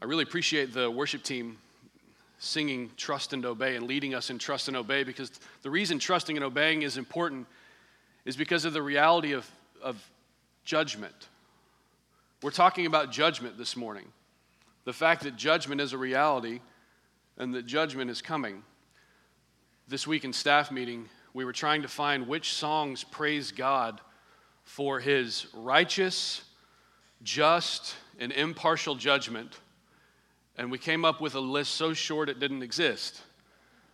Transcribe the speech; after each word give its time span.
I 0.00 0.04
really 0.04 0.22
appreciate 0.22 0.72
the 0.72 0.88
worship 0.88 1.24
team 1.24 1.58
singing 2.38 2.90
Trust 2.96 3.32
and 3.32 3.44
Obey 3.44 3.74
and 3.74 3.86
leading 3.86 4.14
us 4.14 4.30
in 4.30 4.38
Trust 4.38 4.68
and 4.68 4.76
Obey 4.76 5.02
because 5.02 5.32
the 5.62 5.70
reason 5.70 5.98
trusting 5.98 6.36
and 6.36 6.44
obeying 6.44 6.82
is 6.82 6.96
important 6.96 7.48
is 8.24 8.36
because 8.36 8.64
of 8.64 8.72
the 8.72 8.82
reality 8.82 9.32
of, 9.32 9.50
of 9.82 10.00
judgment. 10.64 11.28
We're 12.42 12.52
talking 12.52 12.86
about 12.86 13.10
judgment 13.10 13.58
this 13.58 13.76
morning. 13.76 14.06
The 14.84 14.92
fact 14.92 15.24
that 15.24 15.34
judgment 15.34 15.80
is 15.80 15.92
a 15.92 15.98
reality 15.98 16.60
and 17.36 17.52
that 17.54 17.66
judgment 17.66 18.08
is 18.08 18.22
coming. 18.22 18.62
This 19.88 20.06
week 20.06 20.24
in 20.24 20.32
staff 20.32 20.70
meeting, 20.70 21.08
we 21.34 21.44
were 21.44 21.52
trying 21.52 21.82
to 21.82 21.88
find 21.88 22.28
which 22.28 22.52
songs 22.52 23.02
praise 23.02 23.50
God 23.50 24.00
for 24.62 25.00
his 25.00 25.48
righteous, 25.54 26.42
just, 27.24 27.96
and 28.20 28.30
impartial 28.30 28.94
judgment. 28.94 29.58
And 30.58 30.72
we 30.72 30.78
came 30.78 31.04
up 31.04 31.20
with 31.20 31.36
a 31.36 31.40
list 31.40 31.74
so 31.74 31.94
short 31.94 32.28
it 32.28 32.40
didn't 32.40 32.64
exist. 32.64 33.22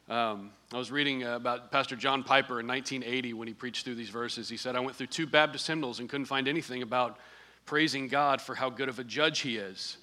Um, 0.09 0.51
I 0.73 0.79
was 0.79 0.91
reading 0.91 1.23
about 1.23 1.71
Pastor 1.71 1.95
John 1.95 2.23
Piper 2.23 2.59
in 2.59 2.67
1980 2.67 3.35
when 3.35 3.47
he 3.47 3.53
preached 3.53 3.85
through 3.85 3.97
these 3.97 4.09
verses. 4.09 4.49
He 4.49 4.57
said, 4.57 4.75
I 4.75 4.81
went 4.81 4.97
through 4.97 5.09
two 5.09 5.27
Baptist 5.27 5.67
hymnals 5.67 6.01
and 6.01 6.09
couldn't 6.09 6.25
find 6.25 6.49
anything 6.49 6.83
about 6.83 7.19
praising 7.67 8.09
God 8.09 8.41
for 8.41 8.55
how 8.55 8.71
good 8.71 8.89
of 8.89 8.99
a 8.99 9.05
judge 9.05 9.41
he 9.41 9.59
is, 9.59 9.99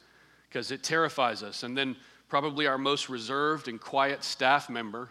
because 0.48 0.72
it 0.72 0.84
terrifies 0.84 1.42
us. 1.42 1.64
And 1.64 1.76
then, 1.76 1.96
probably 2.30 2.66
our 2.66 2.78
most 2.78 3.10
reserved 3.10 3.68
and 3.68 3.82
quiet 3.82 4.24
staff 4.24 4.70
member, 4.70 5.10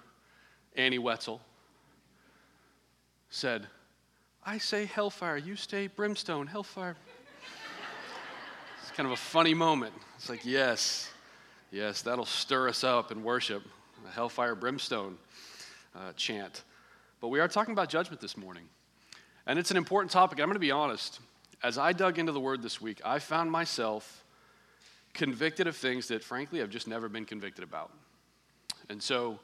Annie 0.77 0.99
Wetzel, 0.99 1.41
said, 3.29 3.67
I 4.47 4.59
say 4.59 4.87
hellfire, 4.87 5.37
you 5.37 5.57
say 5.57 5.89
brimstone, 5.89 6.47
hellfire. 6.47 6.97
it's 8.83 8.91
kind 8.93 9.07
of 9.07 9.13
a 9.13 9.17
funny 9.17 9.55
moment. 9.55 9.93
It's 10.17 10.29
like, 10.29 10.45
yes, 10.45 11.11
yes, 11.71 12.03
that'll 12.03 12.27
stir 12.27 12.69
us 12.69 12.85
up 12.85 13.13
in 13.13 13.23
worship, 13.23 13.63
a 14.09 14.11
hellfire, 14.13 14.55
brimstone 14.55 15.17
uh, 15.95 16.13
chant. 16.17 16.63
But 17.21 17.29
we 17.29 17.41
are 17.41 17.49
talking 17.49 17.73
about 17.73 17.89
judgment 17.89 18.21
this 18.21 18.37
morning. 18.37 18.65
And 19.47 19.59
it's 19.59 19.71
an 19.71 19.77
important 19.77 20.11
topic. 20.13 20.39
I'm 20.39 20.47
going 20.47 20.55
to 20.55 20.61
be 20.61 20.71
honest. 20.71 21.21
As 21.63 21.77
I 21.79 21.93
dug 21.93 22.19
into 22.19 22.33
the 22.33 22.41
word 22.41 22.63
this 22.63 22.81
week, 22.81 23.01
I 23.05 23.19
found 23.19 23.51
myself 23.51 24.25
convicted 25.13 25.67
of 25.67 25.77
things 25.77 26.09
that, 26.09 26.23
frankly, 26.23 26.63
I've 26.63 26.71
just 26.71 26.89
never 26.89 27.09
been 27.09 27.25
convicted 27.25 27.65
about. 27.65 27.91
And 28.89 29.03
so 29.03 29.39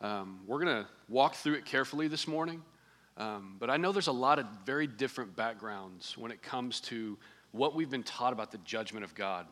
um, 0.00 0.40
we're 0.46 0.62
going 0.62 0.84
to 0.84 0.88
walk 1.08 1.34
through 1.34 1.54
it 1.54 1.64
carefully 1.64 2.08
this 2.08 2.26
morning. 2.26 2.62
Um, 3.16 3.56
but 3.58 3.68
I 3.68 3.76
know 3.76 3.92
there's 3.92 4.06
a 4.06 4.12
lot 4.12 4.38
of 4.38 4.46
very 4.64 4.86
different 4.86 5.36
backgrounds 5.36 6.16
when 6.16 6.30
it 6.30 6.42
comes 6.42 6.80
to 6.82 7.18
what 7.52 7.74
we've 7.74 7.90
been 7.90 8.02
taught 8.02 8.32
about 8.32 8.50
the 8.50 8.58
judgment 8.58 9.04
of 9.04 9.14
God. 9.14 9.46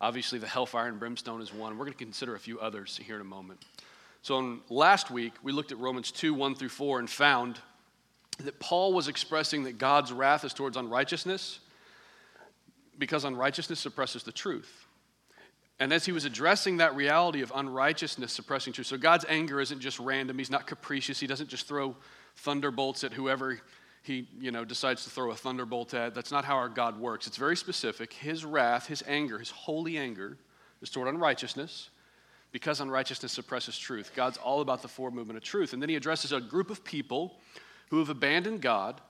Obviously, 0.00 0.38
the 0.38 0.46
hellfire 0.46 0.88
and 0.88 0.98
brimstone 0.98 1.42
is 1.42 1.52
one. 1.52 1.76
We're 1.76 1.84
going 1.84 1.96
to 1.96 2.04
consider 2.04 2.34
a 2.34 2.38
few 2.38 2.60
others 2.60 3.00
here 3.04 3.16
in 3.16 3.20
a 3.20 3.24
moment. 3.24 3.60
So, 4.22 4.58
last 4.68 5.10
week, 5.10 5.32
we 5.42 5.52
looked 5.52 5.72
at 5.72 5.78
Romans 5.78 6.10
2 6.12 6.34
1 6.34 6.54
through 6.54 6.68
4 6.68 7.00
and 7.00 7.10
found 7.10 7.58
that 8.44 8.60
Paul 8.60 8.92
was 8.92 9.08
expressing 9.08 9.64
that 9.64 9.78
God's 9.78 10.12
wrath 10.12 10.44
is 10.44 10.54
towards 10.54 10.76
unrighteousness 10.76 11.60
because 12.98 13.24
unrighteousness 13.24 13.80
suppresses 13.80 14.22
the 14.22 14.32
truth. 14.32 14.86
And 15.80 15.92
as 15.92 16.04
he 16.04 16.12
was 16.12 16.24
addressing 16.24 16.78
that 16.78 16.96
reality 16.96 17.42
of 17.42 17.52
unrighteousness 17.54 18.32
suppressing 18.32 18.72
truth, 18.72 18.88
so 18.88 18.96
God's 18.96 19.24
anger 19.28 19.60
isn't 19.60 19.80
just 19.80 19.98
random, 20.00 20.38
he's 20.38 20.50
not 20.50 20.66
capricious, 20.66 21.20
he 21.20 21.28
doesn't 21.28 21.48
just 21.48 21.68
throw 21.68 21.96
thunderbolts 22.36 23.04
at 23.04 23.12
whoever 23.12 23.60
he 24.02 24.28
you 24.40 24.50
know 24.50 24.64
decides 24.64 25.04
to 25.04 25.10
throw 25.10 25.30
a 25.30 25.36
thunderbolt 25.36 25.94
at. 25.94 26.14
That's 26.14 26.32
not 26.32 26.44
how 26.44 26.56
our 26.56 26.68
god 26.68 26.98
works. 26.98 27.26
It's 27.26 27.36
very 27.36 27.56
specific. 27.56 28.12
His 28.12 28.44
wrath 28.44 28.86
his 28.86 29.02
anger 29.06 29.38
his 29.38 29.50
holy 29.50 29.98
anger 29.98 30.36
is 30.80 30.90
toward 30.90 31.08
unrighteousness 31.08 31.90
because 32.52 32.80
unrighteousness 32.80 33.32
suppresses 33.32 33.78
truth. 33.78 34.12
God's 34.14 34.38
all 34.38 34.60
about 34.60 34.82
the 34.82 34.88
forward 34.88 35.14
movement 35.14 35.36
of 35.36 35.44
truth. 35.44 35.72
And 35.72 35.82
then 35.82 35.88
he 35.88 35.96
addresses 35.96 36.32
a 36.32 36.40
group 36.40 36.70
of 36.70 36.82
people 36.82 37.36
who 37.90 37.98
have 37.98 38.08
abandoned 38.08 38.62
god 38.62 39.00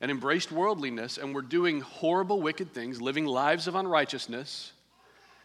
and 0.00 0.10
embraced 0.10 0.52
worldliness 0.52 1.18
and 1.18 1.34
were 1.34 1.42
doing 1.42 1.80
horrible 1.80 2.40
wicked 2.40 2.72
things 2.72 3.00
living 3.00 3.26
lives 3.26 3.66
of 3.66 3.74
unrighteousness. 3.74 4.72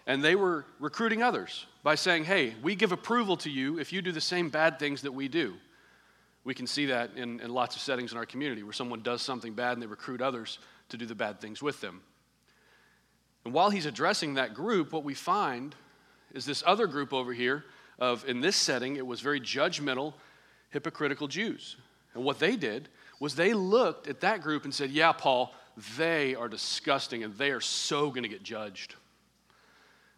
And 0.06 0.24
they 0.24 0.36
were 0.36 0.66
recruiting 0.80 1.24
others 1.24 1.66
by 1.84 1.96
saying 1.96 2.24
hey 2.24 2.56
we 2.62 2.76
give 2.76 2.92
approval 2.92 3.38
to 3.38 3.50
you 3.50 3.80
if 3.80 3.94
you 3.94 4.02
do 4.02 4.12
the 4.12 4.22
same 4.22 4.50
bad 4.50 4.80
things 4.80 5.02
that 5.02 5.12
we 5.12 5.28
do 5.28 5.54
we 6.44 6.54
can 6.54 6.68
see 6.68 6.88
that 6.88 7.12
in, 7.16 7.40
in 7.40 7.54
lots 7.54 7.76
of 7.76 7.82
settings 7.82 8.12
in 8.12 8.18
our 8.18 8.26
community 8.26 8.64
where 8.64 8.74
someone 8.74 9.02
does 9.02 9.22
something 9.22 9.54
bad 9.54 9.74
and 9.74 9.82
they 9.82 9.88
recruit 9.88 10.22
others 10.22 10.60
to 10.90 10.98
do 10.98 11.06
the 11.06 11.16
bad 11.16 11.40
things 11.40 11.62
with 11.62 11.80
them. 11.82 12.02
And 13.46 13.54
while 13.54 13.70
he's 13.70 13.86
addressing 13.86 14.36
that 14.36 14.54
group, 14.54 14.92
what 14.92 15.04
we 15.04 15.14
find 15.14 15.76
is 16.34 16.46
this 16.46 16.64
other 16.66 16.88
group 16.88 17.14
over 17.14 17.34
here 17.34 17.66
of, 18.00 18.28
in 18.28 18.42
this 18.42 18.56
setting, 18.56 18.96
it 18.96 19.06
was 19.06 19.22
very 19.22 19.40
judgmental, 19.40 20.14
hypocritical 20.70 21.28
Jews. 21.28 21.78
And 22.14 22.24
what 22.24 22.40
they 22.40 22.56
did 22.56 22.90
was 23.20 23.36
they 23.36 23.54
looked 23.54 24.08
at 24.08 24.22
that 24.22 24.42
group 24.42 24.66
and 24.66 24.74
said, 24.74 24.92
Yeah, 24.92 25.12
Paul, 25.12 25.54
they 25.98 26.36
are 26.36 26.48
disgusting 26.48 27.24
and 27.24 27.36
they 27.36 27.52
are 27.52 27.62
so 27.62 28.10
going 28.10 28.24
to 28.24 28.30
get 28.30 28.44
judged. 28.44 28.96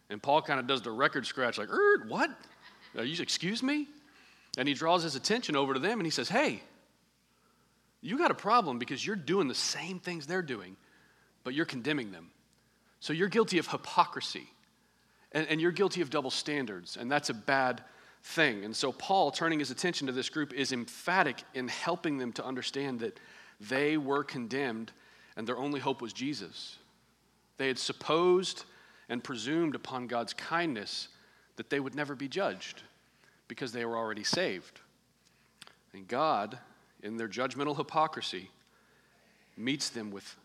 And 0.08 0.22
Paul 0.22 0.42
kind 0.42 0.60
of 0.60 0.66
does 0.66 0.82
the 0.82 0.90
record 0.90 1.26
scratch, 1.26 1.58
like, 1.58 1.68
what? 2.06 2.30
Are 2.96 3.04
you, 3.04 3.20
excuse 3.20 3.62
me? 3.62 3.88
And 4.56 4.66
he 4.66 4.74
draws 4.74 5.02
his 5.02 5.16
attention 5.16 5.56
over 5.56 5.74
to 5.74 5.80
them 5.80 5.98
and 5.98 6.06
he 6.06 6.10
says, 6.10 6.28
Hey, 6.28 6.62
you 8.00 8.18
got 8.18 8.30
a 8.30 8.34
problem 8.34 8.78
because 8.78 9.04
you're 9.04 9.16
doing 9.16 9.48
the 9.48 9.54
same 9.54 9.98
things 9.98 10.26
they're 10.26 10.42
doing, 10.42 10.76
but 11.44 11.54
you're 11.54 11.66
condemning 11.66 12.12
them. 12.12 12.30
So 13.00 13.12
you're 13.12 13.28
guilty 13.28 13.58
of 13.58 13.66
hypocrisy 13.68 14.48
and, 15.32 15.46
and 15.48 15.60
you're 15.60 15.72
guilty 15.72 16.00
of 16.00 16.10
double 16.10 16.30
standards, 16.30 16.96
and 16.96 17.10
that's 17.10 17.30
a 17.30 17.34
bad 17.34 17.82
thing. 18.22 18.64
And 18.64 18.74
so 18.74 18.92
Paul, 18.92 19.30
turning 19.30 19.58
his 19.58 19.70
attention 19.70 20.06
to 20.06 20.12
this 20.12 20.28
group, 20.28 20.52
is 20.52 20.72
emphatic 20.72 21.42
in 21.54 21.68
helping 21.68 22.18
them 22.18 22.32
to 22.34 22.44
understand 22.44 23.00
that 23.00 23.18
they 23.60 23.96
were 23.96 24.24
condemned 24.24 24.92
and 25.36 25.46
their 25.46 25.58
only 25.58 25.80
hope 25.80 26.00
was 26.00 26.12
Jesus. 26.12 26.78
They 27.58 27.68
had 27.68 27.78
supposed 27.78 28.64
and 29.08 29.22
presumed 29.22 29.74
upon 29.74 30.06
God's 30.06 30.32
kindness 30.32 31.08
that 31.56 31.70
they 31.70 31.80
would 31.80 31.94
never 31.94 32.14
be 32.14 32.28
judged 32.28 32.82
because 33.48 33.72
they 33.72 33.84
were 33.84 33.96
already 33.96 34.24
saved. 34.24 34.80
And 35.92 36.06
God, 36.06 36.58
in 37.02 37.16
their 37.16 37.28
judgmental 37.28 37.76
hypocrisy, 37.76 38.50
meets 39.56 39.88
them 39.88 40.10
with 40.10 40.36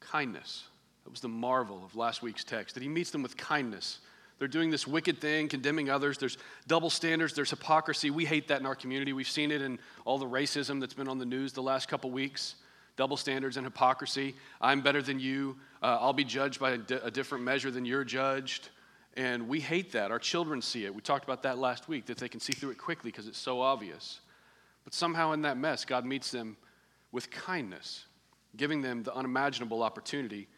kindness. 0.00 0.64
That 1.04 1.10
was 1.10 1.20
the 1.20 1.28
marvel 1.28 1.82
of 1.84 1.94
last 1.94 2.22
week's 2.22 2.44
text, 2.44 2.74
that 2.74 2.82
he 2.82 2.88
meets 2.88 3.10
them 3.10 3.22
with 3.22 3.36
kindness. 3.36 4.00
They're 4.38 4.48
doing 4.48 4.70
this 4.70 4.86
wicked 4.86 5.20
thing, 5.20 5.48
condemning 5.48 5.88
others. 5.88 6.18
There's 6.18 6.36
double 6.66 6.90
standards, 6.90 7.32
there's 7.32 7.50
hypocrisy. 7.50 8.10
We 8.10 8.24
hate 8.24 8.48
that 8.48 8.60
in 8.60 8.66
our 8.66 8.74
community. 8.74 9.12
We've 9.12 9.28
seen 9.28 9.50
it 9.50 9.62
in 9.62 9.78
all 10.04 10.18
the 10.18 10.26
racism 10.26 10.80
that's 10.80 10.94
been 10.94 11.08
on 11.08 11.18
the 11.18 11.24
news 11.24 11.52
the 11.52 11.62
last 11.62 11.88
couple 11.88 12.10
weeks. 12.10 12.56
Double 12.96 13.16
standards 13.16 13.56
and 13.56 13.64
hypocrisy. 13.64 14.34
I'm 14.60 14.80
better 14.80 15.00
than 15.00 15.20
you. 15.20 15.56
Uh, 15.82 15.98
I'll 16.00 16.12
be 16.12 16.24
judged 16.24 16.60
by 16.60 16.72
a, 16.72 16.78
di- 16.78 17.00
a 17.02 17.10
different 17.10 17.44
measure 17.44 17.70
than 17.70 17.84
you're 17.84 18.04
judged. 18.04 18.70
And 19.16 19.48
we 19.48 19.60
hate 19.60 19.92
that. 19.92 20.10
Our 20.10 20.18
children 20.18 20.60
see 20.60 20.84
it. 20.84 20.94
We 20.94 21.00
talked 21.00 21.24
about 21.24 21.42
that 21.44 21.56
last 21.58 21.88
week, 21.88 22.06
that 22.06 22.18
they 22.18 22.28
can 22.28 22.38
see 22.38 22.52
through 22.52 22.70
it 22.70 22.78
quickly 22.78 23.10
because 23.10 23.26
it's 23.26 23.38
so 23.38 23.60
obvious. 23.62 24.20
But 24.84 24.92
somehow 24.92 25.32
in 25.32 25.42
that 25.42 25.56
mess, 25.56 25.84
God 25.84 26.04
meets 26.04 26.30
them 26.30 26.56
with 27.12 27.30
kindness, 27.30 28.04
giving 28.56 28.82
them 28.82 29.02
the 29.02 29.14
unimaginable 29.14 29.82
opportunity 29.82 30.48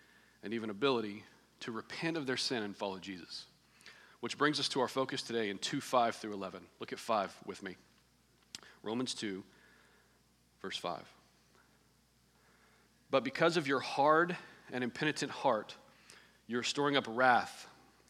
and 0.42 0.52
even 0.52 0.70
ability 0.70 1.24
to 1.60 1.72
repent 1.72 2.16
of 2.16 2.26
their 2.26 2.36
sin 2.36 2.64
and 2.64 2.76
follow 2.76 2.98
Jesus. 2.98 3.46
Which 4.20 4.36
brings 4.36 4.58
us 4.58 4.68
to 4.70 4.80
our 4.80 4.88
focus 4.88 5.22
today 5.22 5.50
in 5.50 5.58
2 5.58 5.80
5 5.80 6.16
through 6.16 6.32
11. 6.32 6.60
Look 6.80 6.92
at 6.92 6.98
5 6.98 7.34
with 7.46 7.62
me. 7.62 7.76
Romans 8.82 9.14
2, 9.14 9.44
verse 10.60 10.76
5. 10.76 11.00
But 13.10 13.22
because 13.22 13.56
of 13.56 13.68
your 13.68 13.80
hard 13.80 14.36
and 14.72 14.82
impenitent 14.82 15.30
heart, 15.30 15.74
you're 16.48 16.64
storing 16.64 16.96
up 16.96 17.04
wrath 17.08 17.68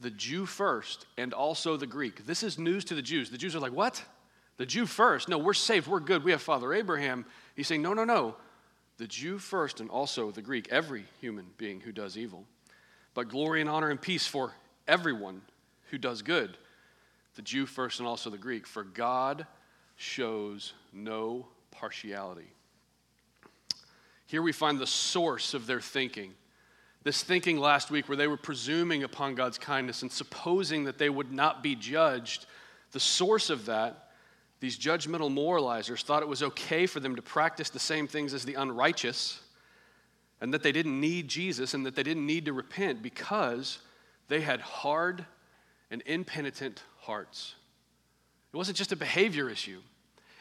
the 0.00 0.10
Jew 0.10 0.46
first 0.46 1.06
and 1.16 1.32
also 1.32 1.76
the 1.76 1.86
Greek. 1.86 2.26
This 2.26 2.42
is 2.42 2.58
news 2.58 2.84
to 2.86 2.94
the 2.94 3.02
Jews. 3.02 3.30
The 3.30 3.38
Jews 3.38 3.56
are 3.56 3.60
like, 3.60 3.72
what? 3.72 4.02
The 4.56 4.66
Jew 4.66 4.86
first? 4.86 5.28
No, 5.28 5.38
we're 5.38 5.54
saved. 5.54 5.86
We're 5.86 6.00
good. 6.00 6.24
We 6.24 6.32
have 6.32 6.42
Father 6.42 6.72
Abraham. 6.72 7.24
He's 7.54 7.66
saying, 7.66 7.82
no, 7.82 7.94
no, 7.94 8.04
no. 8.04 8.36
The 8.98 9.06
Jew 9.06 9.38
first 9.38 9.80
and 9.80 9.90
also 9.90 10.30
the 10.30 10.42
Greek, 10.42 10.68
every 10.70 11.04
human 11.20 11.46
being 11.56 11.80
who 11.80 11.92
does 11.92 12.16
evil. 12.16 12.44
But 13.14 13.28
glory 13.28 13.60
and 13.60 13.70
honor 13.70 13.90
and 13.90 14.00
peace 14.00 14.26
for 14.26 14.52
everyone 14.86 15.42
who 15.90 15.98
does 15.98 16.22
good, 16.22 16.56
the 17.36 17.42
Jew 17.42 17.66
first 17.66 18.00
and 18.00 18.08
also 18.08 18.30
the 18.30 18.38
Greek. 18.38 18.66
For 18.66 18.82
God 18.82 19.46
shows 19.96 20.74
no 20.92 21.46
partiality. 21.70 22.52
Here 24.26 24.42
we 24.42 24.52
find 24.52 24.78
the 24.78 24.86
source 24.86 25.54
of 25.54 25.66
their 25.66 25.80
thinking. 25.80 26.34
This 27.04 27.22
thinking 27.22 27.58
last 27.58 27.90
week, 27.90 28.08
where 28.08 28.16
they 28.16 28.26
were 28.26 28.36
presuming 28.36 29.04
upon 29.04 29.34
God's 29.34 29.58
kindness 29.58 30.02
and 30.02 30.10
supposing 30.10 30.84
that 30.84 30.98
they 30.98 31.08
would 31.08 31.32
not 31.32 31.62
be 31.62 31.74
judged, 31.74 32.46
the 32.92 33.00
source 33.00 33.50
of 33.50 33.66
that, 33.66 34.10
these 34.60 34.78
judgmental 34.78 35.32
moralizers 35.32 36.02
thought 36.02 36.22
it 36.22 36.28
was 36.28 36.42
okay 36.42 36.86
for 36.86 37.00
them 37.00 37.14
to 37.16 37.22
practice 37.22 37.70
the 37.70 37.78
same 37.78 38.08
things 38.08 38.34
as 38.34 38.44
the 38.44 38.54
unrighteous, 38.54 39.40
and 40.40 40.52
that 40.52 40.62
they 40.62 40.72
didn't 40.72 41.00
need 41.00 41.28
Jesus 41.28 41.74
and 41.74 41.86
that 41.86 41.94
they 41.94 42.02
didn't 42.02 42.26
need 42.26 42.44
to 42.44 42.52
repent 42.52 43.02
because 43.02 43.78
they 44.28 44.40
had 44.40 44.60
hard 44.60 45.24
and 45.90 46.02
impenitent 46.06 46.82
hearts. 46.98 47.54
It 48.52 48.56
wasn't 48.56 48.76
just 48.76 48.92
a 48.92 48.96
behavior 48.96 49.48
issue. 49.48 49.80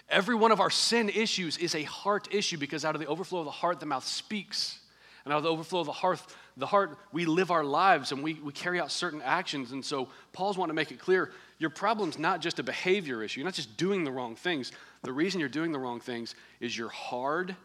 Every 0.10 0.36
one 0.36 0.52
of 0.52 0.60
our 0.60 0.70
sin 0.70 1.10
issues 1.10 1.58
is 1.58 1.76
a 1.76 1.84
heart 1.84 2.28
issue 2.32 2.58
because 2.58 2.86
out 2.86 2.96
of 2.96 3.02
the 3.02 3.08
overflow 3.08 3.40
of 3.40 3.46
the 3.46 3.52
heart, 3.52 3.80
the 3.80 3.86
mouth 3.86 4.06
speaks. 4.06 4.80
And 5.26 5.34
out 5.34 5.38
of 5.38 5.44
the 5.44 5.52
overflow 5.52 5.82
of 5.82 5.88
the 5.88 5.92
heart, 5.92 6.22
the 6.58 6.66
heart, 6.66 6.98
we 7.12 7.26
live 7.26 7.52
our 7.52 7.64
lives 7.64 8.12
and 8.12 8.24
we, 8.24 8.34
we 8.36 8.52
carry 8.52 8.80
out 8.80 8.92
certain 8.92 9.22
actions. 9.22 9.72
And 9.72 9.86
so 9.86 10.10
Paul's 10.34 10.58
wanting 10.58 10.72
to 10.72 10.76
make 10.76 10.92
it 10.92 11.00
clear 11.00 11.32
your 11.60 11.70
problem's 11.70 12.20
not 12.20 12.42
just 12.42 12.60
a 12.60 12.64
behavior 12.64 13.24
issue. 13.24 13.40
You're 13.40 13.46
not 13.46 13.54
just 13.54 13.78
doing 13.78 14.04
the 14.04 14.12
wrong 14.12 14.36
things. 14.36 14.72
The 15.04 15.14
reason 15.14 15.40
you're 15.40 15.50
doing 15.50 15.72
the 15.72 15.80
wrong 15.80 16.00
things 16.00 16.36
is 16.60 16.78
your 16.78 16.90
hard 16.90 17.56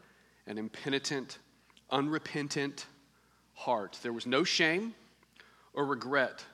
and 0.47 0.59
impenitent, 0.59 1.39
unrepentant 1.91 2.87
heart. 3.55 3.99
There 4.03 4.12
was 4.12 4.27
no 4.27 4.44
shame 4.44 4.95
or 5.75 5.85
regret 5.85 6.45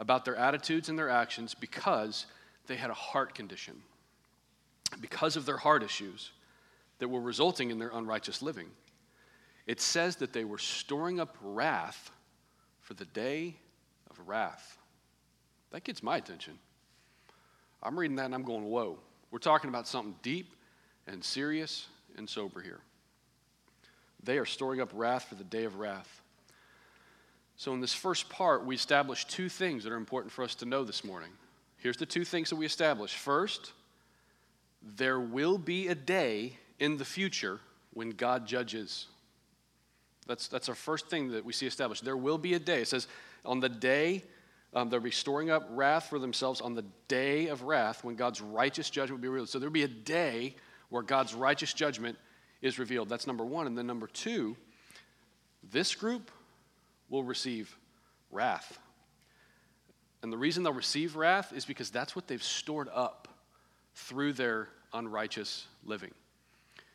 about 0.00 0.24
their 0.24 0.36
attitudes 0.36 0.88
and 0.88 0.98
their 0.98 1.08
actions 1.08 1.54
because 1.54 2.26
they 2.66 2.76
had 2.76 2.90
a 2.90 2.94
heart 2.94 3.34
condition, 3.34 3.74
because 5.00 5.36
of 5.36 5.46
their 5.46 5.56
heart 5.56 5.82
issues 5.82 6.32
that 6.98 7.08
were 7.08 7.20
resulting 7.20 7.70
in 7.70 7.78
their 7.78 7.90
unrighteous 7.90 8.42
living. 8.42 8.66
It 9.66 9.80
says 9.80 10.16
that 10.16 10.32
they 10.32 10.44
were 10.44 10.58
storing 10.58 11.20
up 11.20 11.36
wrath 11.42 12.10
for 12.80 12.94
the 12.94 13.04
day 13.04 13.56
of 14.10 14.28
wrath. 14.28 14.78
That 15.70 15.84
gets 15.84 16.02
my 16.02 16.16
attention. 16.16 16.58
I'm 17.82 17.98
reading 17.98 18.16
that 18.16 18.26
and 18.26 18.34
I'm 18.34 18.44
going, 18.44 18.64
whoa. 18.64 18.98
We're 19.30 19.38
talking 19.38 19.68
about 19.68 19.88
something 19.88 20.14
deep 20.22 20.54
and 21.06 21.22
serious 21.22 21.88
and 22.16 22.28
sober 22.28 22.60
here. 22.60 22.80
They 24.22 24.38
are 24.38 24.46
storing 24.46 24.80
up 24.80 24.90
wrath 24.94 25.24
for 25.24 25.34
the 25.34 25.44
day 25.44 25.64
of 25.64 25.76
wrath. 25.76 26.22
So, 27.56 27.72
in 27.72 27.80
this 27.80 27.94
first 27.94 28.28
part, 28.28 28.66
we 28.66 28.74
establish 28.74 29.24
two 29.24 29.48
things 29.48 29.84
that 29.84 29.92
are 29.92 29.96
important 29.96 30.32
for 30.32 30.42
us 30.42 30.54
to 30.56 30.66
know 30.66 30.84
this 30.84 31.04
morning. 31.04 31.30
Here's 31.78 31.96
the 31.96 32.06
two 32.06 32.24
things 32.24 32.50
that 32.50 32.56
we 32.56 32.66
establish. 32.66 33.14
First, 33.14 33.72
there 34.82 35.20
will 35.20 35.58
be 35.58 35.88
a 35.88 35.94
day 35.94 36.58
in 36.78 36.98
the 36.98 37.04
future 37.04 37.60
when 37.94 38.10
God 38.10 38.46
judges. 38.46 39.06
That's, 40.26 40.48
that's 40.48 40.68
our 40.68 40.74
first 40.74 41.08
thing 41.08 41.30
that 41.32 41.44
we 41.44 41.52
see 41.52 41.66
established. 41.66 42.04
There 42.04 42.16
will 42.16 42.38
be 42.38 42.54
a 42.54 42.58
day. 42.58 42.82
It 42.82 42.88
says, 42.88 43.06
on 43.44 43.60
the 43.60 43.68
day, 43.68 44.24
um, 44.74 44.90
they'll 44.90 45.00
be 45.00 45.10
storing 45.10 45.50
up 45.50 45.68
wrath 45.70 46.08
for 46.08 46.18
themselves 46.18 46.60
on 46.60 46.74
the 46.74 46.84
day 47.08 47.46
of 47.46 47.62
wrath 47.62 48.04
when 48.04 48.16
God's 48.16 48.40
righteous 48.40 48.90
judgment 48.90 49.20
will 49.20 49.22
be 49.22 49.28
revealed. 49.28 49.48
So 49.48 49.58
there'll 49.58 49.72
be 49.72 49.84
a 49.84 49.88
day 49.88 50.54
where 50.88 51.02
God's 51.02 51.34
righteous 51.34 51.72
judgment 51.72 52.18
is 52.60 52.78
revealed. 52.78 53.08
That's 53.08 53.26
number 53.26 53.44
one. 53.44 53.66
And 53.66 53.78
then 53.78 53.86
number 53.86 54.06
two, 54.06 54.56
this 55.70 55.94
group 55.94 56.30
will 57.08 57.22
receive 57.22 57.76
wrath. 58.30 58.78
And 60.22 60.32
the 60.32 60.36
reason 60.36 60.62
they'll 60.62 60.72
receive 60.72 61.16
wrath 61.16 61.52
is 61.54 61.64
because 61.64 61.90
that's 61.90 62.16
what 62.16 62.26
they've 62.26 62.42
stored 62.42 62.88
up 62.92 63.28
through 63.94 64.32
their 64.32 64.68
unrighteous 64.92 65.66
living. 65.84 66.12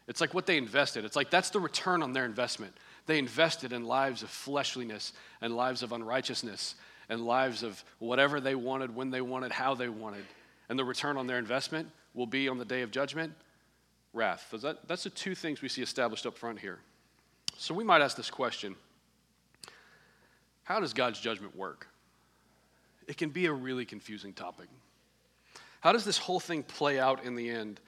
It's 0.07 0.19
like 0.19 0.33
what 0.33 0.45
they 0.45 0.57
invested. 0.57 1.05
It's 1.05 1.15
like 1.15 1.29
that's 1.29 1.49
the 1.51 1.59
return 1.59 2.03
on 2.03 2.13
their 2.13 2.25
investment. 2.25 2.75
They 3.11 3.19
invested 3.19 3.73
in 3.73 3.83
lives 3.83 4.23
of 4.23 4.29
fleshliness 4.29 5.11
and 5.41 5.53
lives 5.53 5.83
of 5.83 5.91
unrighteousness 5.91 6.75
and 7.09 7.25
lives 7.25 7.61
of 7.61 7.83
whatever 7.99 8.39
they 8.39 8.55
wanted, 8.55 8.95
when 8.95 9.11
they 9.11 9.19
wanted, 9.19 9.51
how 9.51 9.75
they 9.75 9.89
wanted. 9.89 10.23
And 10.69 10.79
the 10.79 10.85
return 10.85 11.17
on 11.17 11.27
their 11.27 11.37
investment 11.37 11.89
will 12.13 12.25
be 12.25 12.47
on 12.47 12.57
the 12.57 12.63
day 12.63 12.83
of 12.83 12.91
judgment 12.91 13.33
wrath. 14.13 14.47
So 14.49 14.55
that, 14.59 14.87
that's 14.87 15.03
the 15.03 15.09
two 15.09 15.35
things 15.35 15.61
we 15.61 15.67
see 15.67 15.81
established 15.81 16.25
up 16.25 16.37
front 16.37 16.57
here. 16.57 16.79
So 17.57 17.73
we 17.73 17.83
might 17.83 17.99
ask 17.99 18.15
this 18.15 18.29
question 18.29 18.77
how 20.63 20.79
does 20.79 20.93
God's 20.93 21.19
judgment 21.19 21.53
work? 21.53 21.89
It 23.09 23.17
can 23.17 23.31
be 23.31 23.47
a 23.47 23.51
really 23.51 23.83
confusing 23.83 24.31
topic. 24.31 24.69
How 25.81 25.91
does 25.91 26.05
this 26.05 26.17
whole 26.17 26.39
thing 26.39 26.63
play 26.63 26.97
out 26.97 27.25
in 27.25 27.35
the 27.35 27.49
end? 27.49 27.81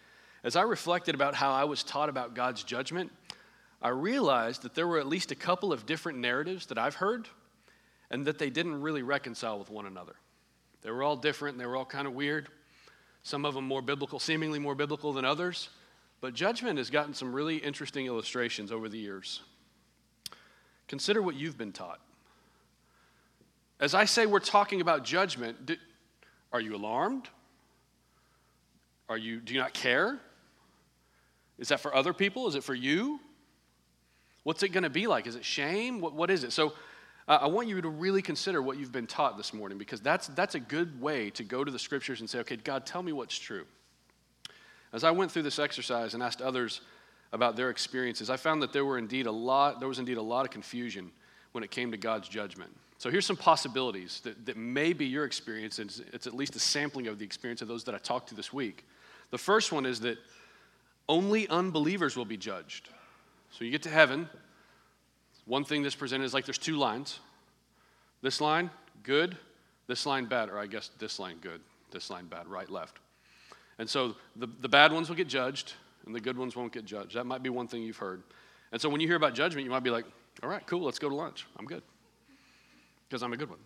As 0.44 0.58
I 0.58 0.64
reflected 0.64 1.16
about 1.16 1.34
how 1.34 1.54
I 1.54 1.64
was 1.64 1.81
taught 1.81 2.10
about 2.10 2.36
God's 2.36 2.62
judgment, 2.64 3.10
I 3.83 3.89
realized 3.89 4.62
that 4.62 4.75
there 4.75 4.88
were 4.88 4.97
at 4.97 5.07
least 5.07 5.31
a 5.31 5.35
couple 5.35 5.74
of 5.74 5.85
different 5.85 6.18
narratives 6.18 6.68
that 6.68 6.77
I've 6.77 6.95
heard 6.95 7.27
and 8.09 8.25
that 8.25 8.39
they 8.39 8.50
didn't 8.50 8.81
really 8.81 9.03
reconcile 9.03 9.59
with 9.59 9.69
one 9.69 9.85
another. 9.85 10.15
They 10.83 10.89
were 10.89 11.03
all 11.03 11.18
different 11.18 11.56
and 11.56 11.62
they 11.62 11.65
were 11.65 11.75
all 11.75 11.85
kind 11.85 12.07
of 12.07 12.13
weird. 12.13 12.47
Some 13.24 13.44
of 13.44 13.53
them 13.53 13.65
more 13.65 13.81
biblical, 13.81 14.19
seemingly 14.19 14.57
more 14.57 14.74
biblical 14.74 15.12
than 15.12 15.25
others. 15.25 15.69
But 16.21 16.33
judgment 16.33 16.77
has 16.77 16.89
gotten 16.89 17.13
some 17.13 17.33
really 17.33 17.57
interesting 17.57 18.06
illustrations 18.06 18.71
over 18.71 18.88
the 18.88 18.97
years. 18.97 19.41
Consider 20.88 21.21
what 21.21 21.36
you've 21.36 21.57
been 21.57 21.74
taught. 21.74 22.00
As 23.81 23.94
I 23.94 24.06
say, 24.06 24.25
we're 24.25 24.39
talking 24.39 24.79
about 24.79 25.03
judgment. 25.03 25.65
Do, 25.65 25.75
are 26.53 26.62
you 26.62 26.75
alarmed? 26.75 27.27
Are 29.09 29.18
you, 29.18 29.41
do 29.41 29.53
you 29.53 29.59
not 29.59 29.74
care? 29.74 30.19
Is 31.57 31.68
that 31.68 31.81
for 31.81 31.94
other 31.94 32.13
people? 32.13 32.47
Is 32.47 32.56
it 32.56 32.63
for 32.63 32.74
you? 32.74 33.19
What's 34.44 34.63
it 34.63 34.69
going 34.69 34.84
to 34.84 34.90
be 34.90 35.07
like? 35.07 35.28
Is 35.28 35.36
it 35.36 35.45
shame? 35.45 36.01
What, 36.01 36.13
what 36.13 36.30
is 36.30 36.44
it? 36.44 36.51
So 36.51 36.74
uh, 37.28 37.40
I 37.42 37.48
want 37.48 37.68
you 37.68 37.81
to 37.81 37.90
really 37.90 38.22
consider 38.22 38.62
what 38.62 38.78
you've 38.78 38.92
been 38.92 39.07
taught 39.07 39.38
this 39.38 39.54
morning 39.54 39.78
because 39.78 40.01
that's, 40.01 40.28
that's 40.28 40.56
a 40.56 40.60
good 40.60 41.01
way 41.01 41.30
to 41.31 41.44
go 41.44 41.63
to 41.63 41.72
the 41.72 41.80
scriptures 41.80 42.19
and 42.19 42.30
say, 42.30 42.40
okay, 42.40 42.57
God, 42.57 42.86
tell 42.86 43.01
me 43.01 43.13
what's 43.13 43.38
true. 43.38 43.66
As 44.92 45.04
I 45.04 45.12
went 45.12 45.31
through 45.31 45.44
this 45.44 45.60
exercise 45.60 46.13
and 46.13 46.22
asked 46.22 46.42
others 46.42 46.81
about 47.31 47.56
their 47.56 47.69
experiences, 47.69 48.30
I 48.30 48.38
found 48.38 48.62
that 48.62 48.74
there 48.74 48.86
were 48.86 48.98
indeed 48.98 49.25
a 49.25 49.31
lot, 49.31 49.80
there 49.80 49.88
was 49.88 50.00
indeed 50.00 50.18
a 50.18 50.22
lot 50.22 50.46
of 50.46 50.51
confusion 50.51 51.12
when 51.54 51.63
it 51.63 51.72
came 51.72 51.92
to 51.92 51.98
God's 51.98 52.28
judgment. 52.28 52.69
So 52.98 53.10
here's 53.10 53.25
some 53.25 53.38
possibilities 53.38 54.22
that, 54.24 54.46
that 54.46 54.56
may 54.56 54.94
be 54.94 55.06
your 55.06 55.25
experience, 55.25 55.80
and 55.80 55.89
it's, 55.89 56.01
it's 56.13 56.28
at 56.28 56.36
least 56.36 56.56
a 56.56 56.60
sampling 56.60 57.07
of 57.07 57.17
the 57.17 57.25
experience 57.25 57.62
of 57.62 57.67
those 57.67 57.84
that 57.86 57.96
I 57.96 57.98
talked 57.98 58.29
to 58.29 58.36
this 58.36 58.53
week. 58.53 58.86
The 59.32 59.38
first 59.38 59.72
one 59.72 59.86
is 59.86 60.01
that 60.01 60.17
only 61.10 61.48
unbelievers 61.48 62.15
will 62.15 62.25
be 62.25 62.38
judged. 62.38 62.89
So 63.51 63.65
you 63.65 63.72
get 63.72 63.84
to 63.84 63.89
heaven. 63.89 64.29
One 65.45 65.65
thing 65.65 65.83
that's 65.83 65.95
presented 65.95 66.23
is 66.23 66.33
like 66.33 66.45
there's 66.45 66.57
two 66.57 66.77
lines. 66.77 67.19
This 68.21 68.39
line, 68.39 68.69
good. 69.03 69.38
This 69.88 70.05
line, 70.05 70.25
bad. 70.25 70.50
Or 70.50 70.57
I 70.57 70.67
guess 70.67 70.89
this 71.00 71.19
line, 71.19 71.38
good. 71.41 71.62
This 71.91 72.09
line, 72.09 72.27
bad. 72.27 72.47
Right, 72.47 72.69
left. 72.69 73.00
And 73.77 73.89
so 73.89 74.15
the, 74.35 74.47
the 74.62 74.69
bad 74.69 74.91
ones 74.91 75.09
will 75.09 75.15
get 75.15 75.27
judged, 75.27 75.73
and 76.05 76.15
the 76.15 76.21
good 76.21 76.38
ones 76.38 76.55
won't 76.55 76.71
get 76.71 76.85
judged. 76.85 77.15
That 77.15 77.25
might 77.25 77.43
be 77.43 77.50
one 77.50 77.67
thing 77.67 77.83
you've 77.83 77.97
heard. 77.97 78.23
And 78.71 78.81
so 78.81 78.89
when 78.89 79.01
you 79.01 79.07
hear 79.07 79.17
about 79.17 79.33
judgment, 79.33 79.65
you 79.65 79.71
might 79.71 79.83
be 79.83 79.89
like, 79.89 80.05
all 80.41 80.50
right, 80.50 80.65
cool, 80.65 80.81
let's 80.81 81.00
go 81.00 81.09
to 81.09 81.15
lunch. 81.15 81.45
I'm 81.57 81.65
good 81.65 81.83
because 83.07 83.21
I'm 83.21 83.33
a 83.33 83.38
good 83.38 83.50
one. 83.50 83.59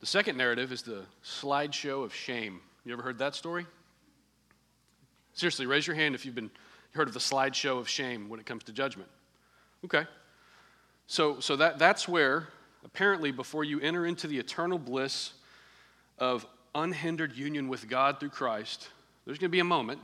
The 0.00 0.06
second 0.06 0.36
narrative 0.36 0.72
is 0.72 0.82
the 0.82 1.04
slideshow 1.24 2.02
of 2.02 2.12
shame. 2.12 2.60
You 2.84 2.92
ever 2.92 3.02
heard 3.02 3.18
that 3.18 3.36
story? 3.36 3.66
Seriously, 5.34 5.66
raise 5.66 5.86
your 5.86 5.94
hand 5.94 6.16
if 6.16 6.26
you've 6.26 6.34
been 6.34 6.50
heard 6.92 7.06
of 7.06 7.14
the 7.14 7.20
slideshow 7.20 7.78
of 7.78 7.88
shame 7.88 8.28
when 8.28 8.40
it 8.40 8.46
comes 8.46 8.64
to 8.64 8.72
judgment. 8.72 9.08
Okay. 9.84 10.06
So, 11.06 11.40
so 11.40 11.56
that, 11.56 11.78
that's 11.78 12.06
where, 12.06 12.48
apparently, 12.84 13.32
before 13.32 13.64
you 13.64 13.80
enter 13.80 14.06
into 14.06 14.26
the 14.26 14.38
eternal 14.38 14.78
bliss 14.78 15.32
of 16.18 16.46
unhindered 16.74 17.36
union 17.36 17.68
with 17.68 17.88
God 17.88 18.20
through 18.20 18.30
Christ, 18.30 18.88
there's 19.24 19.38
going 19.38 19.50
to 19.50 19.52
be 19.52 19.60
a 19.60 19.64
moment 19.64 20.00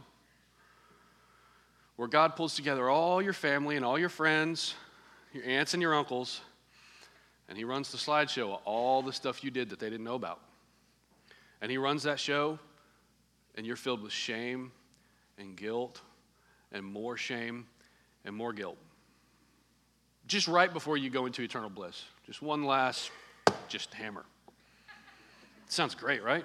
where 1.97 2.09
God 2.09 2.37
pulls 2.37 2.55
together 2.55 2.89
all 2.89 3.23
your 3.23 3.33
family 3.33 3.77
and 3.77 3.85
all 3.85 3.99
your 3.99 4.09
friends, 4.09 4.75
your 5.33 5.45
aunts 5.45 5.75
and 5.75 5.83
your 5.83 5.95
uncles, 5.95 6.41
and 7.49 7.57
he 7.57 7.65
runs 7.65 7.91
the 7.91 7.99
slideshow 7.99 8.55
of 8.55 8.61
all 8.65 9.03
the 9.03 9.13
stuff 9.13 9.43
you 9.43 9.51
did 9.51 9.71
that 9.71 9.79
they 9.79 9.89
didn't 9.89 10.05
know 10.05 10.15
about. 10.15 10.41
And 11.61 11.71
he 11.71 11.79
runs 11.79 12.03
that 12.05 12.21
show, 12.21 12.59
and 13.57 13.67
you're 13.67 13.77
filled 13.77 14.03
with 14.03 14.13
shame 14.13 14.71
and 15.39 15.57
guilt 15.57 16.01
and 16.71 16.85
more 16.85 17.17
shame 17.17 17.67
and 18.25 18.35
more 18.35 18.53
guilt. 18.53 18.77
Just 20.29 20.47
right 20.47 20.73
before 20.73 20.99
you 20.99 21.09
go 21.09 21.27
into 21.27 21.43
eternal 21.43 21.71
bliss. 21.71 22.05
Just 22.27 22.43
one 22.43 22.65
last, 22.65 23.11
just 23.69 23.93
hammer. 23.95 24.25
Sounds 25.69 25.95
great, 25.95 26.23
right? 26.23 26.45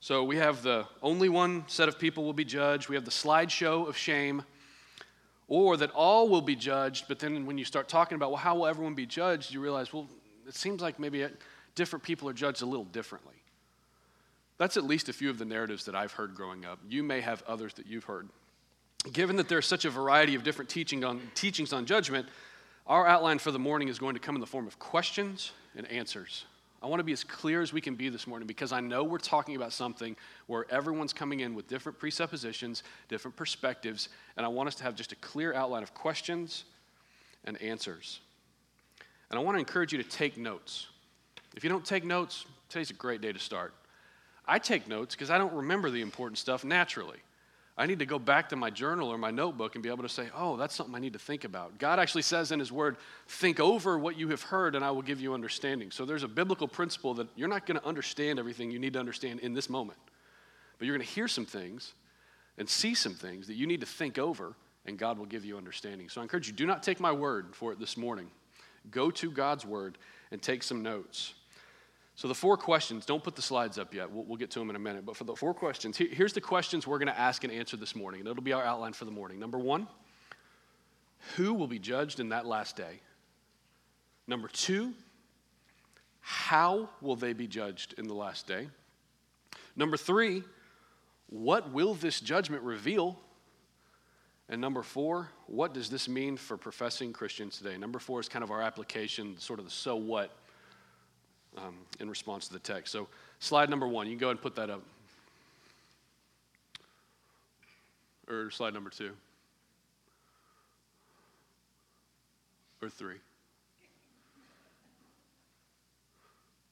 So 0.00 0.24
we 0.24 0.36
have 0.38 0.62
the 0.62 0.86
only 1.02 1.28
one 1.28 1.64
set 1.66 1.88
of 1.88 1.98
people 1.98 2.24
will 2.24 2.32
be 2.32 2.44
judged. 2.44 2.88
We 2.88 2.94
have 2.96 3.04
the 3.04 3.10
slideshow 3.10 3.86
of 3.86 3.98
shame 3.98 4.42
or 5.46 5.76
that 5.76 5.90
all 5.90 6.28
will 6.28 6.40
be 6.40 6.56
judged, 6.56 7.04
but 7.06 7.18
then 7.18 7.44
when 7.44 7.58
you 7.58 7.64
start 7.64 7.88
talking 7.88 8.16
about, 8.16 8.30
well, 8.30 8.38
how 8.38 8.54
will 8.54 8.66
everyone 8.66 8.94
be 8.94 9.04
judged, 9.04 9.52
you 9.52 9.60
realize, 9.60 9.92
well, 9.92 10.08
it 10.46 10.54
seems 10.54 10.80
like 10.80 10.98
maybe 10.98 11.26
different 11.74 12.02
people 12.02 12.28
are 12.28 12.32
judged 12.32 12.62
a 12.62 12.66
little 12.66 12.84
differently. 12.84 13.34
That's 14.56 14.76
at 14.76 14.84
least 14.84 15.08
a 15.08 15.12
few 15.12 15.28
of 15.28 15.38
the 15.38 15.44
narratives 15.44 15.84
that 15.84 15.94
I've 15.94 16.12
heard 16.12 16.34
growing 16.34 16.64
up. 16.64 16.78
You 16.88 17.02
may 17.02 17.20
have 17.20 17.42
others 17.46 17.74
that 17.74 17.86
you've 17.86 18.04
heard. 18.04 18.28
Given 19.12 19.36
that 19.36 19.48
there's 19.48 19.66
such 19.66 19.84
a 19.84 19.90
variety 19.90 20.34
of 20.34 20.42
different 20.42 20.68
teaching 20.68 21.04
on, 21.04 21.20
teachings 21.34 21.72
on 21.72 21.86
judgment, 21.86 22.28
our 22.86 23.06
outline 23.06 23.38
for 23.38 23.50
the 23.50 23.58
morning 23.58 23.88
is 23.88 23.98
going 23.98 24.14
to 24.14 24.20
come 24.20 24.34
in 24.34 24.40
the 24.40 24.46
form 24.46 24.66
of 24.66 24.78
questions 24.78 25.52
and 25.76 25.86
answers. 25.86 26.44
I 26.82 26.86
want 26.86 27.00
to 27.00 27.04
be 27.04 27.12
as 27.12 27.24
clear 27.24 27.60
as 27.60 27.72
we 27.72 27.80
can 27.80 27.94
be 27.94 28.08
this 28.08 28.26
morning 28.26 28.46
because 28.46 28.72
I 28.72 28.80
know 28.80 29.04
we're 29.04 29.18
talking 29.18 29.54
about 29.54 29.72
something 29.72 30.16
where 30.46 30.64
everyone's 30.70 31.12
coming 31.12 31.40
in 31.40 31.54
with 31.54 31.68
different 31.68 31.98
presuppositions, 31.98 32.82
different 33.08 33.36
perspectives, 33.36 34.08
and 34.36 34.46
I 34.46 34.48
want 34.48 34.68
us 34.68 34.74
to 34.76 34.84
have 34.84 34.94
just 34.94 35.12
a 35.12 35.16
clear 35.16 35.52
outline 35.52 35.82
of 35.82 35.92
questions 35.92 36.64
and 37.44 37.60
answers. 37.60 38.20
And 39.30 39.38
I 39.38 39.42
want 39.42 39.56
to 39.56 39.60
encourage 39.60 39.92
you 39.92 40.02
to 40.02 40.08
take 40.08 40.38
notes. 40.38 40.86
If 41.54 41.64
you 41.64 41.70
don't 41.70 41.84
take 41.84 42.04
notes, 42.04 42.46
today's 42.68 42.90
a 42.90 42.94
great 42.94 43.20
day 43.20 43.32
to 43.32 43.38
start. 43.38 43.74
I 44.46 44.58
take 44.58 44.88
notes 44.88 45.14
because 45.14 45.30
I 45.30 45.38
don't 45.38 45.52
remember 45.52 45.90
the 45.90 46.00
important 46.00 46.38
stuff 46.38 46.64
naturally. 46.64 47.18
I 47.80 47.86
need 47.86 48.00
to 48.00 48.06
go 48.06 48.18
back 48.18 48.50
to 48.50 48.56
my 48.56 48.68
journal 48.68 49.08
or 49.08 49.16
my 49.16 49.30
notebook 49.30 49.74
and 49.74 49.82
be 49.82 49.88
able 49.88 50.02
to 50.02 50.08
say, 50.08 50.28
oh, 50.36 50.58
that's 50.58 50.74
something 50.74 50.94
I 50.94 50.98
need 50.98 51.14
to 51.14 51.18
think 51.18 51.44
about. 51.44 51.78
God 51.78 51.98
actually 51.98 52.20
says 52.20 52.52
in 52.52 52.58
His 52.58 52.70
Word, 52.70 52.98
think 53.26 53.58
over 53.58 53.98
what 53.98 54.18
you 54.18 54.28
have 54.28 54.42
heard 54.42 54.74
and 54.74 54.84
I 54.84 54.90
will 54.90 55.00
give 55.00 55.18
you 55.18 55.32
understanding. 55.32 55.90
So 55.90 56.04
there's 56.04 56.22
a 56.22 56.28
biblical 56.28 56.68
principle 56.68 57.14
that 57.14 57.28
you're 57.36 57.48
not 57.48 57.64
going 57.64 57.80
to 57.80 57.86
understand 57.86 58.38
everything 58.38 58.70
you 58.70 58.78
need 58.78 58.92
to 58.92 58.98
understand 58.98 59.40
in 59.40 59.54
this 59.54 59.70
moment, 59.70 59.98
but 60.78 60.86
you're 60.86 60.94
going 60.94 61.06
to 61.06 61.14
hear 61.14 61.26
some 61.26 61.46
things 61.46 61.94
and 62.58 62.68
see 62.68 62.94
some 62.94 63.14
things 63.14 63.46
that 63.46 63.54
you 63.54 63.66
need 63.66 63.80
to 63.80 63.86
think 63.86 64.18
over 64.18 64.54
and 64.84 64.98
God 64.98 65.18
will 65.18 65.24
give 65.24 65.46
you 65.46 65.56
understanding. 65.56 66.10
So 66.10 66.20
I 66.20 66.24
encourage 66.24 66.48
you, 66.48 66.52
do 66.52 66.66
not 66.66 66.82
take 66.82 67.00
my 67.00 67.12
word 67.12 67.56
for 67.56 67.72
it 67.72 67.80
this 67.80 67.96
morning. 67.96 68.30
Go 68.90 69.10
to 69.12 69.30
God's 69.30 69.64
Word 69.64 69.96
and 70.30 70.42
take 70.42 70.62
some 70.62 70.82
notes. 70.82 71.32
So, 72.20 72.28
the 72.28 72.34
four 72.34 72.58
questions, 72.58 73.06
don't 73.06 73.24
put 73.24 73.34
the 73.34 73.40
slides 73.40 73.78
up 73.78 73.94
yet. 73.94 74.10
We'll, 74.10 74.24
we'll 74.24 74.36
get 74.36 74.50
to 74.50 74.58
them 74.58 74.68
in 74.68 74.76
a 74.76 74.78
minute. 74.78 75.06
But 75.06 75.16
for 75.16 75.24
the 75.24 75.34
four 75.34 75.54
questions, 75.54 75.96
here, 75.96 76.08
here's 76.12 76.34
the 76.34 76.40
questions 76.42 76.86
we're 76.86 76.98
going 76.98 77.08
to 77.08 77.18
ask 77.18 77.44
and 77.44 77.50
answer 77.50 77.78
this 77.78 77.96
morning. 77.96 78.20
And 78.20 78.28
it'll 78.28 78.42
be 78.42 78.52
our 78.52 78.62
outline 78.62 78.92
for 78.92 79.06
the 79.06 79.10
morning. 79.10 79.38
Number 79.38 79.58
one, 79.58 79.88
who 81.36 81.54
will 81.54 81.66
be 81.66 81.78
judged 81.78 82.20
in 82.20 82.28
that 82.28 82.44
last 82.44 82.76
day? 82.76 83.00
Number 84.26 84.48
two, 84.48 84.92
how 86.20 86.90
will 87.00 87.16
they 87.16 87.32
be 87.32 87.46
judged 87.46 87.94
in 87.96 88.06
the 88.06 88.12
last 88.12 88.46
day? 88.46 88.68
Number 89.74 89.96
three, 89.96 90.44
what 91.30 91.72
will 91.72 91.94
this 91.94 92.20
judgment 92.20 92.62
reveal? 92.64 93.18
And 94.50 94.60
number 94.60 94.82
four, 94.82 95.30
what 95.46 95.72
does 95.72 95.88
this 95.88 96.06
mean 96.06 96.36
for 96.36 96.58
professing 96.58 97.14
Christians 97.14 97.56
today? 97.56 97.78
Number 97.78 97.98
four 97.98 98.20
is 98.20 98.28
kind 98.28 98.42
of 98.42 98.50
our 98.50 98.60
application, 98.60 99.38
sort 99.38 99.58
of 99.58 99.64
the 99.64 99.70
so 99.70 99.96
what 99.96 100.36
um, 101.58 101.74
in 101.98 102.08
response 102.08 102.46
to 102.48 102.52
the 102.52 102.58
text. 102.58 102.92
So, 102.92 103.08
slide 103.38 103.70
number 103.70 103.86
one, 103.86 104.06
you 104.06 104.12
can 104.12 104.18
go 104.18 104.26
ahead 104.26 104.36
and 104.36 104.42
put 104.42 104.56
that 104.56 104.70
up. 104.70 104.82
Or 108.28 108.50
slide 108.50 108.74
number 108.74 108.90
two. 108.90 109.10
Or 112.82 112.88
three. 112.88 113.16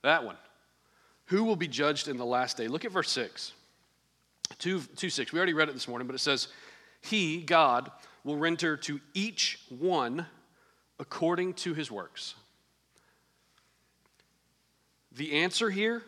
That 0.02 0.24
one. 0.24 0.36
Who 1.26 1.44
will 1.44 1.56
be 1.56 1.68
judged 1.68 2.08
in 2.08 2.16
the 2.16 2.24
last 2.24 2.56
day? 2.56 2.68
Look 2.68 2.84
at 2.84 2.92
verse 2.92 3.10
6. 3.10 3.52
2, 4.58 4.80
2 4.80 5.10
6. 5.10 5.32
We 5.32 5.38
already 5.38 5.52
read 5.52 5.68
it 5.68 5.72
this 5.74 5.88
morning, 5.88 6.06
but 6.06 6.14
it 6.14 6.20
says, 6.20 6.48
He, 7.02 7.42
God, 7.42 7.90
will 8.24 8.36
render 8.36 8.76
to 8.76 9.00
each 9.14 9.60
one 9.68 10.26
according 10.98 11.54
to 11.54 11.74
his 11.74 11.90
works. 11.90 12.34
The 15.12 15.40
answer 15.40 15.70
here 15.70 16.02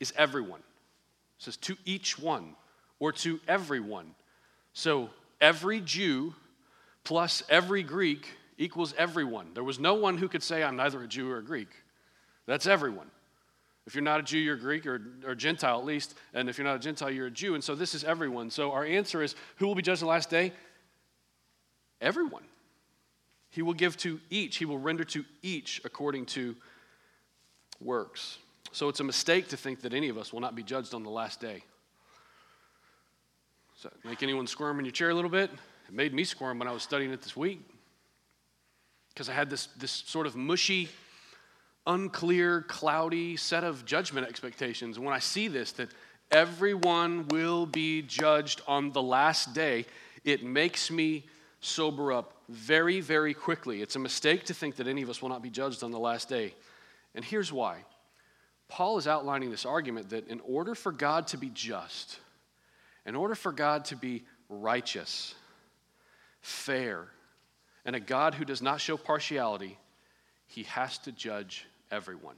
is 0.00 0.12
everyone. 0.16 0.60
It 0.60 1.44
says 1.44 1.56
to 1.58 1.76
each 1.84 2.18
one 2.18 2.54
or 2.98 3.12
to 3.12 3.40
everyone. 3.46 4.14
So 4.72 5.10
every 5.40 5.80
Jew 5.80 6.34
plus 7.04 7.42
every 7.48 7.82
Greek 7.82 8.28
equals 8.58 8.94
everyone. 8.96 9.48
There 9.54 9.64
was 9.64 9.78
no 9.78 9.94
one 9.94 10.16
who 10.18 10.28
could 10.28 10.42
say, 10.42 10.62
I'm 10.62 10.76
neither 10.76 11.02
a 11.02 11.06
Jew 11.06 11.30
or 11.30 11.38
a 11.38 11.44
Greek. 11.44 11.68
That's 12.46 12.66
everyone. 12.66 13.10
If 13.86 13.94
you're 13.94 14.02
not 14.02 14.20
a 14.20 14.22
Jew, 14.22 14.38
you're 14.38 14.56
Greek 14.56 14.86
or, 14.86 15.02
or 15.26 15.34
Gentile 15.34 15.78
at 15.78 15.84
least. 15.84 16.14
And 16.32 16.48
if 16.48 16.56
you're 16.56 16.66
not 16.66 16.76
a 16.76 16.78
Gentile, 16.78 17.10
you're 17.10 17.26
a 17.26 17.30
Jew. 17.30 17.54
And 17.54 17.62
so 17.62 17.74
this 17.74 17.94
is 17.94 18.02
everyone. 18.02 18.50
So 18.50 18.72
our 18.72 18.84
answer 18.84 19.22
is 19.22 19.34
who 19.56 19.66
will 19.66 19.74
be 19.74 19.82
judged 19.82 20.02
the 20.02 20.06
last 20.06 20.30
day? 20.30 20.52
Everyone. 22.00 22.44
He 23.50 23.62
will 23.62 23.74
give 23.74 23.96
to 23.98 24.20
each, 24.30 24.56
he 24.56 24.64
will 24.64 24.78
render 24.78 25.04
to 25.04 25.24
each 25.42 25.80
according 25.84 26.26
to 26.26 26.56
works. 27.84 28.38
So 28.72 28.88
it's 28.88 29.00
a 29.00 29.04
mistake 29.04 29.48
to 29.48 29.56
think 29.56 29.82
that 29.82 29.94
any 29.94 30.08
of 30.08 30.18
us 30.18 30.32
will 30.32 30.40
not 30.40 30.56
be 30.56 30.62
judged 30.62 30.94
on 30.94 31.04
the 31.04 31.10
last 31.10 31.40
day. 31.40 31.62
Does 33.74 33.84
that 33.84 34.08
make 34.08 34.22
anyone 34.22 34.46
squirm 34.46 34.78
in 34.78 34.84
your 34.84 34.92
chair 34.92 35.10
a 35.10 35.14
little 35.14 35.30
bit? 35.30 35.50
It 35.88 35.94
made 35.94 36.14
me 36.14 36.24
squirm 36.24 36.58
when 36.58 36.66
I 36.66 36.72
was 36.72 36.82
studying 36.82 37.12
it 37.12 37.22
this 37.22 37.36
week 37.36 37.60
because 39.12 39.28
I 39.28 39.32
had 39.32 39.50
this, 39.50 39.66
this 39.78 39.90
sort 40.06 40.26
of 40.26 40.34
mushy, 40.34 40.88
unclear, 41.86 42.62
cloudy 42.62 43.36
set 43.36 43.62
of 43.62 43.84
judgment 43.84 44.26
expectations. 44.26 44.96
And 44.96 45.04
when 45.04 45.14
I 45.14 45.20
see 45.20 45.46
this, 45.46 45.72
that 45.72 45.90
everyone 46.32 47.28
will 47.28 47.66
be 47.66 48.02
judged 48.02 48.62
on 48.66 48.90
the 48.90 49.02
last 49.02 49.54
day, 49.54 49.86
it 50.24 50.42
makes 50.42 50.90
me 50.90 51.24
sober 51.60 52.12
up 52.12 52.32
very, 52.48 53.00
very 53.00 53.34
quickly. 53.34 53.82
It's 53.82 53.96
a 53.96 54.00
mistake 54.00 54.44
to 54.46 54.54
think 54.54 54.76
that 54.76 54.88
any 54.88 55.02
of 55.02 55.10
us 55.10 55.22
will 55.22 55.28
not 55.28 55.42
be 55.42 55.50
judged 55.50 55.84
on 55.84 55.90
the 55.90 55.98
last 55.98 56.28
day. 56.28 56.54
And 57.14 57.24
here's 57.24 57.52
why 57.52 57.84
Paul 58.68 58.98
is 58.98 59.06
outlining 59.06 59.50
this 59.50 59.66
argument 59.66 60.10
that 60.10 60.28
in 60.28 60.40
order 60.40 60.74
for 60.74 60.90
God 60.90 61.28
to 61.28 61.36
be 61.36 61.50
just, 61.50 62.18
in 63.06 63.14
order 63.14 63.34
for 63.34 63.52
God 63.52 63.84
to 63.86 63.96
be 63.96 64.24
righteous, 64.48 65.34
fair, 66.40 67.06
and 67.84 67.94
a 67.94 68.00
God 68.00 68.34
who 68.34 68.44
does 68.44 68.62
not 68.62 68.80
show 68.80 68.96
partiality, 68.96 69.78
he 70.46 70.64
has 70.64 70.98
to 70.98 71.12
judge 71.12 71.66
everyone. 71.90 72.36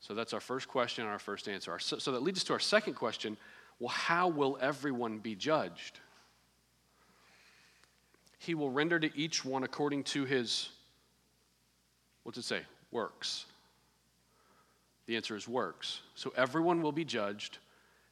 So 0.00 0.14
that's 0.14 0.32
our 0.32 0.40
first 0.40 0.68
question 0.68 1.04
and 1.04 1.12
our 1.12 1.18
first 1.20 1.48
answer. 1.48 1.78
So 1.78 2.12
that 2.12 2.22
leads 2.22 2.40
us 2.40 2.44
to 2.44 2.52
our 2.52 2.60
second 2.60 2.94
question 2.94 3.36
well, 3.78 3.88
how 3.88 4.28
will 4.28 4.58
everyone 4.60 5.18
be 5.18 5.34
judged? 5.34 5.98
He 8.38 8.54
will 8.54 8.70
render 8.70 9.00
to 9.00 9.16
each 9.18 9.44
one 9.44 9.64
according 9.64 10.04
to 10.04 10.24
his, 10.24 10.68
what's 12.22 12.38
it 12.38 12.44
say? 12.44 12.60
Works. 12.92 13.46
The 15.06 15.16
answer 15.16 15.34
is 15.34 15.48
works. 15.48 16.00
So 16.14 16.32
everyone 16.36 16.82
will 16.82 16.92
be 16.92 17.04
judged, 17.04 17.58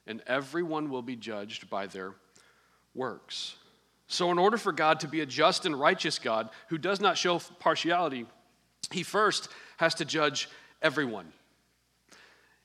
and 0.07 0.23
everyone 0.27 0.91
will 0.91 1.03
be 1.03 1.15
judged 1.15 1.71
by 1.71 1.87
their 1.87 2.15
works. 2.95 3.55
So, 4.09 4.33
in 4.33 4.39
order 4.39 4.57
for 4.57 4.73
God 4.73 4.99
to 5.01 5.09
be 5.09 5.21
a 5.21 5.27
just 5.27 5.67
and 5.67 5.79
righteous 5.79 6.19
God 6.19 6.51
who 6.69 6.79
does 6.79 7.01
not 7.01 7.17
show 7.17 7.39
partiality, 7.61 8.27
he 8.91 9.05
first 9.05 9.49
has 9.77 9.95
to 9.95 10.05
judge 10.05 10.49
everyone. 10.83 11.33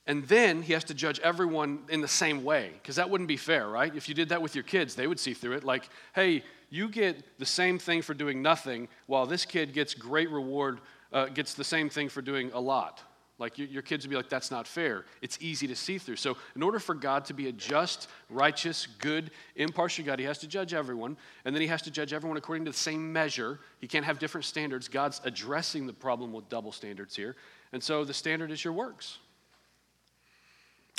And 0.08 0.28
then 0.28 0.64
he 0.64 0.74
has 0.74 0.84
to 0.86 0.96
judge 0.96 1.20
everyone 1.20 1.80
in 1.90 2.02
the 2.02 2.08
same 2.08 2.44
way, 2.44 2.72
because 2.82 2.96
that 2.96 3.12
wouldn't 3.12 3.28
be 3.28 3.38
fair, 3.38 3.68
right? 3.68 3.96
If 3.96 4.10
you 4.10 4.16
did 4.16 4.30
that 4.30 4.42
with 4.42 4.56
your 4.56 4.64
kids, 4.64 4.96
they 4.96 5.06
would 5.06 5.20
see 5.20 5.36
through 5.36 5.54
it. 5.54 5.64
Like, 5.64 5.88
hey, 6.16 6.44
you 6.72 6.90
get 6.90 7.38
the 7.38 7.46
same 7.46 7.78
thing 7.78 8.02
for 8.02 8.16
doing 8.16 8.42
nothing, 8.42 8.88
while 9.06 9.28
this 9.28 9.46
kid 9.46 9.72
gets 9.72 9.94
great 9.94 10.32
reward, 10.32 10.80
uh, 11.16 11.28
gets 11.28 11.54
the 11.54 11.64
same 11.64 11.90
thing 11.90 12.10
for 12.10 12.22
doing 12.22 12.52
a 12.54 12.60
lot. 12.60 13.02
Like 13.38 13.58
your 13.58 13.82
kids 13.82 14.06
would 14.06 14.10
be 14.10 14.16
like, 14.16 14.30
that's 14.30 14.50
not 14.50 14.66
fair. 14.66 15.04
It's 15.22 15.38
easy 15.42 15.68
to 15.68 15.76
see 15.76 15.98
through. 15.98 16.16
So, 16.16 16.38
in 16.56 16.64
order 16.64 16.80
for 16.80 16.96
God 16.96 17.26
to 17.26 17.34
be 17.34 17.50
a 17.50 17.52
just, 17.52 18.08
righteous, 18.30 18.88
good, 19.00 19.32
impartial 19.58 20.06
God, 20.06 20.20
He 20.20 20.26
has 20.26 20.38
to 20.40 20.48
judge 20.48 20.74
everyone. 20.74 21.18
And 21.44 21.54
then 21.54 21.62
He 21.62 21.68
has 21.68 21.82
to 21.82 21.92
judge 21.92 22.14
everyone 22.14 22.38
according 22.38 22.64
to 22.66 22.72
the 22.72 22.78
same 22.78 23.12
measure. 23.12 23.60
He 23.82 23.88
can't 23.88 24.06
have 24.06 24.20
different 24.20 24.46
standards. 24.46 24.88
God's 24.88 25.20
addressing 25.26 25.86
the 25.86 25.92
problem 25.92 26.32
with 26.32 26.48
double 26.48 26.72
standards 26.72 27.14
here. 27.14 27.36
And 27.74 27.84
so, 27.84 28.06
the 28.06 28.14
standard 28.14 28.52
is 28.52 28.64
your 28.64 28.72
works. 28.72 29.18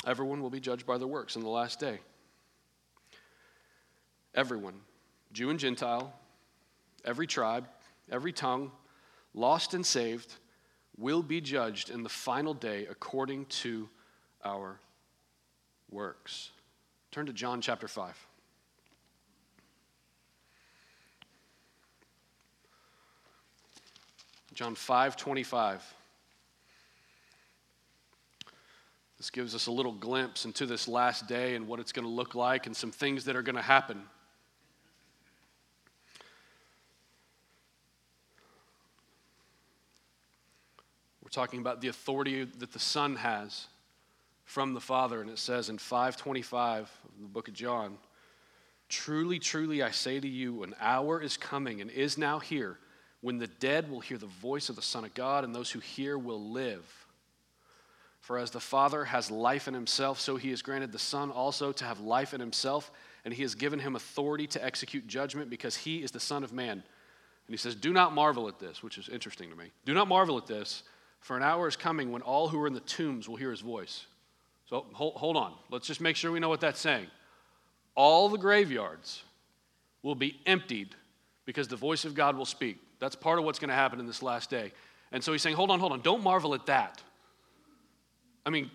Everyone 0.05 0.41
will 0.41 0.51
be 0.51 0.59
judged 0.59 0.85
by 0.85 0.99
their 0.99 1.07
works 1.07 1.35
in 1.37 1.41
the 1.41 1.49
last 1.49 1.79
day. 1.79 1.99
Everyone, 4.35 4.75
Jew 5.33 5.49
and 5.49 5.59
Gentile, 5.59 6.13
every 7.03 7.25
tribe, 7.25 7.67
every 8.11 8.31
tongue, 8.31 8.71
lost 9.37 9.73
and 9.73 9.85
saved 9.85 10.33
will 10.97 11.21
be 11.21 11.39
judged 11.39 11.89
in 11.89 12.01
the 12.01 12.09
final 12.09 12.53
day 12.53 12.87
according 12.89 13.45
to 13.45 13.87
our 14.43 14.79
works. 15.91 16.49
Turn 17.11 17.27
to 17.27 17.33
John 17.33 17.61
chapter 17.61 17.87
5. 17.87 18.27
John 24.53 24.73
5 24.73 25.15
25. 25.15 25.93
This 29.19 29.29
gives 29.29 29.55
us 29.55 29.67
a 29.67 29.71
little 29.71 29.91
glimpse 29.91 30.45
into 30.45 30.65
this 30.65 30.87
last 30.87 31.27
day 31.27 31.55
and 31.55 31.67
what 31.67 31.79
it's 31.79 31.91
going 31.91 32.05
to 32.05 32.11
look 32.11 32.35
like 32.35 32.65
and 32.65 32.75
some 32.75 32.91
things 32.91 33.25
that 33.25 33.35
are 33.35 33.41
going 33.41 33.55
to 33.55 33.61
happen. 33.61 34.01
Talking 41.29 41.59
about 41.59 41.81
the 41.81 41.87
authority 41.87 42.43
that 42.43 42.71
the 42.71 42.79
Son 42.79 43.15
has 43.15 43.67
from 44.45 44.73
the 44.73 44.79
Father. 44.79 45.21
And 45.21 45.29
it 45.29 45.39
says 45.39 45.69
in 45.69 45.77
525 45.77 46.81
of 46.81 46.91
the 47.21 47.27
book 47.27 47.47
of 47.47 47.53
John, 47.53 47.97
Truly, 48.89 49.37
truly, 49.37 49.83
I 49.83 49.91
say 49.91 50.19
to 50.19 50.27
you, 50.27 50.63
an 50.63 50.73
hour 50.79 51.21
is 51.21 51.35
coming 51.35 51.81
and 51.81 51.91
is 51.91 52.17
now 52.17 52.39
here 52.39 52.77
when 53.21 53.37
the 53.37 53.47
dead 53.47 53.89
will 53.89 53.99
hear 53.99 54.17
the 54.17 54.27
voice 54.27 54.69
of 54.69 54.75
the 54.75 54.81
Son 54.81 55.03
of 55.03 55.13
God, 55.13 55.43
and 55.43 55.53
those 55.53 55.71
who 55.71 55.79
hear 55.79 56.17
will 56.17 56.51
live. 56.51 56.85
For 58.21 58.37
as 58.37 58.51
the 58.51 58.59
Father 58.59 59.05
has 59.05 59.31
life 59.31 59.67
in 59.67 59.73
himself, 59.73 60.19
so 60.19 60.35
he 60.35 60.51
has 60.51 60.61
granted 60.61 60.91
the 60.91 60.99
Son 60.99 61.31
also 61.31 61.71
to 61.71 61.85
have 61.85 61.99
life 61.99 62.33
in 62.33 62.39
himself, 62.39 62.91
and 63.25 63.33
he 63.33 63.41
has 63.41 63.55
given 63.55 63.79
him 63.79 63.95
authority 63.95 64.47
to 64.47 64.63
execute 64.63 65.07
judgment 65.07 65.49
because 65.49 65.75
he 65.75 66.03
is 66.03 66.11
the 66.11 66.19
Son 66.19 66.43
of 66.43 66.53
Man. 66.53 66.71
And 66.71 66.83
he 67.53 67.57
says, 67.57 67.75
Do 67.75 67.91
not 67.91 68.13
marvel 68.13 68.47
at 68.47 68.59
this, 68.59 68.83
which 68.83 68.97
is 68.97 69.09
interesting 69.09 69.49
to 69.49 69.55
me. 69.55 69.71
Do 69.85 69.93
not 69.93 70.07
marvel 70.07 70.37
at 70.37 70.45
this, 70.45 70.83
for 71.19 71.35
an 71.35 71.43
hour 71.43 71.67
is 71.67 71.75
coming 71.75 72.11
when 72.11 72.21
all 72.21 72.47
who 72.47 72.61
are 72.61 72.67
in 72.67 72.73
the 72.73 72.79
tombs 72.81 73.27
will 73.27 73.35
hear 73.35 73.51
his 73.51 73.61
voice. 73.61 74.05
So 74.69 74.85
hold, 74.93 75.15
hold 75.15 75.37
on. 75.37 75.53
Let's 75.69 75.87
just 75.87 76.01
make 76.01 76.15
sure 76.15 76.31
we 76.31 76.39
know 76.39 76.49
what 76.49 76.61
that's 76.61 76.79
saying. 76.79 77.07
All 77.95 78.29
the 78.29 78.37
graveyards 78.37 79.23
will 80.03 80.15
be 80.15 80.39
emptied 80.45 80.95
because 81.45 81.67
the 81.67 81.75
voice 81.75 82.05
of 82.05 82.13
God 82.13 82.37
will 82.37 82.45
speak. 82.45 82.77
That's 82.99 83.15
part 83.15 83.39
of 83.39 83.45
what's 83.45 83.59
going 83.59 83.69
to 83.69 83.75
happen 83.75 83.99
in 83.99 84.05
this 84.05 84.21
last 84.21 84.49
day. 84.49 84.71
And 85.11 85.23
so 85.23 85.31
he's 85.31 85.41
saying, 85.41 85.55
hold 85.55 85.71
on, 85.71 85.79
hold 85.79 85.93
on. 85.93 86.01
Don't 86.01 86.21
marvel 86.21 86.53
at 86.53 86.65
that. 86.65 87.01
I 88.45 88.49
mean, 88.49 88.69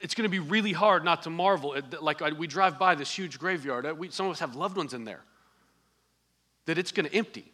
it's 0.00 0.14
going 0.14 0.24
to 0.24 0.30
be 0.30 0.38
really 0.38 0.72
hard 0.72 1.04
not 1.04 1.22
to 1.24 1.30
marvel. 1.30 1.74
At, 1.74 2.02
like 2.02 2.20
we 2.38 2.46
drive 2.46 2.78
by 2.78 2.94
this 2.94 3.10
huge 3.10 3.38
graveyard. 3.38 3.98
We, 3.98 4.10
some 4.10 4.26
of 4.26 4.32
us 4.32 4.40
have 4.40 4.56
loved 4.56 4.76
ones 4.76 4.94
in 4.94 5.04
there. 5.04 5.20
That 6.66 6.78
it's 6.78 6.92
going 6.92 7.08
to 7.08 7.14
empty. 7.14 7.50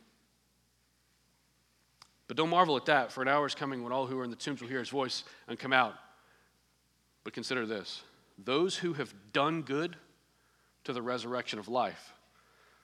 But 2.35 2.43
don't 2.43 2.51
marvel 2.51 2.77
at 2.77 2.87
that, 2.87 3.13
for 3.13 3.23
an 3.23 3.29
hour 3.29 3.47
is 3.47 3.55
coming 3.55 3.85
when 3.85 3.93
all 3.93 4.09
who 4.09 4.19
are 4.19 4.25
in 4.25 4.31
the 4.31 4.35
tombs 4.35 4.61
will 4.61 4.69
hear 4.69 4.81
his 4.81 4.89
voice 4.89 5.23
and 5.47 5.57
come 5.57 5.73
out. 5.73 5.95
But 7.23 7.33
consider 7.33 7.65
this 7.65 8.03
those 8.45 8.77
who 8.77 8.95
have 8.95 9.15
done 9.33 9.63
good 9.63 9.95
to 10.83 10.93
the 10.93 11.01
resurrection 11.01 11.61
of 11.61 11.69
life, 11.69 12.13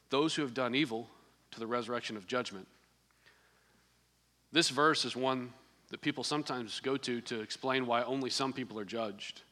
those 0.09 0.37
who 0.37 0.43
have 0.43 0.55
done 0.55 0.77
evil 0.77 1.09
to 1.51 1.59
the 1.59 1.67
resurrection 1.67 2.17
of 2.17 2.29
judgment. 2.29 2.69
This 4.53 4.69
verse 4.69 5.05
is 5.05 5.17
one 5.17 5.53
that 5.89 6.01
people 6.01 6.23
sometimes 6.23 6.79
go 6.79 6.97
to 6.99 7.21
to 7.23 7.41
explain 7.41 7.87
why 7.87 8.05
only 8.05 8.31
some 8.31 8.53
people 8.53 8.79
are 8.79 8.85
judged. 8.85 9.43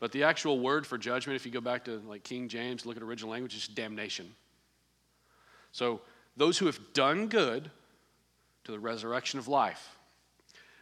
But 0.00 0.12
the 0.12 0.22
actual 0.22 0.60
word 0.60 0.86
for 0.86 0.98
judgment, 0.98 1.36
if 1.36 1.46
you 1.46 1.50
go 1.50 1.62
back 1.62 1.86
to 1.86 2.02
like 2.06 2.24
King 2.24 2.46
James, 2.46 2.84
look 2.84 2.98
at 2.98 3.02
original 3.02 3.30
language, 3.30 3.56
is 3.56 3.68
damnation. 3.68 4.34
So 5.72 6.02
those 6.36 6.58
who 6.58 6.66
have 6.66 6.78
done 6.92 7.28
good 7.28 7.70
to 8.64 8.72
the 8.72 8.78
resurrection 8.78 9.38
of 9.38 9.48
life, 9.48 9.96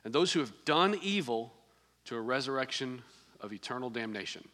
and 0.05 0.13
those 0.13 0.33
who 0.33 0.41
have 0.41 0.53
done 0.65 0.99
evil 1.03 1.53
to 2.07 2.17
a 2.17 2.21
resurrection 2.21 3.03
of 3.41 3.53
eternal 3.53 3.91
damnation. 3.91 4.47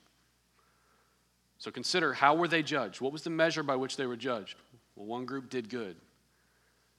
So 1.59 1.71
consider 1.71 2.12
how 2.12 2.35
were 2.35 2.49
they 2.49 2.62
judged? 2.62 3.00
What 3.00 3.12
was 3.12 3.23
the 3.23 3.31
measure 3.31 3.62
by 3.62 3.76
which 3.76 3.97
they 3.97 4.07
were 4.07 4.16
judged? 4.16 4.57
Well, 4.97 5.07
one 5.07 5.25
group 5.25 5.49
did 5.50 5.69
good, 5.69 5.97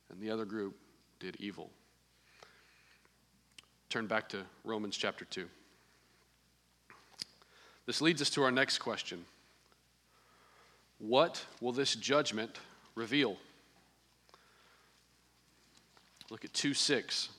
and 0.09 0.19
the 0.19 0.31
other 0.31 0.45
group 0.45 0.75
did 1.19 1.35
evil. 1.39 1.69
Turn 3.89 4.07
back 4.07 4.27
to 4.29 4.43
Romans 4.63 4.97
chapter 4.97 5.25
2. 5.25 5.47
This 7.85 8.01
leads 8.01 8.21
us 8.21 8.29
to 8.31 8.43
our 8.43 8.51
next 8.51 8.79
question 8.79 9.25
What 10.97 11.45
will 11.61 11.71
this 11.71 11.95
judgment 11.95 12.59
reveal? 12.95 13.37
Look 16.35 16.43
at 16.43 16.53
2 16.53 16.73
6. 16.73 17.29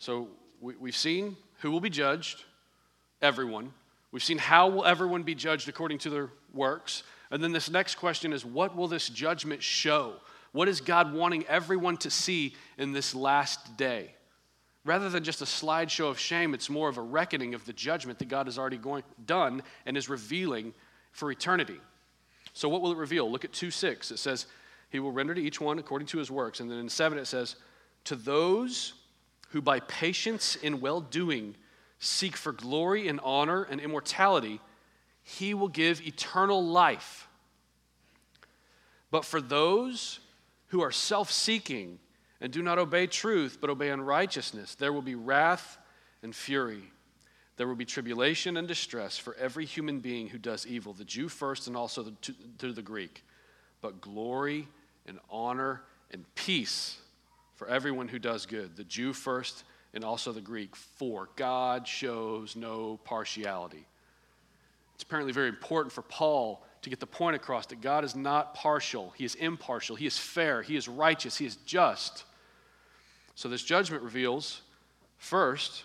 So 0.00 0.26
we, 0.60 0.74
we've 0.80 0.96
seen 0.96 1.36
who 1.60 1.70
will 1.70 1.78
be 1.78 1.88
judged, 1.88 2.42
everyone. 3.22 3.72
We've 4.10 4.24
seen 4.24 4.38
how 4.38 4.66
will 4.66 4.84
everyone 4.84 5.22
be 5.22 5.36
judged 5.36 5.68
according 5.68 5.98
to 5.98 6.10
their 6.10 6.30
works. 6.52 7.04
And 7.30 7.40
then 7.40 7.52
this 7.52 7.70
next 7.70 7.94
question 7.94 8.32
is 8.32 8.44
what 8.44 8.74
will 8.74 8.88
this 8.88 9.08
judgment 9.08 9.62
show? 9.62 10.14
What 10.50 10.66
is 10.66 10.80
God 10.80 11.14
wanting 11.14 11.46
everyone 11.46 11.98
to 11.98 12.10
see 12.10 12.56
in 12.78 12.92
this 12.92 13.14
last 13.14 13.76
day? 13.76 14.10
Rather 14.84 15.08
than 15.08 15.22
just 15.22 15.40
a 15.40 15.44
slideshow 15.44 16.10
of 16.10 16.18
shame, 16.18 16.52
it's 16.52 16.68
more 16.68 16.88
of 16.88 16.98
a 16.98 17.02
reckoning 17.02 17.54
of 17.54 17.64
the 17.64 17.72
judgment 17.72 18.18
that 18.18 18.28
God 18.28 18.48
has 18.48 18.58
already 18.58 18.76
going, 18.76 19.04
done 19.24 19.62
and 19.86 19.96
is 19.96 20.08
revealing 20.08 20.74
for 21.12 21.30
eternity. 21.30 21.78
So, 22.54 22.68
what 22.68 22.82
will 22.82 22.90
it 22.90 22.98
reveal? 22.98 23.30
Look 23.30 23.44
at 23.44 23.52
2 23.52 23.70
6. 23.70 24.10
It 24.10 24.18
says, 24.18 24.46
He 24.90 24.98
will 24.98 25.12
render 25.12 25.32
to 25.32 25.40
each 25.40 25.60
one 25.60 25.78
according 25.78 26.08
to 26.08 26.18
his 26.18 26.28
works. 26.28 26.58
And 26.58 26.68
then 26.68 26.78
in 26.78 26.88
7, 26.88 27.18
it 27.18 27.26
says, 27.26 27.54
To 28.06 28.16
those 28.16 28.94
who 29.48 29.60
by 29.60 29.80
patience 29.80 30.56
in 30.56 30.80
well 30.80 31.00
doing 31.00 31.56
seek 31.98 32.36
for 32.36 32.52
glory 32.52 33.08
and 33.08 33.20
honor 33.22 33.64
and 33.64 33.80
immortality, 33.80 34.60
He 35.22 35.54
will 35.54 35.68
give 35.68 36.06
eternal 36.06 36.64
life. 36.64 37.28
But 39.10 39.24
for 39.24 39.40
those 39.40 40.20
who 40.68 40.82
are 40.82 40.92
self 40.92 41.30
seeking, 41.32 41.98
and 42.40 42.52
do 42.52 42.62
not 42.62 42.78
obey 42.78 43.06
truth, 43.06 43.58
but 43.60 43.70
obey 43.70 43.90
unrighteousness, 43.90 44.76
there 44.76 44.92
will 44.92 45.02
be 45.02 45.14
wrath 45.14 45.78
and 46.22 46.34
fury. 46.34 46.82
There 47.56 47.66
will 47.66 47.74
be 47.74 47.86
tribulation 47.86 48.56
and 48.56 48.68
distress 48.68 49.16
for 49.16 49.34
every 49.34 49.64
human 49.64 50.00
being 50.00 50.28
who 50.28 50.38
does 50.38 50.66
evil, 50.66 50.92
the 50.92 51.04
Jew 51.04 51.28
first 51.28 51.66
and 51.66 51.76
also 51.76 52.02
the, 52.02 52.10
to, 52.10 52.34
to 52.58 52.72
the 52.72 52.82
Greek. 52.82 53.24
But 53.80 54.00
glory 54.00 54.68
and 55.06 55.18
honor 55.30 55.82
and 56.12 56.24
peace 56.34 56.98
for 57.56 57.68
everyone 57.68 58.08
who 58.08 58.18
does 58.18 58.46
good, 58.46 58.76
the 58.76 58.84
Jew 58.84 59.12
first 59.12 59.64
and 59.94 60.04
also 60.04 60.30
the 60.30 60.40
Greek. 60.40 60.76
For 60.76 61.28
God 61.36 61.88
shows 61.88 62.54
no 62.54 63.00
partiality. 63.04 63.86
It's 64.94 65.02
apparently 65.02 65.32
very 65.32 65.48
important 65.48 65.92
for 65.92 66.02
Paul 66.02 66.64
to 66.82 66.90
get 66.90 67.00
the 67.00 67.06
point 67.06 67.34
across 67.34 67.66
that 67.66 67.80
God 67.80 68.04
is 68.04 68.14
not 68.14 68.54
partial, 68.54 69.12
He 69.16 69.24
is 69.24 69.34
impartial, 69.34 69.96
He 69.96 70.06
is 70.06 70.16
fair, 70.16 70.62
He 70.62 70.76
is 70.76 70.86
righteous, 70.86 71.36
He 71.36 71.46
is 71.46 71.56
just. 71.56 72.24
So 73.34 73.48
this 73.48 73.62
judgment 73.62 74.02
reveals, 74.02 74.62
first, 75.18 75.84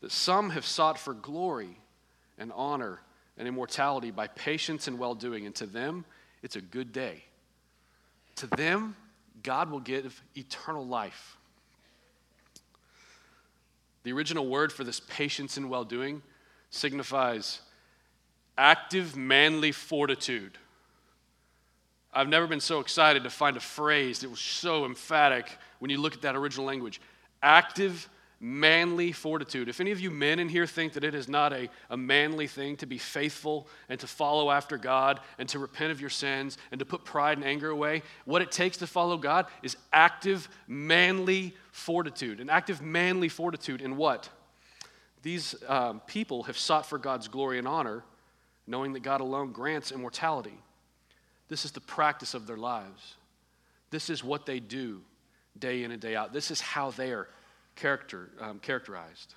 that 0.00 0.12
some 0.12 0.50
have 0.50 0.64
sought 0.64 0.98
for 0.98 1.12
glory 1.12 1.76
and 2.38 2.52
honor 2.54 3.00
and 3.36 3.48
immortality 3.48 4.10
by 4.10 4.28
patience 4.28 4.88
and 4.88 4.98
well 4.98 5.14
doing, 5.14 5.46
and 5.46 5.54
to 5.56 5.66
them, 5.66 6.04
it's 6.42 6.56
a 6.56 6.60
good 6.60 6.92
day. 6.92 7.24
To 8.36 8.46
them, 8.46 8.96
God 9.42 9.70
will 9.70 9.80
give 9.80 10.22
eternal 10.36 10.86
life. 10.86 11.36
The 14.04 14.12
original 14.12 14.46
word 14.46 14.72
for 14.72 14.84
this 14.84 15.00
patience 15.00 15.56
and 15.56 15.70
well 15.70 15.84
doing 15.84 16.22
signifies 16.70 17.60
active 18.58 19.16
manly 19.16 19.72
fortitude. 19.72 20.58
I've 22.12 22.28
never 22.28 22.46
been 22.46 22.60
so 22.60 22.80
excited 22.80 23.24
to 23.24 23.30
find 23.30 23.56
a 23.56 23.60
phrase 23.60 24.20
that 24.20 24.28
was 24.28 24.40
so 24.40 24.84
emphatic 24.84 25.50
when 25.78 25.90
you 25.90 25.98
look 25.98 26.14
at 26.14 26.22
that 26.22 26.36
original 26.36 26.66
language. 26.66 27.00
Active 27.42 28.08
manly 28.44 29.12
fortitude. 29.12 29.68
If 29.68 29.80
any 29.80 29.92
of 29.92 30.00
you 30.00 30.10
men 30.10 30.40
in 30.40 30.48
here 30.48 30.66
think 30.66 30.94
that 30.94 31.04
it 31.04 31.14
is 31.14 31.28
not 31.28 31.52
a, 31.52 31.70
a 31.88 31.96
manly 31.96 32.48
thing 32.48 32.76
to 32.78 32.86
be 32.86 32.98
faithful 32.98 33.68
and 33.88 34.00
to 34.00 34.08
follow 34.08 34.50
after 34.50 34.76
God 34.76 35.20
and 35.38 35.48
to 35.50 35.60
repent 35.60 35.92
of 35.92 36.00
your 36.00 36.10
sins 36.10 36.58
and 36.72 36.80
to 36.80 36.84
put 36.84 37.04
pride 37.04 37.38
and 37.38 37.46
anger 37.46 37.70
away, 37.70 38.02
what 38.24 38.42
it 38.42 38.50
takes 38.50 38.78
to 38.78 38.86
follow 38.88 39.16
God 39.16 39.46
is 39.62 39.76
active 39.92 40.48
manly 40.66 41.54
fortitude. 41.70 42.40
An 42.40 42.50
active 42.50 42.82
manly 42.82 43.28
fortitude 43.28 43.80
in 43.80 43.96
what? 43.96 44.28
These 45.22 45.54
um, 45.68 46.00
people 46.00 46.42
have 46.42 46.58
sought 46.58 46.84
for 46.84 46.98
God's 46.98 47.28
glory 47.28 47.60
and 47.60 47.68
honor, 47.68 48.02
knowing 48.66 48.92
that 48.94 49.04
God 49.04 49.20
alone 49.20 49.52
grants 49.52 49.92
immortality. 49.92 50.58
This 51.46 51.64
is 51.64 51.70
the 51.70 51.80
practice 51.80 52.34
of 52.34 52.48
their 52.48 52.56
lives. 52.56 53.14
This 53.90 54.10
is 54.10 54.24
what 54.24 54.46
they 54.46 54.58
do 54.58 55.02
day 55.56 55.84
in 55.84 55.92
and 55.92 56.02
day 56.02 56.16
out. 56.16 56.32
This 56.32 56.50
is 56.50 56.60
how 56.60 56.90
they 56.90 57.12
are 57.12 57.28
character, 57.76 58.30
um, 58.40 58.58
characterized. 58.58 59.34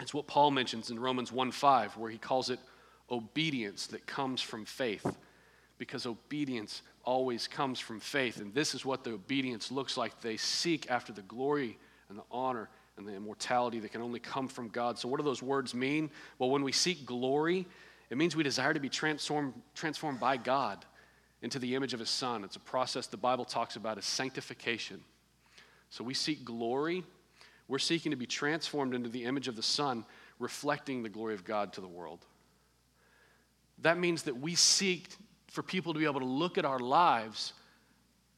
It's 0.00 0.14
what 0.14 0.26
Paul 0.26 0.50
mentions 0.50 0.90
in 0.90 0.98
Romans 0.98 1.32
1 1.32 1.50
5, 1.50 1.96
where 1.96 2.10
he 2.10 2.18
calls 2.18 2.50
it 2.50 2.60
obedience 3.10 3.86
that 3.88 4.06
comes 4.06 4.40
from 4.40 4.64
faith, 4.64 5.16
because 5.78 6.06
obedience 6.06 6.82
always 7.04 7.48
comes 7.48 7.80
from 7.80 8.00
faith. 8.00 8.40
And 8.40 8.54
this 8.54 8.74
is 8.74 8.84
what 8.84 9.02
the 9.02 9.12
obedience 9.12 9.72
looks 9.72 9.96
like. 9.96 10.20
They 10.20 10.36
seek 10.36 10.90
after 10.90 11.12
the 11.12 11.22
glory 11.22 11.78
and 12.08 12.18
the 12.18 12.24
honor 12.30 12.68
and 12.96 13.06
the 13.06 13.14
immortality 13.14 13.80
that 13.80 13.92
can 13.92 14.02
only 14.02 14.20
come 14.20 14.48
from 14.48 14.68
God. 14.68 14.98
So, 14.98 15.08
what 15.08 15.18
do 15.18 15.24
those 15.24 15.42
words 15.42 15.74
mean? 15.74 16.10
Well, 16.38 16.50
when 16.50 16.62
we 16.62 16.72
seek 16.72 17.06
glory, 17.06 17.66
it 18.10 18.16
means 18.16 18.36
we 18.36 18.42
desire 18.42 18.74
to 18.74 18.80
be 18.80 18.88
transformed, 18.88 19.54
transformed 19.74 20.20
by 20.20 20.36
God 20.36 20.84
into 21.42 21.58
the 21.58 21.74
image 21.74 21.94
of 21.94 22.00
His 22.00 22.10
Son. 22.10 22.44
It's 22.44 22.56
a 22.56 22.60
process 22.60 23.06
the 23.06 23.16
Bible 23.16 23.44
talks 23.44 23.76
about 23.76 23.98
as 23.98 24.04
sanctification. 24.04 25.00
So 25.90 26.04
we 26.04 26.14
seek 26.14 26.44
glory. 26.44 27.04
We're 27.66 27.78
seeking 27.78 28.10
to 28.10 28.16
be 28.16 28.26
transformed 28.26 28.94
into 28.94 29.08
the 29.08 29.24
image 29.24 29.48
of 29.48 29.56
the 29.56 29.62
Son, 29.62 30.04
reflecting 30.38 31.02
the 31.02 31.08
glory 31.08 31.34
of 31.34 31.44
God 31.44 31.72
to 31.74 31.80
the 31.80 31.88
world. 31.88 32.24
That 33.82 33.98
means 33.98 34.24
that 34.24 34.38
we 34.38 34.54
seek 34.54 35.08
for 35.48 35.62
people 35.62 35.92
to 35.92 35.98
be 35.98 36.04
able 36.04 36.20
to 36.20 36.26
look 36.26 36.58
at 36.58 36.64
our 36.64 36.78
lives 36.78 37.52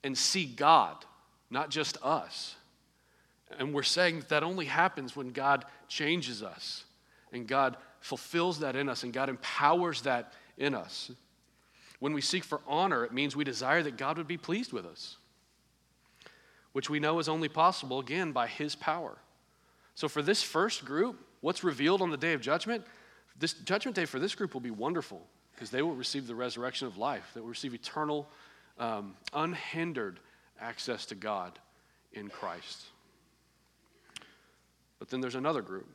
and 0.04 0.16
see 0.16 0.46
God, 0.46 1.04
not 1.50 1.70
just 1.70 1.96
us. 2.02 2.56
And 3.58 3.74
we're 3.74 3.82
saying 3.82 4.20
that 4.20 4.28
that 4.28 4.42
only 4.42 4.66
happens 4.66 5.16
when 5.16 5.30
God 5.30 5.64
changes 5.88 6.42
us 6.42 6.84
and 7.32 7.46
God 7.46 7.76
fulfills 8.00 8.60
that 8.60 8.76
in 8.76 8.88
us 8.88 9.02
and 9.02 9.12
God 9.12 9.28
empowers 9.28 10.02
that 10.02 10.32
in 10.56 10.74
us. 10.74 11.10
When 11.98 12.12
we 12.12 12.20
seek 12.20 12.44
for 12.44 12.60
honor, 12.66 13.04
it 13.04 13.12
means 13.12 13.36
we 13.36 13.44
desire 13.44 13.82
that 13.82 13.96
God 13.96 14.16
would 14.16 14.28
be 14.28 14.38
pleased 14.38 14.72
with 14.72 14.86
us, 14.86 15.16
which 16.72 16.88
we 16.88 17.00
know 17.00 17.18
is 17.18 17.28
only 17.28 17.48
possible, 17.48 17.98
again, 17.98 18.32
by 18.32 18.46
His 18.46 18.74
power. 18.74 19.18
So, 19.94 20.08
for 20.08 20.22
this 20.22 20.42
first 20.42 20.84
group, 20.84 21.18
what's 21.40 21.64
revealed 21.64 22.02
on 22.02 22.10
the 22.10 22.16
day 22.16 22.32
of 22.32 22.40
judgment, 22.40 22.84
this 23.38 23.54
judgment 23.54 23.94
day 23.94 24.04
for 24.04 24.18
this 24.18 24.34
group 24.34 24.54
will 24.54 24.60
be 24.60 24.70
wonderful 24.70 25.26
because 25.54 25.70
they 25.70 25.82
will 25.82 25.94
receive 25.94 26.26
the 26.26 26.34
resurrection 26.34 26.86
of 26.86 26.96
life, 26.96 27.30
they 27.34 27.40
will 27.40 27.48
receive 27.48 27.74
eternal, 27.74 28.28
um, 28.78 29.14
unhindered 29.32 30.20
access 30.60 31.06
to 31.06 31.14
God 31.14 31.58
in 32.12 32.28
Christ. 32.28 32.86
But 34.98 35.08
then 35.08 35.20
there's 35.20 35.34
another 35.34 35.62
group. 35.62 35.88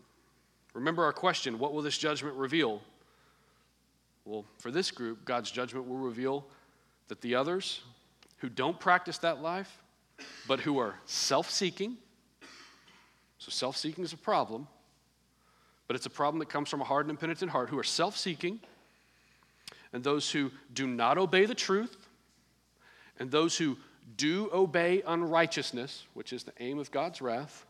Remember 0.73 1.05
our 1.05 1.13
question 1.13 1.57
what 1.57 1.73
will 1.73 1.81
this 1.81 1.97
judgment 1.97 2.35
reveal? 2.35 2.81
Well, 4.25 4.45
for 4.57 4.71
this 4.71 4.91
group, 4.91 5.23
God's 5.23 5.51
judgment 5.51 5.87
will 5.87 5.97
reveal 5.97 6.45
that 7.07 7.21
the 7.21 7.35
others 7.35 7.81
who 8.37 8.49
don't 8.49 8.79
practice 8.79 9.19
that 9.19 9.41
life, 9.41 9.81
but 10.47 10.59
who 10.59 10.77
are 10.79 10.95
self 11.05 11.49
seeking, 11.49 11.97
so 13.37 13.49
self 13.49 13.77
seeking 13.77 14.03
is 14.03 14.13
a 14.13 14.17
problem, 14.17 14.67
but 15.87 15.95
it's 15.95 16.05
a 16.05 16.11
problem 16.11 16.39
that 16.39 16.49
comes 16.49 16.69
from 16.69 16.81
a 16.81 16.83
hardened 16.83 17.11
and 17.11 17.17
impenitent 17.17 17.51
heart, 17.51 17.69
who 17.69 17.77
are 17.77 17.83
self 17.83 18.17
seeking, 18.17 18.59
and 19.93 20.03
those 20.03 20.31
who 20.31 20.51
do 20.73 20.87
not 20.87 21.17
obey 21.17 21.45
the 21.45 21.55
truth, 21.55 22.07
and 23.19 23.31
those 23.31 23.57
who 23.57 23.77
do 24.17 24.49
obey 24.53 25.01
unrighteousness, 25.05 26.05
which 26.13 26.31
is 26.31 26.43
the 26.43 26.53
aim 26.59 26.79
of 26.79 26.91
God's 26.91 27.21
wrath, 27.21 27.65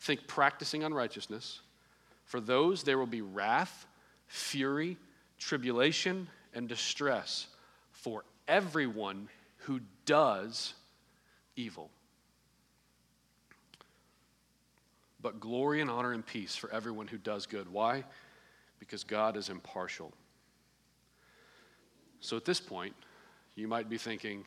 think 0.00 0.26
practicing 0.26 0.82
unrighteousness. 0.82 1.60
For 2.24 2.40
those, 2.40 2.82
there 2.82 2.98
will 2.98 3.06
be 3.06 3.22
wrath, 3.22 3.86
fury, 4.26 4.96
tribulation, 5.38 6.28
and 6.54 6.68
distress 6.68 7.46
for 7.92 8.24
everyone 8.48 9.28
who 9.58 9.80
does 10.04 10.74
evil. 11.56 11.90
But 15.20 15.40
glory 15.40 15.80
and 15.80 15.90
honor 15.90 16.12
and 16.12 16.24
peace 16.24 16.54
for 16.54 16.70
everyone 16.70 17.08
who 17.08 17.18
does 17.18 17.46
good. 17.46 17.68
Why? 17.68 18.04
Because 18.78 19.02
God 19.02 19.36
is 19.36 19.48
impartial. 19.48 20.12
So 22.20 22.36
at 22.36 22.44
this 22.44 22.60
point, 22.60 22.94
you 23.54 23.66
might 23.66 23.88
be 23.88 23.98
thinking 23.98 24.44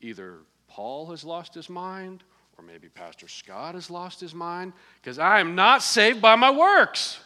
either 0.00 0.38
Paul 0.66 1.06
has 1.10 1.24
lost 1.24 1.54
his 1.54 1.70
mind 1.70 2.24
or 2.58 2.64
maybe 2.64 2.88
Pastor 2.88 3.28
Scott 3.28 3.74
has 3.74 3.88
lost 3.88 4.20
his 4.20 4.34
mind 4.34 4.72
because 5.00 5.18
I 5.18 5.40
am 5.40 5.54
not 5.54 5.82
saved 5.82 6.20
by 6.20 6.34
my 6.34 6.50
works. 6.50 7.20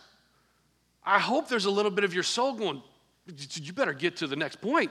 I 1.05 1.19
hope 1.19 1.49
there's 1.49 1.65
a 1.65 1.71
little 1.71 1.91
bit 1.91 2.05
of 2.05 2.15
your 2.15 2.23
soul 2.23 2.55
going, 2.55 2.83
you 3.55 3.73
better 3.73 3.95
get 3.95 4.17
to 4.19 4.27
the 4.27 4.37
next 4.37 4.61
point. 4.61 4.91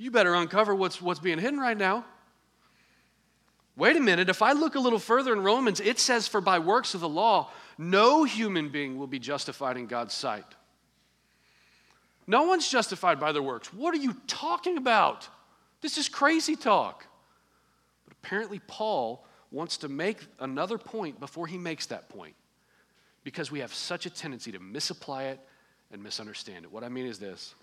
You 0.00 0.10
better 0.10 0.32
uncover 0.32 0.74
what's, 0.74 1.02
what's 1.02 1.20
being 1.20 1.38
hidden 1.38 1.60
right 1.60 1.76
now. 1.76 2.06
Wait 3.76 3.96
a 3.98 4.00
minute, 4.00 4.30
if 4.30 4.40
I 4.40 4.52
look 4.52 4.74
a 4.74 4.80
little 4.80 4.98
further 4.98 5.30
in 5.34 5.42
Romans, 5.42 5.78
it 5.78 5.98
says, 5.98 6.26
For 6.26 6.40
by 6.40 6.58
works 6.58 6.94
of 6.94 7.02
the 7.02 7.08
law, 7.08 7.50
no 7.76 8.24
human 8.24 8.70
being 8.70 8.98
will 8.98 9.06
be 9.06 9.18
justified 9.18 9.76
in 9.76 9.86
God's 9.86 10.14
sight. 10.14 10.46
No 12.26 12.44
one's 12.44 12.66
justified 12.66 13.20
by 13.20 13.32
their 13.32 13.42
works. 13.42 13.74
What 13.74 13.92
are 13.92 13.98
you 13.98 14.16
talking 14.26 14.78
about? 14.78 15.28
This 15.82 15.98
is 15.98 16.08
crazy 16.08 16.56
talk. 16.56 17.06
But 18.06 18.16
apparently, 18.22 18.62
Paul 18.68 19.26
wants 19.50 19.76
to 19.78 19.88
make 19.90 20.26
another 20.38 20.78
point 20.78 21.20
before 21.20 21.46
he 21.46 21.58
makes 21.58 21.84
that 21.86 22.08
point 22.08 22.36
because 23.22 23.50
we 23.52 23.58
have 23.58 23.74
such 23.74 24.06
a 24.06 24.10
tendency 24.10 24.50
to 24.52 24.60
misapply 24.60 25.24
it 25.24 25.40
and 25.92 26.02
misunderstand 26.02 26.64
it. 26.64 26.72
What 26.72 26.84
I 26.84 26.88
mean 26.88 27.04
is 27.04 27.18
this. 27.18 27.54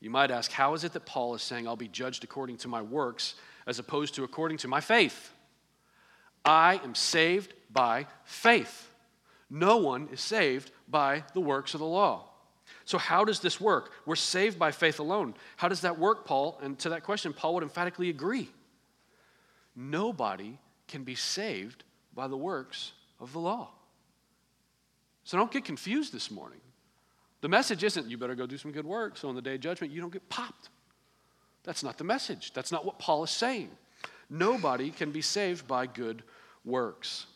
You 0.00 0.10
might 0.10 0.30
ask, 0.30 0.50
how 0.52 0.74
is 0.74 0.84
it 0.84 0.92
that 0.92 1.06
Paul 1.06 1.34
is 1.34 1.42
saying, 1.42 1.66
I'll 1.66 1.76
be 1.76 1.88
judged 1.88 2.22
according 2.24 2.58
to 2.58 2.68
my 2.68 2.82
works 2.82 3.34
as 3.66 3.78
opposed 3.78 4.14
to 4.16 4.24
according 4.24 4.58
to 4.58 4.68
my 4.68 4.80
faith? 4.80 5.32
I 6.44 6.80
am 6.84 6.94
saved 6.94 7.54
by 7.72 8.06
faith. 8.24 8.90
No 9.50 9.78
one 9.78 10.08
is 10.12 10.20
saved 10.20 10.70
by 10.88 11.24
the 11.34 11.40
works 11.40 11.74
of 11.74 11.80
the 11.80 11.86
law. 11.86 12.28
So, 12.84 12.98
how 12.98 13.24
does 13.24 13.40
this 13.40 13.60
work? 13.60 13.92
We're 14.06 14.16
saved 14.16 14.58
by 14.58 14.72
faith 14.72 14.98
alone. 14.98 15.34
How 15.56 15.68
does 15.68 15.80
that 15.80 15.98
work, 15.98 16.24
Paul? 16.24 16.58
And 16.62 16.78
to 16.80 16.90
that 16.90 17.02
question, 17.02 17.32
Paul 17.32 17.54
would 17.54 17.62
emphatically 17.62 18.10
agree. 18.10 18.48
Nobody 19.74 20.58
can 20.88 21.04
be 21.04 21.14
saved 21.14 21.84
by 22.14 22.28
the 22.28 22.36
works 22.36 22.92
of 23.20 23.32
the 23.32 23.40
law. 23.40 23.70
So, 25.24 25.36
don't 25.36 25.50
get 25.50 25.64
confused 25.64 26.12
this 26.12 26.30
morning. 26.30 26.60
The 27.46 27.50
message 27.50 27.84
isn't 27.84 28.10
you 28.10 28.18
better 28.18 28.34
go 28.34 28.44
do 28.44 28.58
some 28.58 28.72
good 28.72 28.84
work 28.84 29.16
so 29.16 29.28
on 29.28 29.36
the 29.36 29.40
day 29.40 29.54
of 29.54 29.60
judgment 29.60 29.92
you 29.92 30.00
don't 30.00 30.12
get 30.12 30.28
popped. 30.28 30.68
That's 31.62 31.84
not 31.84 31.96
the 31.96 32.02
message. 32.02 32.52
That's 32.52 32.72
not 32.72 32.84
what 32.84 32.98
Paul 32.98 33.22
is 33.22 33.30
saying. 33.30 33.70
Nobody 34.28 34.90
can 34.90 35.12
be 35.12 35.22
saved 35.22 35.68
by 35.68 35.86
good 35.86 36.24
works. 36.64 37.26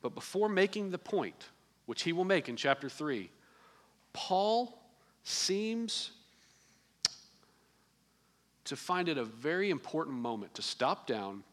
But 0.00 0.14
before 0.14 0.48
making 0.48 0.90
the 0.90 0.96
point, 0.96 1.50
which 1.84 2.02
he 2.02 2.14
will 2.14 2.24
make 2.24 2.48
in 2.48 2.56
chapter 2.56 2.88
3, 2.88 3.28
Paul 4.14 4.80
seems 5.22 6.12
to 8.64 8.74
find 8.74 9.10
it 9.10 9.18
a 9.18 9.24
very 9.24 9.68
important 9.68 10.16
moment 10.16 10.54
to 10.54 10.62
stop 10.62 11.06
down 11.06 11.44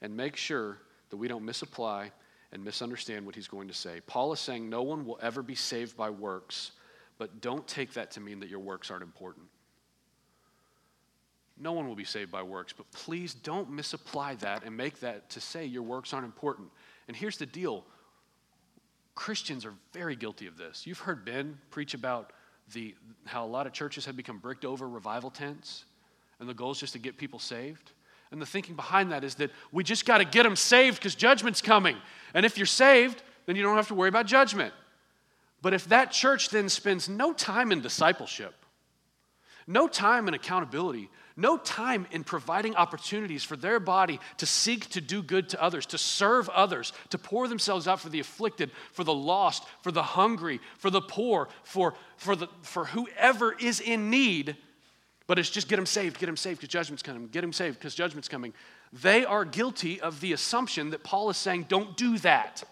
and 0.00 0.16
make 0.16 0.36
sure 0.36 0.78
that 1.10 1.16
we 1.16 1.26
don't 1.26 1.44
misapply 1.44 2.12
and 2.52 2.64
misunderstand 2.64 3.26
what 3.26 3.34
he's 3.34 3.48
going 3.48 3.68
to 3.68 3.74
say. 3.74 4.00
Paul 4.06 4.32
is 4.32 4.40
saying 4.40 4.68
no 4.68 4.82
one 4.82 5.04
will 5.04 5.18
ever 5.22 5.42
be 5.42 5.54
saved 5.54 5.96
by 5.96 6.10
works, 6.10 6.72
but 7.18 7.40
don't 7.40 7.66
take 7.66 7.92
that 7.94 8.10
to 8.12 8.20
mean 8.20 8.40
that 8.40 8.48
your 8.48 8.60
works 8.60 8.90
aren't 8.90 9.02
important. 9.02 9.46
No 11.60 11.72
one 11.72 11.88
will 11.88 11.96
be 11.96 12.04
saved 12.04 12.30
by 12.30 12.42
works, 12.42 12.72
but 12.72 12.90
please 12.92 13.34
don't 13.34 13.70
misapply 13.70 14.36
that 14.36 14.64
and 14.64 14.76
make 14.76 15.00
that 15.00 15.28
to 15.30 15.40
say 15.40 15.64
your 15.64 15.82
works 15.82 16.12
aren't 16.12 16.24
important. 16.24 16.68
And 17.08 17.16
here's 17.16 17.36
the 17.36 17.46
deal 17.46 17.84
Christians 19.14 19.64
are 19.64 19.74
very 19.92 20.14
guilty 20.14 20.46
of 20.46 20.56
this. 20.56 20.86
You've 20.86 21.00
heard 21.00 21.24
Ben 21.24 21.58
preach 21.70 21.94
about 21.94 22.32
the, 22.72 22.94
how 23.26 23.44
a 23.44 23.48
lot 23.48 23.66
of 23.66 23.72
churches 23.72 24.06
have 24.06 24.16
become 24.16 24.38
bricked 24.38 24.64
over 24.64 24.88
revival 24.88 25.30
tents, 25.30 25.86
and 26.38 26.48
the 26.48 26.54
goal 26.54 26.70
is 26.70 26.78
just 26.78 26.92
to 26.92 27.00
get 27.00 27.16
people 27.16 27.40
saved. 27.40 27.90
And 28.30 28.42
the 28.42 28.46
thinking 28.46 28.74
behind 28.74 29.12
that 29.12 29.24
is 29.24 29.36
that 29.36 29.50
we 29.72 29.84
just 29.84 30.04
got 30.04 30.18
to 30.18 30.24
get 30.24 30.42
them 30.42 30.56
saved 30.56 30.98
because 30.98 31.14
judgment's 31.14 31.62
coming. 31.62 31.96
And 32.34 32.44
if 32.44 32.58
you're 32.58 32.66
saved, 32.66 33.22
then 33.46 33.56
you 33.56 33.62
don't 33.62 33.76
have 33.76 33.88
to 33.88 33.94
worry 33.94 34.08
about 34.08 34.26
judgment. 34.26 34.74
But 35.62 35.74
if 35.74 35.88
that 35.88 36.12
church 36.12 36.50
then 36.50 36.68
spends 36.68 37.08
no 37.08 37.32
time 37.32 37.72
in 37.72 37.80
discipleship, 37.80 38.54
no 39.66 39.88
time 39.88 40.28
in 40.28 40.34
accountability, 40.34 41.10
no 41.36 41.56
time 41.56 42.06
in 42.10 42.24
providing 42.24 42.74
opportunities 42.74 43.44
for 43.44 43.56
their 43.56 43.78
body 43.78 44.18
to 44.38 44.46
seek 44.46 44.88
to 44.90 45.00
do 45.00 45.22
good 45.22 45.48
to 45.50 45.62
others, 45.62 45.86
to 45.86 45.98
serve 45.98 46.48
others, 46.48 46.92
to 47.10 47.18
pour 47.18 47.46
themselves 47.46 47.86
out 47.86 48.00
for 48.00 48.08
the 48.08 48.18
afflicted, 48.18 48.70
for 48.92 49.04
the 49.04 49.14
lost, 49.14 49.64
for 49.82 49.92
the 49.92 50.02
hungry, 50.02 50.60
for 50.78 50.90
the 50.90 51.00
poor, 51.00 51.48
for, 51.62 51.94
for, 52.16 52.34
the, 52.34 52.48
for 52.62 52.86
whoever 52.86 53.52
is 53.52 53.78
in 53.78 54.10
need, 54.10 54.56
but 55.28 55.38
it's 55.38 55.50
just 55.50 55.68
get 55.68 55.76
them 55.76 55.86
saved, 55.86 56.18
get 56.18 56.26
them 56.26 56.36
saved 56.36 56.58
because 56.58 56.72
judgment's 56.72 57.02
coming, 57.02 57.28
get 57.28 57.42
them 57.42 57.52
saved 57.52 57.78
because 57.78 57.94
judgment's 57.94 58.28
coming. 58.28 58.52
They 58.92 59.24
are 59.24 59.44
guilty 59.44 60.00
of 60.00 60.20
the 60.20 60.32
assumption 60.32 60.90
that 60.90 61.04
Paul 61.04 61.30
is 61.30 61.36
saying, 61.36 61.66
don't 61.68 61.96
do 61.96 62.18
that. 62.18 62.64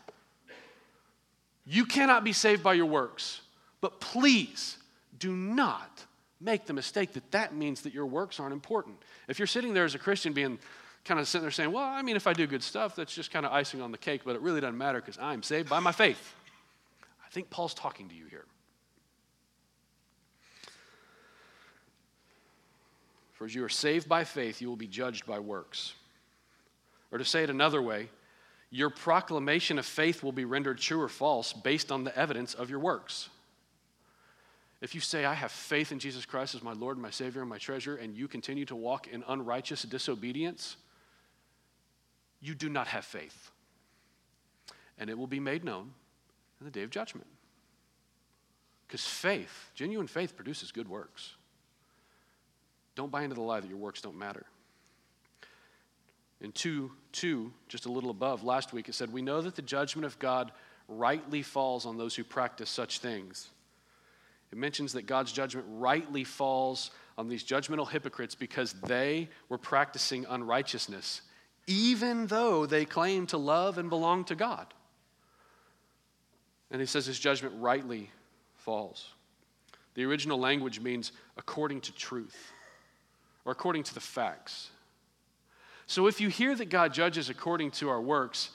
You 1.67 1.85
cannot 1.85 2.25
be 2.25 2.33
saved 2.33 2.63
by 2.63 2.75
your 2.75 2.87
works, 2.87 3.43
but 3.81 4.01
please 4.01 4.79
do 5.19 5.33
not 5.33 6.05
make 6.41 6.65
the 6.65 6.73
mistake 6.73 7.13
that 7.13 7.31
that 7.33 7.55
means 7.55 7.83
that 7.83 7.93
your 7.93 8.07
works 8.07 8.41
aren't 8.41 8.55
important. 8.55 8.97
If 9.29 9.39
you're 9.39 9.47
sitting 9.47 9.75
there 9.75 9.85
as 9.85 9.95
a 9.95 9.99
Christian 9.99 10.33
being 10.33 10.59
kind 11.05 11.21
of 11.21 11.29
sitting 11.29 11.43
there 11.43 11.51
saying, 11.51 11.73
well, 11.73 11.85
I 11.85 12.01
mean, 12.01 12.17
if 12.17 12.27
I 12.27 12.33
do 12.33 12.47
good 12.47 12.63
stuff, 12.63 12.97
that's 12.97 13.15
just 13.15 13.31
kind 13.31 13.45
of 13.45 13.53
icing 13.53 13.83
on 13.83 13.93
the 13.93 13.99
cake, 13.99 14.23
but 14.25 14.35
it 14.35 14.41
really 14.41 14.63
doesn't 14.63 14.79
matter 14.79 15.01
because 15.01 15.19
I'm 15.19 15.43
saved 15.43 15.69
by 15.69 15.81
my 15.81 15.93
faith. 15.93 16.35
I 17.25 17.29
think 17.31 17.51
Paul's 17.51 17.75
talking 17.75 18.09
to 18.09 18.15
you 18.15 18.27
here. 18.27 18.47
For 23.37 23.45
as 23.45 23.55
you 23.55 23.63
are 23.65 23.69
saved 23.69 24.09
by 24.09 24.25
faith, 24.25 24.63
you 24.63 24.69
will 24.69 24.77
be 24.77 24.87
judged 24.87 25.27
by 25.27 25.39
works. 25.41 25.93
Or 27.13 27.19
to 27.19 27.25
say 27.25 27.43
it 27.43 27.51
another 27.51 27.83
way, 27.83 28.09
your 28.71 28.89
proclamation 28.89 29.79
of 29.79 29.85
faith 29.85 30.23
will 30.23 30.33
be 30.33 30.47
rendered 30.47 30.79
true 30.79 31.01
or 31.01 31.09
false 31.09 31.53
based 31.53 31.93
on 31.93 32.03
the 32.03 32.17
evidence 32.19 32.55
of 32.55 32.71
your 32.71 32.79
works. 32.79 33.29
If 34.81 34.95
you 34.95 35.03
say, 35.03 35.27
I 35.27 35.35
have 35.35 35.53
faith 35.53 35.93
in 35.93 35.99
Jesus 35.99 36.25
Christ 36.25 36.55
as 36.55 36.63
my 36.63 36.73
Lord, 36.73 36.97
my 36.97 37.11
Savior, 37.11 37.43
and 37.43 37.51
my 37.51 37.59
treasure, 37.59 37.97
and 37.97 38.17
you 38.17 38.27
continue 38.27 38.65
to 38.67 38.77
walk 38.77 39.07
in 39.07 39.23
unrighteous 39.29 39.83
disobedience, 39.83 40.77
you 42.41 42.55
do 42.55 42.71
not 42.71 42.87
have 42.89 43.05
faith. 43.05 43.51
And 44.99 45.11
it 45.11 45.19
will 45.19 45.27
be 45.27 45.41
made 45.41 45.63
known 45.63 45.93
in 46.61 46.65
the 46.65 46.71
day 46.71 46.83
of 46.83 46.91
judgment. 46.91 47.27
Because 48.87 49.07
faith, 49.07 49.71
genuine 49.75 50.07
faith, 50.07 50.37
produces 50.37 50.73
good 50.73 50.89
works. 50.89 51.36
Don't 52.97 53.13
buy 53.13 53.23
into 53.23 53.35
the 53.35 53.43
lie 53.43 53.61
that 53.61 53.69
your 53.69 53.79
works 53.79 54.01
don't 54.01 54.19
matter. 54.19 54.45
In 56.41 56.51
2 56.53 56.91
2, 57.13 57.53
just 57.69 57.87
a 57.87 57.93
little 57.93 58.11
above, 58.11 58.43
last 58.43 58.73
week 58.73 58.89
it 58.89 58.95
said, 58.95 59.13
We 59.13 59.23
know 59.23 59.41
that 59.41 59.55
the 59.55 59.63
judgment 59.63 60.05
of 60.05 60.19
God 60.19 60.51
rightly 60.89 61.43
falls 61.43 61.87
on 61.87 61.97
those 61.97 62.15
who 62.15 62.25
practice 62.25 62.69
such 62.69 62.99
things. 62.99 63.49
It 64.53 64.59
mentions 64.59 64.93
that 64.93 65.07
God's 65.07 65.33
judgment 65.33 65.67
rightly 65.71 66.25
falls 66.25 66.91
on 67.19 67.29
these 67.29 67.43
judgmental 67.43 67.89
hypocrites 67.89 68.35
because 68.35 68.73
they 68.73 69.29
were 69.49 69.59
practicing 69.59 70.27
unrighteousness, 70.29 71.23
even 71.67 72.27
though 72.27 72.67
they 72.67 72.85
claim 72.85 73.27
to 73.29 73.39
love 73.39 73.79
and 73.79 73.91
belong 73.91 74.25
to 74.25 74.35
God. 74.35 74.73
And 76.71 76.81
he 76.81 76.87
says 76.87 77.07
his 77.07 77.19
judgment 77.19 77.55
rightly 77.59 78.11
falls. 78.55 79.09
The 79.95 80.05
original 80.05 80.39
language 80.39 80.81
means 80.81 81.13
according 81.37 81.81
to 81.83 81.93
truth 81.95 82.53
or 83.47 83.53
according 83.53 83.85
to 83.85 83.95
the 83.95 84.01
facts. 84.01 84.71
So 85.87 86.09
if 86.09 86.21
you 86.21 86.29
hear 86.29 86.55
that 86.55 86.69
God 86.69 86.93
judges 86.93 87.31
according 87.31 87.71
to 87.73 87.89
our 87.89 88.01
works, 88.01 88.51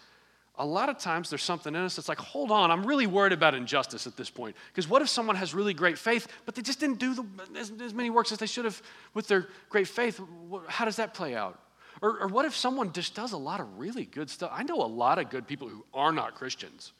a 0.58 0.66
lot 0.66 0.90
of 0.90 0.98
times 0.98 1.30
there's 1.30 1.44
something 1.44 1.74
in 1.74 1.82
us 1.82 1.96
that's 1.96 2.10
like, 2.10 2.20
hold 2.20 2.52
on, 2.52 2.70
I'm 2.70 2.86
really 2.86 3.08
worried 3.08 3.32
about 3.32 3.56
injustice 3.56 4.06
at 4.06 4.18
this 4.18 4.30
point. 4.30 4.56
Because 4.68 4.88
what 4.88 5.02
if 5.02 5.08
someone 5.08 5.38
has 5.38 5.54
really 5.54 5.74
great 5.74 5.98
faith, 5.98 6.28
but 6.46 6.56
they 6.56 6.62
just 6.62 6.80
didn't 6.80 7.00
do 7.00 7.16
the, 7.16 7.26
as, 7.58 7.72
as, 7.82 7.94
many 7.94 8.10
works 8.10 8.34
as 8.34 8.38
they 8.38 8.46
should 8.46 8.66
have 8.66 8.80
with 9.14 9.28
their 9.28 9.48
great 9.70 9.88
faith? 9.88 10.20
How 10.68 10.84
does 10.84 10.98
that 10.98 11.14
play 11.14 11.36
out? 11.36 11.58
Or, 12.02 12.20
or 12.20 12.28
what 12.28 12.46
if 12.46 12.56
someone 12.56 12.92
just 12.92 13.16
does 13.16 13.32
a 13.32 13.38
lot 13.38 13.62
of 13.62 13.80
really 13.80 14.06
good 14.06 14.30
stuff? 14.30 14.52
I 14.54 14.64
know 14.64 14.76
a 14.76 14.86
lot 14.86 15.20
of 15.20 15.30
good 15.30 15.48
people 15.48 15.70
who 15.70 15.86
are 15.94 16.12
not 16.12 16.36
Christians. 16.36 16.92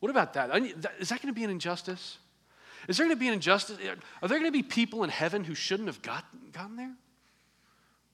What 0.00 0.10
about 0.10 0.34
that? 0.34 0.50
Is 0.98 1.08
that 1.10 1.22
going 1.22 1.32
to 1.32 1.38
be 1.38 1.44
an 1.44 1.50
injustice? 1.50 2.18
Is 2.88 2.96
there 2.96 3.06
going 3.06 3.16
to 3.16 3.20
be 3.20 3.28
an 3.28 3.34
injustice? 3.34 3.78
Are 4.22 4.28
there 4.28 4.38
going 4.38 4.50
to 4.50 4.56
be 4.56 4.64
people 4.64 5.04
in 5.04 5.10
heaven 5.10 5.44
who 5.44 5.54
shouldn't 5.54 5.86
have 5.86 6.02
gotten, 6.02 6.40
gotten 6.52 6.76
there? 6.76 6.92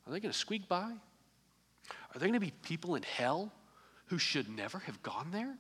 Are 0.09 0.13
they 0.13 0.21
going 0.21 0.33
to 0.33 0.39
squeak 0.39 0.69
by? 0.69 0.91
Are 0.91 2.19
there 2.19 2.29
going 2.29 2.33
to 2.33 2.41
be 2.41 2.53
people 2.63 2.95
in 2.95 3.03
hell 3.03 3.53
who 4.07 4.19
should 4.19 4.49
never 4.49 4.79
have 4.81 5.03
gone 5.03 5.29
there? 5.31 5.55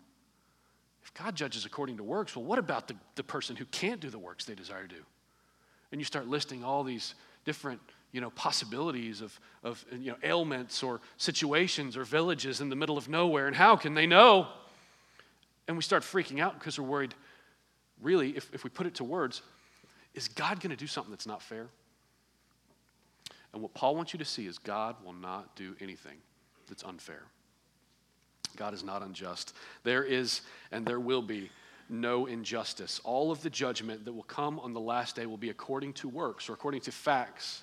If 1.02 1.12
God 1.14 1.34
judges 1.34 1.66
according 1.66 1.98
to 1.98 2.02
works, 2.02 2.34
well, 2.34 2.44
what 2.44 2.58
about 2.58 2.88
the, 2.88 2.96
the 3.14 3.22
person 3.22 3.56
who 3.56 3.66
can't 3.66 4.00
do 4.00 4.08
the 4.08 4.18
works 4.18 4.46
they 4.46 4.54
desire 4.54 4.82
to 4.82 4.94
do? 4.94 5.02
And 5.92 6.00
you 6.00 6.04
start 6.04 6.26
listing 6.26 6.64
all 6.64 6.82
these 6.82 7.14
different 7.44 7.80
you 8.12 8.22
know, 8.22 8.30
possibilities 8.30 9.20
of, 9.20 9.38
of 9.62 9.84
you 9.92 10.10
know, 10.10 10.16
ailments 10.22 10.82
or 10.82 11.00
situations 11.18 11.96
or 11.96 12.04
villages 12.04 12.62
in 12.62 12.70
the 12.70 12.76
middle 12.76 12.96
of 12.96 13.08
nowhere, 13.08 13.46
and 13.46 13.56
how 13.56 13.76
can 13.76 13.92
they 13.92 14.06
know? 14.06 14.48
And 15.66 15.76
we 15.76 15.82
start 15.82 16.02
freaking 16.02 16.40
out 16.40 16.58
because 16.58 16.78
we're 16.78 16.86
worried, 16.86 17.14
really, 18.00 18.34
if, 18.34 18.52
if 18.54 18.64
we 18.64 18.70
put 18.70 18.86
it 18.86 18.94
to 18.96 19.04
words, 19.04 19.42
is 20.14 20.26
God 20.26 20.60
going 20.60 20.70
to 20.70 20.76
do 20.76 20.86
something 20.86 21.10
that's 21.10 21.26
not 21.26 21.42
fair? 21.42 21.68
And 23.52 23.62
what 23.62 23.74
Paul 23.74 23.96
wants 23.96 24.12
you 24.12 24.18
to 24.18 24.24
see 24.24 24.46
is 24.46 24.58
God 24.58 24.96
will 25.04 25.12
not 25.12 25.56
do 25.56 25.74
anything 25.80 26.18
that's 26.68 26.84
unfair. 26.84 27.22
God 28.56 28.74
is 28.74 28.82
not 28.82 29.02
unjust. 29.02 29.54
There 29.84 30.04
is 30.04 30.42
and 30.72 30.84
there 30.84 31.00
will 31.00 31.22
be 31.22 31.50
no 31.88 32.26
injustice. 32.26 33.00
All 33.04 33.30
of 33.30 33.42
the 33.42 33.50
judgment 33.50 34.04
that 34.04 34.12
will 34.12 34.22
come 34.22 34.58
on 34.60 34.74
the 34.74 34.80
last 34.80 35.16
day 35.16 35.26
will 35.26 35.38
be 35.38 35.50
according 35.50 35.94
to 35.94 36.08
works 36.08 36.48
or 36.48 36.52
according 36.52 36.82
to 36.82 36.92
facts. 36.92 37.62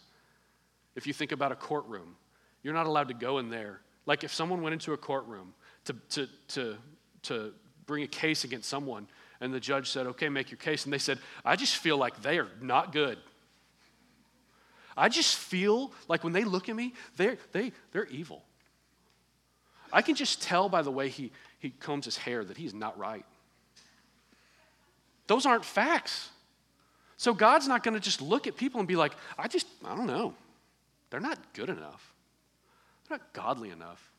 If 0.95 1.05
you 1.05 1.13
think 1.13 1.31
about 1.31 1.51
a 1.51 1.55
courtroom, 1.55 2.15
you're 2.63 2.73
not 2.73 2.87
allowed 2.87 3.09
to 3.09 3.13
go 3.13 3.37
in 3.37 3.49
there. 3.49 3.81
Like 4.05 4.23
if 4.23 4.33
someone 4.33 4.61
went 4.61 4.73
into 4.73 4.93
a 4.93 4.97
courtroom 4.97 5.53
to, 5.85 5.93
to, 6.11 6.27
to, 6.49 6.77
to 7.23 7.53
bring 7.85 8.03
a 8.03 8.07
case 8.07 8.43
against 8.43 8.69
someone, 8.69 9.07
and 9.41 9.53
the 9.53 9.59
judge 9.59 9.89
said, 9.89 10.07
okay, 10.07 10.29
make 10.29 10.49
your 10.49 10.57
case, 10.57 10.85
and 10.85 10.93
they 10.93 10.97
said, 10.97 11.19
I 11.43 11.55
just 11.55 11.75
feel 11.75 11.97
like 11.97 12.21
they 12.21 12.39
are 12.39 12.47
not 12.61 12.93
good. 12.93 13.17
I 14.97 15.09
just 15.09 15.35
feel 15.35 15.91
like 16.07 16.23
when 16.23 16.33
they 16.33 16.43
look 16.43 16.69
at 16.69 16.75
me, 16.75 16.93
they're, 17.17 17.37
they, 17.51 17.71
they're 17.91 18.05
evil. 18.05 18.43
I 19.91 20.01
can 20.01 20.15
just 20.15 20.41
tell 20.41 20.69
by 20.69 20.81
the 20.81 20.91
way 20.91 21.09
he, 21.09 21.31
he 21.59 21.69
combs 21.69 22.05
his 22.05 22.17
hair 22.17 22.43
that 22.43 22.57
he's 22.57 22.73
not 22.73 22.97
right. 22.97 23.25
Those 25.27 25.45
aren't 25.45 25.65
facts. 25.65 26.29
So 27.17 27.33
God's 27.33 27.67
not 27.67 27.83
going 27.83 27.93
to 27.93 27.99
just 27.99 28.21
look 28.21 28.47
at 28.47 28.57
people 28.57 28.79
and 28.79 28.87
be 28.87 28.95
like, 28.95 29.13
I 29.37 29.47
just, 29.47 29.67
I 29.83 29.95
don't 29.95 30.07
know. 30.07 30.33
They're 31.09 31.19
not 31.19 31.39
good 31.53 31.69
enough. 31.69 32.13
They're 33.07 33.17
not 33.17 33.33
godly 33.33 33.69
enough. 33.69 34.11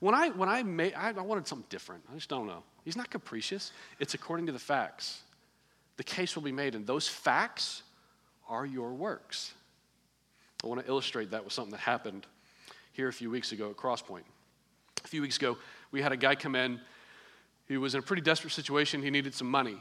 When 0.00 0.14
I, 0.14 0.30
when 0.30 0.48
I 0.48 0.62
made, 0.62 0.94
I, 0.94 1.08
I 1.08 1.20
wanted 1.20 1.46
something 1.46 1.66
different. 1.68 2.02
I 2.10 2.14
just 2.14 2.28
don't 2.28 2.46
know. 2.46 2.62
He's 2.84 2.96
not 2.96 3.10
capricious. 3.10 3.72
It's 3.98 4.14
according 4.14 4.46
to 4.46 4.52
the 4.52 4.58
facts. 4.58 5.22
The 5.96 6.04
case 6.04 6.36
will 6.36 6.44
be 6.44 6.52
made, 6.52 6.74
and 6.74 6.86
those 6.86 7.08
facts 7.08 7.82
are 8.48 8.64
your 8.64 8.94
works. 8.94 9.52
I 10.64 10.66
want 10.66 10.80
to 10.80 10.88
illustrate 10.88 11.30
that 11.30 11.44
with 11.44 11.52
something 11.52 11.70
that 11.70 11.80
happened 11.80 12.26
here 12.92 13.08
a 13.08 13.12
few 13.12 13.30
weeks 13.30 13.52
ago 13.52 13.70
at 13.70 13.76
Crosspoint. 13.76 14.24
A 15.04 15.08
few 15.08 15.22
weeks 15.22 15.36
ago, 15.36 15.56
we 15.92 16.02
had 16.02 16.10
a 16.10 16.16
guy 16.16 16.34
come 16.34 16.56
in. 16.56 16.80
He 17.68 17.76
was 17.76 17.94
in 17.94 18.00
a 18.00 18.02
pretty 18.02 18.22
desperate 18.22 18.52
situation. 18.52 19.00
He 19.00 19.10
needed 19.10 19.34
some 19.34 19.48
money. 19.48 19.76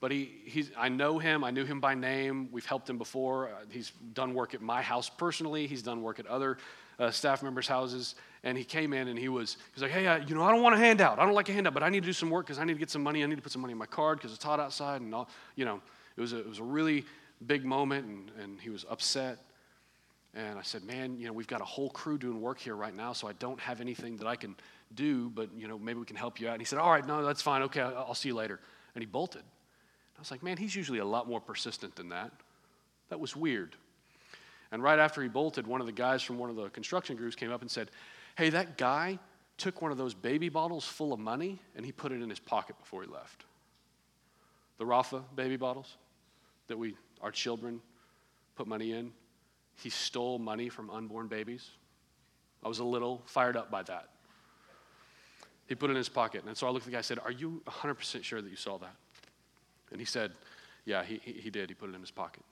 But 0.00 0.12
he, 0.12 0.30
he's, 0.44 0.70
I 0.76 0.90
know 0.90 1.18
him. 1.18 1.42
I 1.42 1.50
knew 1.50 1.64
him 1.64 1.80
by 1.80 1.94
name. 1.94 2.50
We've 2.52 2.66
helped 2.66 2.90
him 2.90 2.98
before. 2.98 3.48
Uh, 3.48 3.64
he's 3.70 3.90
done 4.12 4.34
work 4.34 4.54
at 4.54 4.60
my 4.60 4.82
house 4.82 5.08
personally. 5.08 5.66
He's 5.66 5.82
done 5.82 6.02
work 6.02 6.20
at 6.20 6.26
other 6.26 6.58
uh, 6.98 7.10
staff 7.10 7.42
members' 7.42 7.66
houses. 7.66 8.14
And 8.44 8.56
he 8.56 8.64
came 8.64 8.92
in 8.92 9.08
and 9.08 9.18
he 9.18 9.28
was, 9.28 9.54
he 9.54 9.60
was 9.74 9.82
like, 9.82 9.90
hey, 9.90 10.06
I, 10.06 10.18
you 10.18 10.34
know, 10.34 10.42
I 10.42 10.52
don't 10.52 10.62
want 10.62 10.74
a 10.74 10.78
handout. 10.78 11.18
I 11.18 11.24
don't 11.24 11.34
like 11.34 11.48
a 11.48 11.52
handout, 11.52 11.74
but 11.74 11.82
I 11.82 11.88
need 11.88 12.02
to 12.02 12.06
do 12.06 12.12
some 12.12 12.28
work 12.28 12.46
because 12.46 12.58
I 12.58 12.64
need 12.64 12.74
to 12.74 12.78
get 12.78 12.90
some 12.90 13.02
money. 13.02 13.24
I 13.24 13.26
need 13.26 13.36
to 13.36 13.42
put 13.42 13.50
some 13.50 13.62
money 13.62 13.72
in 13.72 13.78
my 13.78 13.86
card 13.86 14.18
because 14.18 14.34
it's 14.34 14.44
hot 14.44 14.60
outside. 14.60 15.00
And, 15.00 15.14
all, 15.14 15.28
you 15.56 15.64
know, 15.64 15.80
it 16.16 16.20
was, 16.20 16.34
a, 16.34 16.38
it 16.38 16.48
was 16.48 16.58
a 16.58 16.64
really 16.64 17.06
big 17.46 17.64
moment 17.64 18.06
and, 18.06 18.30
and 18.42 18.60
he 18.60 18.68
was 18.68 18.84
upset. 18.90 19.38
And 20.38 20.56
I 20.56 20.62
said, 20.62 20.84
man, 20.84 21.18
you 21.18 21.26
know, 21.26 21.32
we've 21.32 21.48
got 21.48 21.60
a 21.60 21.64
whole 21.64 21.90
crew 21.90 22.16
doing 22.16 22.40
work 22.40 22.60
here 22.60 22.76
right 22.76 22.94
now, 22.94 23.12
so 23.12 23.26
I 23.26 23.32
don't 23.32 23.58
have 23.58 23.80
anything 23.80 24.18
that 24.18 24.28
I 24.28 24.36
can 24.36 24.54
do, 24.94 25.30
but, 25.30 25.50
you 25.58 25.66
know, 25.66 25.80
maybe 25.80 25.98
we 25.98 26.06
can 26.06 26.14
help 26.14 26.38
you 26.38 26.46
out. 26.46 26.52
And 26.52 26.60
he 26.60 26.64
said, 26.64 26.78
all 26.78 26.92
right, 26.92 27.04
no, 27.04 27.24
that's 27.24 27.42
fine. 27.42 27.62
Okay, 27.62 27.80
I'll 27.80 28.14
see 28.14 28.28
you 28.28 28.36
later. 28.36 28.60
And 28.94 29.02
he 29.02 29.06
bolted. 29.06 29.42
I 29.42 30.20
was 30.20 30.30
like, 30.30 30.44
man, 30.44 30.56
he's 30.56 30.76
usually 30.76 31.00
a 31.00 31.04
lot 31.04 31.28
more 31.28 31.40
persistent 31.40 31.96
than 31.96 32.10
that. 32.10 32.30
That 33.08 33.18
was 33.18 33.34
weird. 33.34 33.74
And 34.70 34.80
right 34.80 35.00
after 35.00 35.20
he 35.22 35.28
bolted, 35.28 35.66
one 35.66 35.80
of 35.80 35.88
the 35.88 35.92
guys 35.92 36.22
from 36.22 36.38
one 36.38 36.50
of 36.50 36.56
the 36.56 36.68
construction 36.68 37.16
groups 37.16 37.34
came 37.34 37.50
up 37.50 37.62
and 37.62 37.70
said, 37.70 37.90
hey, 38.36 38.50
that 38.50 38.78
guy 38.78 39.18
took 39.56 39.82
one 39.82 39.90
of 39.90 39.98
those 39.98 40.14
baby 40.14 40.48
bottles 40.48 40.84
full 40.84 41.12
of 41.12 41.18
money 41.18 41.58
and 41.74 41.84
he 41.84 41.90
put 41.90 42.12
it 42.12 42.22
in 42.22 42.30
his 42.30 42.38
pocket 42.38 42.78
before 42.78 43.02
he 43.02 43.08
left. 43.08 43.44
The 44.78 44.86
Rafa 44.86 45.24
baby 45.34 45.56
bottles 45.56 45.96
that 46.68 46.78
we, 46.78 46.94
our 47.22 47.32
children, 47.32 47.80
put 48.54 48.68
money 48.68 48.92
in 48.92 49.10
he 49.82 49.90
stole 49.90 50.38
money 50.38 50.68
from 50.68 50.90
unborn 50.90 51.28
babies. 51.28 51.70
I 52.64 52.68
was 52.68 52.80
a 52.80 52.84
little 52.84 53.22
fired 53.26 53.56
up 53.56 53.70
by 53.70 53.82
that. 53.84 54.08
He 55.66 55.74
put 55.74 55.90
it 55.90 55.92
in 55.92 55.96
his 55.98 56.08
pocket. 56.08 56.44
And 56.46 56.56
so 56.56 56.66
I 56.66 56.70
looked 56.70 56.84
at 56.84 56.86
the 56.86 56.92
guy 56.92 56.98
and 56.98 57.04
said, 57.04 57.18
Are 57.24 57.30
you 57.30 57.62
100% 57.66 58.24
sure 58.24 58.42
that 58.42 58.48
you 58.48 58.56
saw 58.56 58.78
that? 58.78 58.94
And 59.92 60.00
he 60.00 60.06
said, 60.06 60.32
Yeah, 60.84 61.04
he, 61.04 61.20
he 61.24 61.50
did. 61.50 61.68
He 61.68 61.74
put 61.74 61.90
it 61.90 61.94
in 61.94 62.00
his 62.00 62.10
pocket. 62.10 62.42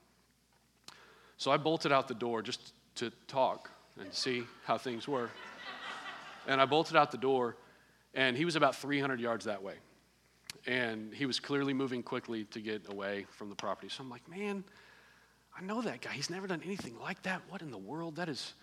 So 1.37 1.51
I 1.51 1.57
bolted 1.57 1.91
out 1.91 2.07
the 2.07 2.13
door 2.13 2.41
just 2.41 2.73
to 2.95 3.11
talk 3.27 3.69
and 3.99 4.13
see 4.13 4.43
how 4.63 4.77
things 4.77 5.07
were. 5.07 5.29
and 6.47 6.61
I 6.61 6.65
bolted 6.65 6.95
out 6.95 7.11
the 7.11 7.17
door, 7.17 7.57
and 8.13 8.37
he 8.37 8.45
was 8.45 8.55
about 8.55 8.75
300 8.75 9.19
yards 9.19 9.45
that 9.45 9.61
way. 9.61 9.75
And 10.65 11.13
he 11.13 11.25
was 11.25 11.39
clearly 11.39 11.73
moving 11.73 12.03
quickly 12.03 12.45
to 12.45 12.61
get 12.61 12.89
away 12.89 13.25
from 13.31 13.49
the 13.49 13.55
property. 13.55 13.89
So 13.89 14.03
I'm 14.03 14.09
like, 14.09 14.27
Man, 14.29 14.63
I 15.57 15.63
know 15.63 15.81
that 15.81 16.01
guy. 16.01 16.11
He's 16.11 16.29
never 16.29 16.45
done 16.45 16.61
anything 16.63 16.95
like 17.01 17.21
that. 17.23 17.41
What 17.49 17.61
in 17.61 17.71
the 17.71 17.77
world? 17.77 18.15
That 18.15 18.29
is, 18.29 18.53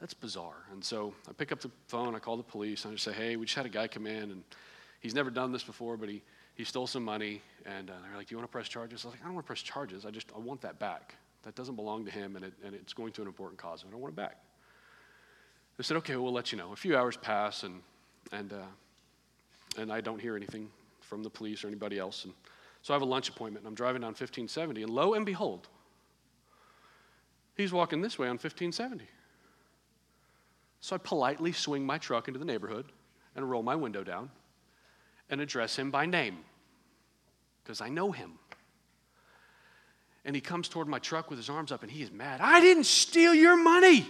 that's 0.00 0.14
bizarre. 0.14 0.64
And 0.72 0.84
so 0.84 1.14
I 1.28 1.32
pick 1.32 1.52
up 1.52 1.60
the 1.60 1.70
phone, 1.86 2.14
I 2.16 2.18
call 2.18 2.36
the 2.36 2.42
police, 2.42 2.84
and 2.84 2.92
I 2.92 2.94
just 2.94 3.04
say, 3.04 3.12
hey, 3.12 3.36
we 3.36 3.46
just 3.46 3.56
had 3.56 3.66
a 3.66 3.70
guy 3.70 3.86
come 3.86 4.06
in, 4.06 4.30
and 4.30 4.42
he's 4.98 5.14
never 5.14 5.30
done 5.30 5.52
this 5.52 5.62
before, 5.62 5.96
but 5.96 6.08
he, 6.08 6.22
he 6.56 6.64
stole 6.64 6.88
some 6.88 7.04
money. 7.04 7.40
And 7.66 7.90
uh, 7.90 7.92
they're 8.02 8.16
like, 8.16 8.28
do 8.28 8.34
you 8.34 8.38
want 8.38 8.50
to 8.50 8.52
press 8.52 8.68
charges? 8.68 9.04
I 9.04 9.08
was 9.08 9.14
like, 9.14 9.22
I 9.22 9.26
don't 9.26 9.34
want 9.34 9.46
to 9.46 9.48
press 9.48 9.62
charges. 9.62 10.04
I 10.04 10.10
just, 10.10 10.26
I 10.34 10.40
want 10.40 10.60
that 10.62 10.78
back. 10.80 11.14
That 11.44 11.54
doesn't 11.54 11.76
belong 11.76 12.04
to 12.04 12.10
him, 12.10 12.34
and, 12.34 12.44
it, 12.44 12.52
and 12.64 12.74
it's 12.74 12.92
going 12.92 13.12
to 13.12 13.22
an 13.22 13.28
important 13.28 13.58
cause. 13.58 13.84
I 13.86 13.90
don't 13.90 14.00
want 14.00 14.14
it 14.14 14.16
back. 14.16 14.36
They 15.76 15.84
said, 15.84 15.96
okay, 15.98 16.16
we'll 16.16 16.32
let 16.32 16.50
you 16.50 16.58
know. 16.58 16.72
A 16.72 16.76
few 16.76 16.96
hours 16.96 17.16
pass, 17.16 17.62
and, 17.62 17.80
and, 18.32 18.52
uh, 18.52 18.56
and 19.78 19.92
I 19.92 20.00
don't 20.00 20.20
hear 20.20 20.36
anything 20.36 20.68
from 21.00 21.22
the 21.22 21.30
police 21.30 21.62
or 21.62 21.68
anybody 21.68 21.98
else. 21.98 22.24
And 22.24 22.34
so 22.82 22.92
I 22.92 22.96
have 22.96 23.02
a 23.02 23.06
lunch 23.06 23.28
appointment, 23.28 23.64
and 23.64 23.68
I'm 23.68 23.74
driving 23.76 24.02
down 24.02 24.08
1570, 24.08 24.82
and 24.82 24.90
lo 24.90 25.14
and 25.14 25.24
behold, 25.24 25.68
He's 27.60 27.72
walking 27.72 28.00
this 28.00 28.18
way 28.18 28.26
on 28.26 28.34
1570. 28.34 29.06
So 30.80 30.96
I 30.96 30.98
politely 30.98 31.52
swing 31.52 31.84
my 31.84 31.98
truck 31.98 32.26
into 32.26 32.38
the 32.38 32.44
neighborhood 32.44 32.86
and 33.36 33.48
roll 33.48 33.62
my 33.62 33.76
window 33.76 34.02
down 34.02 34.30
and 35.28 35.40
address 35.40 35.76
him 35.76 35.90
by 35.90 36.06
name 36.06 36.38
because 37.62 37.80
I 37.80 37.88
know 37.88 38.12
him. 38.12 38.38
And 40.24 40.34
he 40.34 40.40
comes 40.40 40.68
toward 40.68 40.88
my 40.88 40.98
truck 40.98 41.30
with 41.30 41.38
his 41.38 41.48
arms 41.48 41.70
up 41.70 41.82
and 41.82 41.90
he 41.90 42.02
is 42.02 42.10
mad. 42.10 42.40
I 42.40 42.60
didn't 42.60 42.84
steal 42.84 43.34
your 43.34 43.56
money. 43.56 44.08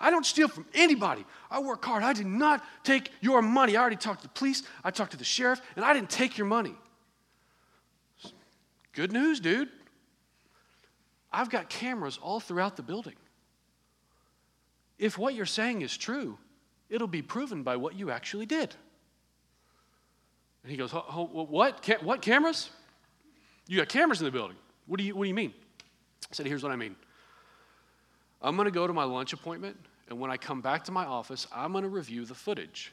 I 0.00 0.10
don't 0.10 0.26
steal 0.26 0.48
from 0.48 0.66
anybody. 0.74 1.24
I 1.50 1.60
work 1.60 1.84
hard. 1.84 2.02
I 2.02 2.12
did 2.12 2.26
not 2.26 2.64
take 2.82 3.10
your 3.20 3.42
money. 3.42 3.76
I 3.76 3.80
already 3.80 3.96
talked 3.96 4.22
to 4.22 4.28
the 4.28 4.32
police, 4.34 4.62
I 4.82 4.90
talked 4.90 5.12
to 5.12 5.16
the 5.16 5.24
sheriff, 5.24 5.60
and 5.76 5.84
I 5.84 5.92
didn't 5.92 6.10
take 6.10 6.38
your 6.38 6.46
money. 6.46 6.74
Good 8.92 9.12
news, 9.12 9.40
dude. 9.40 9.68
I've 11.32 11.50
got 11.50 11.68
cameras 11.68 12.18
all 12.20 12.40
throughout 12.40 12.76
the 12.76 12.82
building. 12.82 13.16
If 14.98 15.18
what 15.18 15.34
you're 15.34 15.46
saying 15.46 15.82
is 15.82 15.96
true, 15.96 16.38
it'll 16.90 17.08
be 17.08 17.22
proven 17.22 17.62
by 17.62 17.76
what 17.76 17.94
you 17.94 18.10
actually 18.10 18.46
did. 18.46 18.74
And 20.62 20.70
he 20.70 20.76
goes, 20.76 20.92
What? 20.92 22.02
What 22.02 22.22
cameras? 22.22 22.70
You 23.66 23.78
got 23.78 23.88
cameras 23.88 24.20
in 24.20 24.26
the 24.26 24.30
building. 24.30 24.56
What 24.86 24.98
do 24.98 25.04
you, 25.04 25.14
what 25.14 25.24
do 25.24 25.28
you 25.28 25.34
mean? 25.34 25.54
I 26.30 26.34
said, 26.34 26.46
Here's 26.46 26.62
what 26.62 26.72
I 26.72 26.76
mean. 26.76 26.94
I'm 28.40 28.56
going 28.56 28.66
to 28.66 28.72
go 28.72 28.86
to 28.86 28.92
my 28.92 29.04
lunch 29.04 29.32
appointment, 29.32 29.76
and 30.08 30.18
when 30.18 30.30
I 30.30 30.36
come 30.36 30.60
back 30.60 30.84
to 30.84 30.92
my 30.92 31.04
office, 31.04 31.46
I'm 31.54 31.72
going 31.72 31.84
to 31.84 31.90
review 31.90 32.24
the 32.24 32.34
footage. 32.34 32.92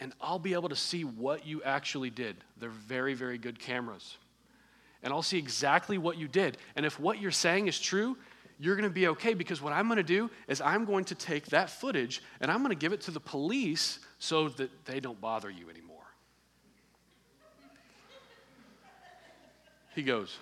And 0.00 0.12
I'll 0.20 0.40
be 0.40 0.54
able 0.54 0.68
to 0.68 0.76
see 0.76 1.04
what 1.04 1.46
you 1.46 1.62
actually 1.62 2.10
did. 2.10 2.36
They're 2.58 2.68
very, 2.68 3.14
very 3.14 3.38
good 3.38 3.60
cameras. 3.60 4.16
And 5.02 5.12
I'll 5.12 5.22
see 5.22 5.38
exactly 5.38 5.98
what 5.98 6.16
you 6.16 6.28
did. 6.28 6.58
And 6.76 6.86
if 6.86 7.00
what 7.00 7.20
you're 7.20 7.30
saying 7.30 7.66
is 7.66 7.78
true, 7.78 8.16
you're 8.58 8.76
going 8.76 8.88
to 8.88 8.94
be 8.94 9.08
okay 9.08 9.34
because 9.34 9.60
what 9.60 9.72
I'm 9.72 9.88
going 9.88 9.96
to 9.96 10.04
do 10.04 10.30
is 10.46 10.60
I'm 10.60 10.84
going 10.84 11.04
to 11.06 11.16
take 11.16 11.46
that 11.46 11.68
footage 11.68 12.22
and 12.40 12.50
I'm 12.50 12.58
going 12.58 12.70
to 12.70 12.78
give 12.78 12.92
it 12.92 13.00
to 13.02 13.10
the 13.10 13.20
police 13.20 13.98
so 14.18 14.48
that 14.50 14.84
they 14.84 15.00
don't 15.00 15.20
bother 15.20 15.50
you 15.50 15.68
anymore. 15.68 15.98
He 19.94 20.02
goes, 20.02 20.38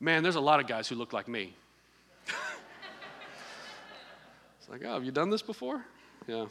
Man, 0.00 0.24
there's 0.24 0.34
a 0.34 0.40
lot 0.40 0.58
of 0.58 0.66
guys 0.66 0.88
who 0.88 0.96
look 0.96 1.12
like 1.12 1.28
me. 1.28 1.54
it's 4.58 4.68
like, 4.68 4.82
Oh, 4.84 4.94
have 4.94 5.04
you 5.04 5.12
done 5.12 5.30
this 5.30 5.42
before? 5.42 5.84
Yeah. 6.26 6.46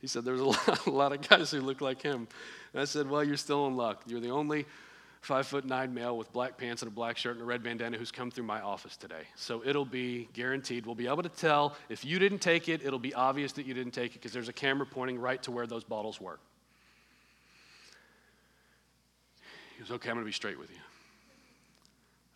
He 0.00 0.06
said, 0.06 0.24
There's 0.24 0.40
a 0.86 0.90
lot, 0.90 1.12
of 1.12 1.26
guys 1.26 1.50
who 1.50 1.60
look 1.60 1.80
like 1.80 2.02
him. 2.02 2.28
And 2.72 2.82
I 2.82 2.84
said, 2.84 3.08
Well, 3.08 3.24
you're 3.24 3.38
still 3.38 3.66
in 3.66 3.76
luck. 3.76 4.02
You're 4.06 4.20
the 4.20 4.30
only 4.30 4.66
five 5.26 5.44
foot 5.44 5.64
nine 5.64 5.92
male 5.92 6.16
with 6.16 6.32
black 6.32 6.56
pants 6.56 6.82
and 6.82 6.90
a 6.90 6.94
black 6.94 7.16
shirt 7.16 7.34
and 7.34 7.42
a 7.42 7.44
red 7.44 7.60
bandana 7.60 7.98
who's 7.98 8.12
come 8.12 8.30
through 8.30 8.44
my 8.44 8.60
office 8.60 8.96
today. 8.96 9.24
So 9.34 9.60
it'll 9.66 9.84
be 9.84 10.28
guaranteed. 10.32 10.86
We'll 10.86 10.94
be 10.94 11.08
able 11.08 11.24
to 11.24 11.28
tell 11.28 11.74
if 11.88 12.04
you 12.04 12.20
didn't 12.20 12.38
take 12.38 12.68
it, 12.68 12.84
it'll 12.84 13.00
be 13.00 13.12
obvious 13.12 13.50
that 13.52 13.66
you 13.66 13.74
didn't 13.74 13.92
take 13.92 14.12
it 14.12 14.20
because 14.20 14.32
there's 14.32 14.48
a 14.48 14.52
camera 14.52 14.86
pointing 14.86 15.18
right 15.18 15.42
to 15.42 15.50
where 15.50 15.66
those 15.66 15.82
bottles 15.82 16.20
were. 16.20 16.38
He 19.74 19.82
goes, 19.82 19.90
Okay, 19.90 20.08
I'm 20.08 20.14
going 20.14 20.24
to 20.24 20.28
be 20.28 20.32
straight 20.32 20.60
with 20.60 20.70
you. 20.70 20.78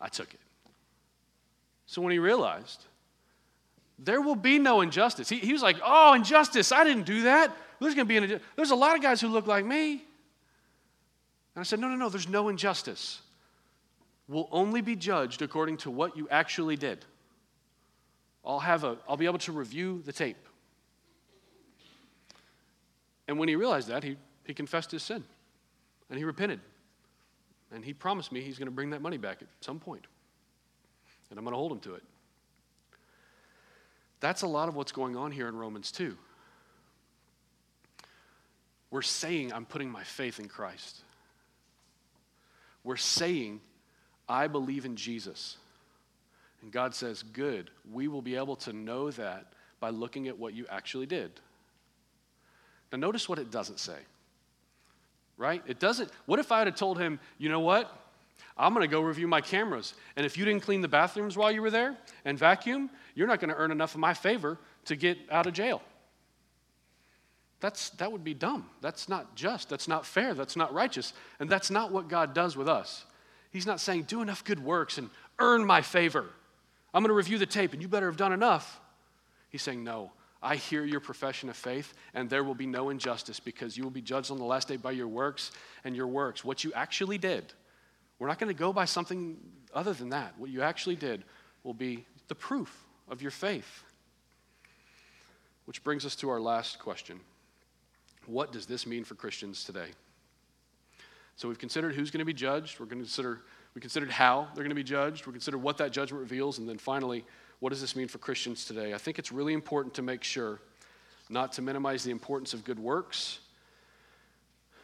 I 0.01 0.09
took 0.09 0.35
it. 0.35 0.41
So 1.87 2.03
when 2.03 2.11
he 2.11 2.19
realized 2.19 2.85
there 4.01 4.21
will 4.21 4.35
be 4.35 4.59
no 4.59 4.81
injustice, 4.81 5.29
he, 5.29 5.39
he 5.39 5.53
was 5.53 5.63
like, 5.63 5.77
Oh, 5.85 6.15
injustice, 6.15 6.73
I 6.73 6.83
didn't 6.83 7.07
do 7.07 7.23
that. 7.23 7.57
There's 7.79 7.95
going 7.95 8.07
to 8.07 8.09
be 8.09 8.17
an 8.17 8.25
injustice. 8.25 8.49
There's 8.57 8.73
a 8.73 8.77
lot 8.77 8.97
of 8.97 9.03
guys 9.03 9.21
who 9.21 9.29
look 9.29 9.47
like 9.47 9.65
me. 9.65 10.03
And 11.61 11.67
I 11.67 11.69
said, 11.69 11.79
No, 11.79 11.89
no, 11.89 11.97
no, 11.97 12.09
there's 12.09 12.27
no 12.27 12.49
injustice. 12.49 13.21
We'll 14.29 14.49
only 14.51 14.81
be 14.81 14.97
judged 14.97 15.43
according 15.43 15.77
to 15.79 15.91
what 15.91 16.17
you 16.17 16.27
actually 16.31 16.77
did. 16.77 17.05
I'll, 18.43 18.61
have 18.61 18.83
a, 18.83 18.97
I'll 19.07 19.19
be 19.19 19.27
able 19.27 19.41
to 19.41 19.53
review 19.53 20.01
the 20.07 20.13
tape. 20.15 20.39
And 23.29 23.39
when 23.39 23.51
he 23.51 23.57
realized 23.57 23.89
that, 23.89 24.03
he, 24.03 24.17
he 24.45 24.55
confessed 24.55 24.91
his 24.91 25.03
sin 25.03 25.23
and 26.09 26.17
he 26.17 26.25
repented. 26.25 26.61
And 27.71 27.85
he 27.85 27.93
promised 27.93 28.33
me 28.33 28.41
he's 28.41 28.57
going 28.59 28.65
to 28.65 28.73
bring 28.73 28.89
that 28.91 29.03
money 29.03 29.19
back 29.19 29.43
at 29.43 29.49
some 29.61 29.79
point. 29.79 30.07
And 31.29 31.39
I'm 31.39 31.45
going 31.45 31.53
to 31.53 31.59
hold 31.59 31.73
him 31.73 31.81
to 31.81 31.95
it. 31.95 32.03
That's 34.21 34.41
a 34.41 34.49
lot 34.49 34.71
of 34.71 34.77
what's 34.77 34.93
going 34.93 35.15
on 35.15 35.31
here 35.31 35.47
in 35.47 35.57
Romans 35.57 35.93
2. 35.93 36.17
We're 38.91 39.03
saying, 39.03 39.53
I'm 39.53 39.67
putting 39.67 39.91
my 39.91 40.05
faith 40.05 40.41
in 40.41 40.49
Christ. 40.49 41.03
We're 42.85 42.97
saying, 42.97 43.61
I 44.29 44.47
believe 44.47 44.85
in 44.85 44.97
Jesus. 44.97 45.57
And 46.63 46.73
God 46.73 46.95
says, 46.95 47.23
Good. 47.23 47.71
We 47.91 48.09
will 48.09 48.23
be 48.23 48.37
able 48.37 48.57
to 48.57 48.73
know 48.73 49.11
that 49.13 49.53
by 49.81 49.91
looking 49.91 50.29
at 50.29 50.39
what 50.39 50.55
you 50.55 50.67
actually 50.71 51.07
did. 51.07 51.33
Now, 52.93 52.99
notice 52.99 53.29
what 53.29 53.39
it 53.39 53.51
doesn't 53.51 53.79
say 53.79 53.99
right? 55.41 55.63
It 55.67 55.81
doesn't. 55.81 56.11
What 56.27 56.39
if 56.39 56.53
I 56.53 56.61
had 56.61 56.77
told 56.77 57.01
him, 57.01 57.19
you 57.39 57.49
know 57.49 57.61
what? 57.61 57.91
I'm 58.59 58.75
going 58.75 58.87
to 58.87 58.91
go 58.91 59.01
review 59.01 59.27
my 59.27 59.41
cameras. 59.41 59.95
And 60.15 60.27
if 60.27 60.37
you 60.37 60.45
didn't 60.45 60.63
clean 60.63 60.83
the 60.83 60.89
bathrooms 60.89 61.35
while 61.35 61.51
you 61.51 61.63
were 61.63 61.71
there 61.71 61.97
and 62.27 62.39
vacuum, 62.39 62.91
you're 63.15 63.27
not 63.27 63.41
going 63.41 63.49
to 63.49 63.57
earn 63.57 63.71
enough 63.71 63.95
of 63.95 64.01
my 64.01 64.13
favor 64.13 64.59
to 64.85 64.97
get 64.97 65.19
out 65.31 65.47
of 65.47 65.55
jail. 65.55 65.81
That's, 67.61 67.91
that 67.91 68.11
would 68.11 68.25
be 68.25 68.35
dumb. 68.35 68.67
That's 68.81 69.09
not 69.09 69.37
just. 69.37 69.69
That's 69.69 69.87
not 69.87 70.07
fair. 70.07 70.35
That's 70.35 70.57
not 70.57 70.73
righteous. 70.73 71.13
And 71.39 71.49
that's 71.49 71.71
not 71.71 71.93
what 71.93 72.09
God 72.09 72.35
does 72.35 72.57
with 72.57 72.69
us. 72.69 73.05
He's 73.51 73.67
not 73.67 73.81
saying, 73.81 74.05
do 74.05 74.23
enough 74.23 74.45
good 74.45 74.63
works 74.63 74.97
and 74.97 75.11
earn 75.39 75.67
my 75.67 75.83
favor. 75.83 76.27
I'm 76.95 77.03
going 77.03 77.11
to 77.11 77.15
review 77.15 77.39
the 77.39 77.47
tape 77.47 77.73
and 77.73 77.83
you 77.83 77.89
better 77.89 78.07
have 78.07 78.17
done 78.17 78.33
enough. 78.33 78.81
He's 79.51 79.63
saying, 79.63 79.85
no, 79.85 80.13
I 80.43 80.57
hear 80.57 80.85
your 80.85 81.01
profession 81.01 81.51
of 81.51 81.57
faith, 81.57 81.93
and 82.15 82.31
there 82.31 82.43
will 82.43 82.55
be 82.55 82.67
no 82.67 82.89
injustice 82.89 83.41
because 83.41 83.77
you 83.77 83.83
will 83.85 83.91
be 83.91 84.01
judged 84.01 84.31
on 84.31 84.39
the 84.39 84.45
last 84.45 84.69
day 84.69 84.77
by 84.77 84.93
your 84.93 85.09
works 85.09 85.51
and 85.85 85.95
your 85.95 86.07
works, 86.07 86.45
what 86.45 86.65
you 86.65 86.73
actually 86.73 87.19
did. 87.19 87.45
We're 88.19 88.29
not 88.29 88.39
going 88.39 88.53
to 88.55 88.59
go 88.59 88.73
by 88.73 88.87
something 88.87 89.37
other 89.75 89.93
than 89.93 90.11
that. 90.11 90.35
What 90.39 90.51
you 90.51 90.63
actually 90.63 90.97
did 90.97 91.25
will 91.63 91.75
be 91.75 92.07
the 92.29 92.35
proof 92.35 92.87
of 93.09 93.21
your 93.21 93.31
faith. 93.31 93.83
Which 95.67 95.85
brings 95.85 96.07
us 96.07 96.17
to 96.17 96.31
our 96.31 96.41
last 96.41 96.79
question 96.79 97.21
What 98.27 98.53
does 98.53 98.67
this 98.67 98.87
mean 98.87 99.05
for 99.05 99.15
Christians 99.15 99.65
today? 99.65 99.89
So 101.37 101.49
we've 101.49 101.59
considered 101.59 101.95
who's 101.95 102.11
going 102.11 102.21
to 102.21 102.25
be 102.25 102.35
judged. 102.35 102.79
We're 102.79 102.87
going 102.87 102.99
to 102.99 103.05
consider, 103.05 103.41
we 103.75 103.81
considered 103.81 104.11
how 104.11 104.49
they're 104.55 104.63
going 104.63 104.71
to 104.71 104.75
be 104.75 104.85
judged. 104.85 105.27
We 105.27 105.33
considered 105.33 105.59
what 105.59 105.79
that 105.79 105.91
judgment 105.91 106.21
reveals. 106.21 106.59
And 106.59 106.69
then 106.69 106.79
finally, 106.79 107.25
what 107.61 107.71
does 107.71 107.81
this 107.81 107.97
mean 107.97 108.09
for 108.09 108.19
Christians 108.19 108.65
today? 108.65 108.93
I 108.95 108.99
think 108.99 109.19
it's 109.19 109.33
really 109.33 109.55
important 109.55 109.95
to 109.95 110.03
make 110.03 110.23
sure 110.23 110.61
not 111.31 111.53
to 111.53 111.63
minimize 111.63 112.05
the 112.05 112.11
importance 112.11 112.53
of 112.53 112.65
good 112.65 112.79
works, 112.79 113.39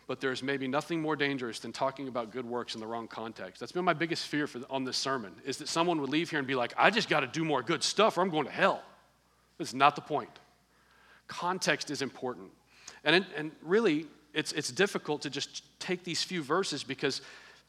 but 0.06 0.20
there's 0.20 0.42
maybe 0.42 0.68
nothing 0.68 1.02
more 1.02 1.16
dangerous 1.16 1.58
than 1.58 1.72
talking 1.72 2.06
about 2.06 2.30
good 2.30 2.46
works 2.46 2.74
in 2.74 2.80
the 2.80 2.86
wrong 2.86 3.08
context. 3.08 3.58
That's 3.58 3.72
been 3.72 3.84
my 3.84 3.92
biggest 3.92 4.28
fear 4.28 4.46
for, 4.46 4.60
on 4.70 4.84
this 4.84 4.96
sermon, 4.96 5.32
is 5.44 5.58
that 5.58 5.68
someone 5.68 6.00
would 6.00 6.10
leave 6.10 6.30
here 6.30 6.38
and 6.38 6.46
be 6.46 6.54
like, 6.54 6.72
I 6.78 6.90
just 6.90 7.08
got 7.08 7.20
to 7.20 7.26
do 7.26 7.44
more 7.44 7.62
good 7.62 7.82
stuff 7.82 8.16
or 8.16 8.22
I'm 8.22 8.30
going 8.30 8.46
to 8.46 8.52
hell. 8.52 8.82
That's 9.58 9.74
not 9.74 9.96
the 9.96 10.02
point. 10.02 10.30
Context 11.26 11.90
is 11.90 12.02
important. 12.02 12.50
And, 13.06 13.24
and 13.36 13.52
really, 13.62 14.06
it's, 14.34 14.52
it's 14.52 14.70
difficult 14.70 15.22
to 15.22 15.30
just 15.30 15.62
take 15.80 16.04
these 16.04 16.22
few 16.22 16.42
verses 16.42 16.82
because 16.84 17.22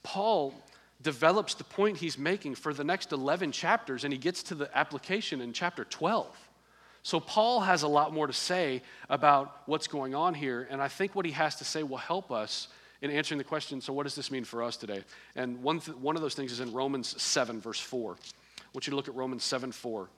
Paul 0.04 0.54
develops 1.02 1.54
the 1.54 1.64
point 1.64 1.98
he's 1.98 2.18
making 2.18 2.56
for 2.56 2.74
the 2.74 2.84
next 2.84 3.12
11 3.12 3.52
chapters, 3.52 4.04
and 4.04 4.12
he 4.12 4.18
gets 4.18 4.42
to 4.44 4.56
the 4.56 4.76
application 4.76 5.40
in 5.40 5.54
chapter 5.54 5.86
12. 5.86 6.28
So, 7.04 7.20
Paul 7.20 7.62
has 7.62 7.84
a 7.84 7.88
lot 7.88 8.14
more 8.14 8.28
to 8.28 8.34
say 8.34 8.82
about 9.10 9.62
what's 9.68 9.88
going 9.88 10.16
on 10.16 10.34
here, 10.34 10.68
and 10.70 10.82
I 10.82 10.88
think 10.88 11.16
what 11.16 11.26
he 11.26 11.32
has 11.32 11.56
to 11.58 11.64
say 11.64 11.84
will 11.84 11.98
help 11.98 12.32
us 12.32 12.68
in 13.02 13.12
answering 13.12 13.38
the 13.38 13.44
question 13.44 13.80
so, 13.80 13.94
what 13.94 14.04
does 14.04 14.16
this 14.16 14.32
mean 14.32 14.44
for 14.44 14.64
us 14.64 14.76
today? 14.76 15.04
And 15.36 15.62
one, 15.62 15.80
th- 15.80 15.98
one 15.98 16.16
of 16.16 16.24
those 16.24 16.34
things 16.34 16.52
is 16.52 16.60
in 16.60 16.74
Romans 16.74 17.22
7, 17.22 17.62
verse 17.62 17.80
4. 17.80 18.14
I 18.14 18.64
want 18.74 18.88
you 18.88 18.92
to 18.92 18.98
look 18.98 19.08
at 19.08 19.16
Romans 19.16 19.44
7 19.44 19.72
4. 19.72 20.10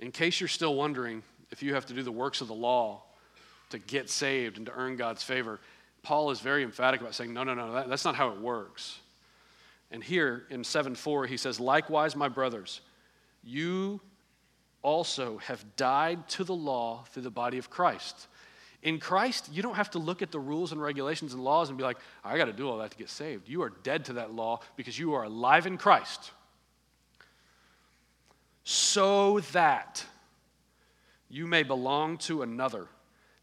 In 0.00 0.10
case 0.10 0.40
you're 0.40 0.48
still 0.48 0.74
wondering 0.74 1.22
if 1.52 1.62
you 1.62 1.74
have 1.74 1.86
to 1.86 1.94
do 1.94 2.02
the 2.02 2.10
works 2.10 2.40
of 2.40 2.48
the 2.48 2.54
law 2.54 3.02
to 3.70 3.78
get 3.78 4.10
saved 4.10 4.56
and 4.56 4.66
to 4.66 4.72
earn 4.72 4.96
God's 4.96 5.22
favor, 5.22 5.60
Paul 6.02 6.30
is 6.32 6.40
very 6.40 6.64
emphatic 6.64 7.00
about 7.00 7.14
saying, 7.14 7.32
no, 7.32 7.44
no, 7.44 7.54
no, 7.54 7.74
that, 7.74 7.88
that's 7.88 8.04
not 8.04 8.16
how 8.16 8.30
it 8.30 8.40
works. 8.40 8.98
And 9.92 10.02
here 10.02 10.46
in 10.50 10.64
7 10.64 10.94
4, 10.94 11.26
he 11.26 11.36
says, 11.36 11.60
Likewise, 11.60 12.16
my 12.16 12.28
brothers, 12.28 12.80
you 13.44 14.00
also 14.80 15.38
have 15.38 15.64
died 15.76 16.26
to 16.30 16.44
the 16.44 16.54
law 16.54 17.04
through 17.10 17.22
the 17.22 17.30
body 17.30 17.58
of 17.58 17.70
Christ. 17.70 18.26
In 18.82 18.98
Christ, 18.98 19.48
you 19.52 19.62
don't 19.62 19.76
have 19.76 19.90
to 19.90 19.98
look 19.98 20.22
at 20.22 20.32
the 20.32 20.40
rules 20.40 20.72
and 20.72 20.82
regulations 20.82 21.34
and 21.34 21.44
laws 21.44 21.68
and 21.68 21.78
be 21.78 21.84
like, 21.84 21.98
I 22.24 22.36
got 22.36 22.46
to 22.46 22.52
do 22.52 22.68
all 22.68 22.78
that 22.78 22.90
to 22.90 22.96
get 22.96 23.10
saved. 23.10 23.48
You 23.48 23.62
are 23.62 23.70
dead 23.84 24.06
to 24.06 24.14
that 24.14 24.32
law 24.32 24.60
because 24.74 24.98
you 24.98 25.12
are 25.12 25.22
alive 25.24 25.66
in 25.66 25.78
Christ. 25.78 26.32
So 28.64 29.40
that 29.52 30.04
you 31.32 31.46
may 31.46 31.62
belong 31.62 32.18
to 32.18 32.42
another, 32.42 32.86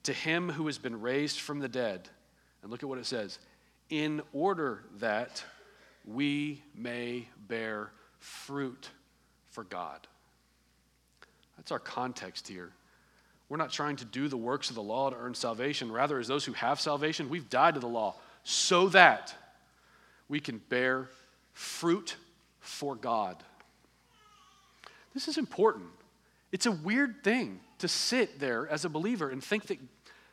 to 0.03 0.13
him 0.13 0.47
who 0.47 0.67
has 0.67 0.77
been 0.77 1.01
raised 1.01 1.39
from 1.39 1.57
the 1.59 1.67
dead 1.67 2.07
and 2.61 2.69
look 2.69 2.83
at 2.83 2.87
what 2.87 2.99
it 2.99 3.05
says 3.07 3.39
in 3.89 4.21
order 4.31 4.83
that 4.99 5.43
we 6.05 6.61
may 6.75 7.27
bear 7.47 7.89
fruit 8.19 8.91
for 9.49 9.63
God. 9.63 10.07
That's 11.57 11.71
our 11.71 11.79
context 11.79 12.47
here. 12.47 12.71
We're 13.49 13.57
not 13.57 13.71
trying 13.71 13.95
to 13.97 14.05
do 14.05 14.27
the 14.27 14.37
works 14.37 14.69
of 14.69 14.75
the 14.75 14.83
law 14.83 15.09
to 15.09 15.15
earn 15.15 15.33
salvation. 15.33 15.91
Rather, 15.91 16.19
as 16.19 16.27
those 16.27 16.45
who 16.45 16.53
have 16.53 16.79
salvation, 16.79 17.27
we've 17.27 17.49
died 17.49 17.73
to 17.73 17.79
the 17.79 17.87
law 17.87 18.15
so 18.43 18.87
that 18.89 19.33
we 20.27 20.39
can 20.39 20.59
bear 20.69 21.09
fruit 21.53 22.17
for 22.59 22.95
God. 22.95 23.43
This 25.15 25.27
is 25.27 25.39
important. 25.39 25.87
It's 26.51 26.65
a 26.65 26.71
weird 26.71 27.23
thing 27.23 27.59
to 27.79 27.87
sit 27.87 28.39
there 28.39 28.67
as 28.67 28.85
a 28.85 28.89
believer 28.89 29.29
and 29.29 29.43
think 29.43 29.67
that 29.67 29.79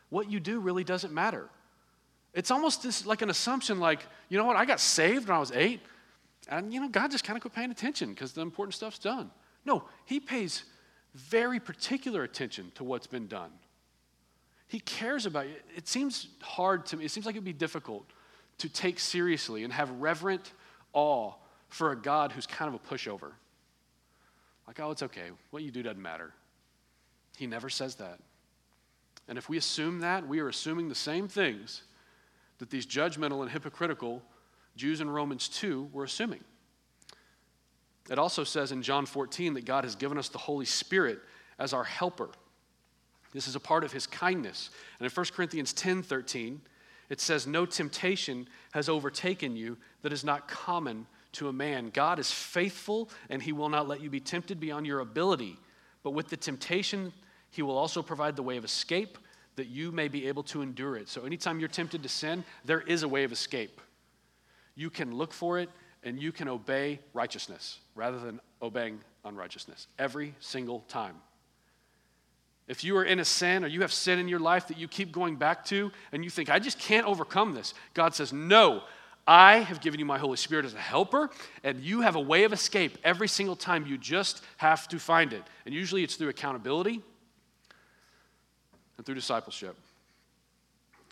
what 0.08 0.30
you 0.30 0.40
do 0.40 0.60
really 0.60 0.84
doesn't 0.84 1.12
matter. 1.12 1.48
It's 2.32 2.50
almost 2.50 2.82
this, 2.82 3.06
like 3.06 3.22
an 3.22 3.30
assumption 3.30 3.80
like, 3.80 4.06
you 4.28 4.38
know 4.38 4.44
what, 4.44 4.56
I 4.56 4.64
got 4.64 4.80
saved 4.80 5.28
when 5.28 5.36
I 5.36 5.40
was 5.40 5.52
eight, 5.52 5.80
and 6.48 6.72
you 6.72 6.80
know, 6.80 6.88
God 6.88 7.10
just 7.10 7.24
kind 7.24 7.36
of 7.36 7.40
quit 7.40 7.54
paying 7.54 7.70
attention 7.70 8.10
because 8.10 8.32
the 8.32 8.42
important 8.42 8.74
stuff's 8.74 8.98
done. 8.98 9.30
No, 9.64 9.84
He 10.04 10.20
pays 10.20 10.64
very 11.14 11.58
particular 11.58 12.22
attention 12.22 12.70
to 12.74 12.84
what's 12.84 13.06
been 13.06 13.26
done. 13.26 13.50
He 14.68 14.80
cares 14.80 15.26
about 15.26 15.46
you. 15.46 15.54
It 15.76 15.88
seems 15.88 16.28
hard 16.42 16.86
to 16.86 16.96
me, 16.96 17.04
it 17.04 17.10
seems 17.10 17.26
like 17.26 17.34
it'd 17.34 17.44
be 17.44 17.52
difficult 17.52 18.04
to 18.58 18.68
take 18.68 18.98
seriously 18.98 19.64
and 19.64 19.72
have 19.72 19.90
reverent 19.92 20.52
awe 20.92 21.32
for 21.68 21.92
a 21.92 21.96
God 21.96 22.32
who's 22.32 22.46
kind 22.46 22.72
of 22.72 22.74
a 22.74 22.94
pushover. 22.94 23.32
Like, 24.66 24.80
oh, 24.80 24.90
it's 24.90 25.02
okay. 25.02 25.30
What 25.50 25.62
you 25.62 25.70
do 25.70 25.82
doesn't 25.82 26.02
matter. 26.02 26.32
He 27.36 27.46
never 27.46 27.68
says 27.68 27.96
that. 27.96 28.18
And 29.28 29.38
if 29.38 29.48
we 29.48 29.56
assume 29.56 30.00
that, 30.00 30.26
we 30.26 30.40
are 30.40 30.48
assuming 30.48 30.88
the 30.88 30.94
same 30.94 31.28
things 31.28 31.82
that 32.58 32.70
these 32.70 32.86
judgmental 32.86 33.42
and 33.42 33.50
hypocritical 33.50 34.22
Jews 34.76 35.00
in 35.00 35.10
Romans 35.10 35.48
2 35.48 35.90
were 35.92 36.04
assuming. 36.04 36.44
It 38.10 38.18
also 38.18 38.44
says 38.44 38.72
in 38.72 38.82
John 38.82 39.06
14 39.06 39.54
that 39.54 39.64
God 39.64 39.84
has 39.84 39.96
given 39.96 40.18
us 40.18 40.28
the 40.28 40.38
Holy 40.38 40.64
Spirit 40.64 41.18
as 41.58 41.72
our 41.72 41.84
helper. 41.84 42.30
This 43.32 43.48
is 43.48 43.56
a 43.56 43.60
part 43.60 43.84
of 43.84 43.92
his 43.92 44.06
kindness. 44.06 44.70
And 44.98 45.06
in 45.06 45.12
1 45.12 45.26
Corinthians 45.34 45.72
10 45.72 46.02
13, 46.02 46.60
it 47.08 47.20
says, 47.20 47.46
No 47.46 47.66
temptation 47.66 48.48
has 48.72 48.88
overtaken 48.88 49.56
you 49.56 49.76
that 50.02 50.12
is 50.12 50.24
not 50.24 50.48
common 50.48 51.06
to 51.36 51.48
a 51.48 51.52
man. 51.52 51.90
God 51.92 52.18
is 52.18 52.30
faithful, 52.30 53.10
and 53.30 53.42
he 53.42 53.52
will 53.52 53.68
not 53.68 53.88
let 53.88 54.00
you 54.00 54.10
be 54.10 54.20
tempted 54.20 54.60
beyond 54.60 54.86
your 54.86 55.00
ability. 55.00 55.56
But 56.02 56.10
with 56.10 56.28
the 56.28 56.36
temptation, 56.36 57.12
he 57.50 57.62
will 57.62 57.76
also 57.76 58.02
provide 58.02 58.36
the 58.36 58.42
way 58.42 58.56
of 58.56 58.64
escape 58.64 59.18
that 59.56 59.68
you 59.68 59.90
may 59.90 60.08
be 60.08 60.28
able 60.28 60.42
to 60.44 60.62
endure 60.62 60.96
it. 60.96 61.08
So, 61.08 61.24
anytime 61.24 61.58
you're 61.58 61.68
tempted 61.68 62.02
to 62.02 62.08
sin, 62.08 62.44
there 62.64 62.80
is 62.80 63.02
a 63.02 63.08
way 63.08 63.24
of 63.24 63.32
escape. 63.32 63.80
You 64.74 64.90
can 64.90 65.14
look 65.14 65.32
for 65.32 65.58
it 65.58 65.70
and 66.02 66.20
you 66.20 66.30
can 66.30 66.48
obey 66.48 67.00
righteousness 67.14 67.78
rather 67.94 68.18
than 68.18 68.40
obeying 68.60 69.00
unrighteousness 69.24 69.88
every 69.98 70.34
single 70.40 70.80
time. 70.88 71.16
If 72.68 72.84
you 72.84 72.96
are 72.96 73.04
in 73.04 73.20
a 73.20 73.24
sin 73.24 73.64
or 73.64 73.68
you 73.68 73.82
have 73.82 73.92
sin 73.92 74.18
in 74.18 74.28
your 74.28 74.40
life 74.40 74.68
that 74.68 74.78
you 74.78 74.88
keep 74.88 75.12
going 75.12 75.36
back 75.36 75.64
to 75.66 75.90
and 76.12 76.24
you 76.24 76.30
think, 76.30 76.50
I 76.50 76.58
just 76.58 76.78
can't 76.78 77.06
overcome 77.06 77.54
this, 77.54 77.74
God 77.94 78.14
says, 78.14 78.32
No, 78.32 78.82
I 79.26 79.58
have 79.58 79.80
given 79.80 79.98
you 79.98 80.06
my 80.06 80.18
Holy 80.18 80.36
Spirit 80.36 80.64
as 80.64 80.74
a 80.74 80.78
helper, 80.78 81.30
and 81.64 81.80
you 81.80 82.02
have 82.02 82.14
a 82.14 82.20
way 82.20 82.44
of 82.44 82.52
escape 82.52 82.96
every 83.02 83.26
single 83.26 83.56
time. 83.56 83.86
You 83.86 83.98
just 83.98 84.42
have 84.58 84.86
to 84.88 84.98
find 84.98 85.32
it. 85.32 85.42
And 85.64 85.74
usually 85.74 86.04
it's 86.04 86.14
through 86.14 86.28
accountability 86.28 87.02
and 88.96 89.04
through 89.04 89.16
discipleship. 89.16 89.76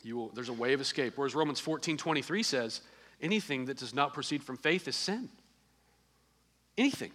You 0.04 0.16
will, 0.16 0.28
there's 0.28 0.50
a 0.50 0.54
way 0.54 0.74
of 0.74 0.80
escape. 0.80 1.14
Whereas 1.16 1.34
Romans 1.34 1.58
14 1.58 1.96
23 1.96 2.42
says, 2.42 2.82
anything 3.20 3.64
that 3.64 3.78
does 3.78 3.94
not 3.94 4.14
proceed 4.14 4.44
from 4.44 4.58
faith 4.58 4.86
is 4.86 4.94
sin. 4.94 5.28
Anything. 6.78 7.10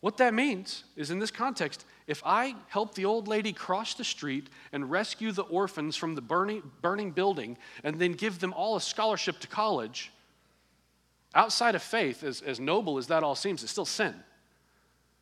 What 0.00 0.18
that 0.18 0.34
means 0.34 0.84
is 0.96 1.10
in 1.10 1.18
this 1.18 1.30
context, 1.30 1.84
if 2.08 2.22
I 2.24 2.56
help 2.68 2.94
the 2.94 3.04
old 3.04 3.28
lady 3.28 3.52
cross 3.52 3.92
the 3.92 4.02
street 4.02 4.48
and 4.72 4.90
rescue 4.90 5.30
the 5.30 5.42
orphans 5.42 5.94
from 5.94 6.14
the 6.14 6.22
burning, 6.22 6.62
burning 6.80 7.10
building 7.12 7.58
and 7.84 7.96
then 8.00 8.12
give 8.12 8.38
them 8.38 8.54
all 8.54 8.76
a 8.76 8.80
scholarship 8.80 9.38
to 9.40 9.46
college, 9.46 10.10
outside 11.34 11.74
of 11.74 11.82
faith, 11.82 12.24
as, 12.24 12.40
as 12.40 12.58
noble 12.58 12.96
as 12.96 13.08
that 13.08 13.22
all 13.22 13.34
seems, 13.34 13.62
it's 13.62 13.70
still 13.70 13.84
sin. 13.84 14.14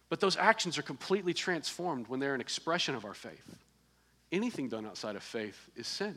But 0.09 0.21
those 0.21 0.37
actions 0.37 0.79
are 0.79 0.83
completely 0.83 1.35
transformed 1.35 2.07
when 2.07 2.21
they're 2.21 2.37
an 2.37 2.41
expression 2.41 2.95
of 2.95 3.05
our 3.05 3.15
faith. 3.15 3.57
Anything 4.31 4.69
done 4.69 4.87
outside 4.87 5.17
of 5.17 5.25
faith 5.25 5.69
is 5.75 5.89
sin. 5.89 6.17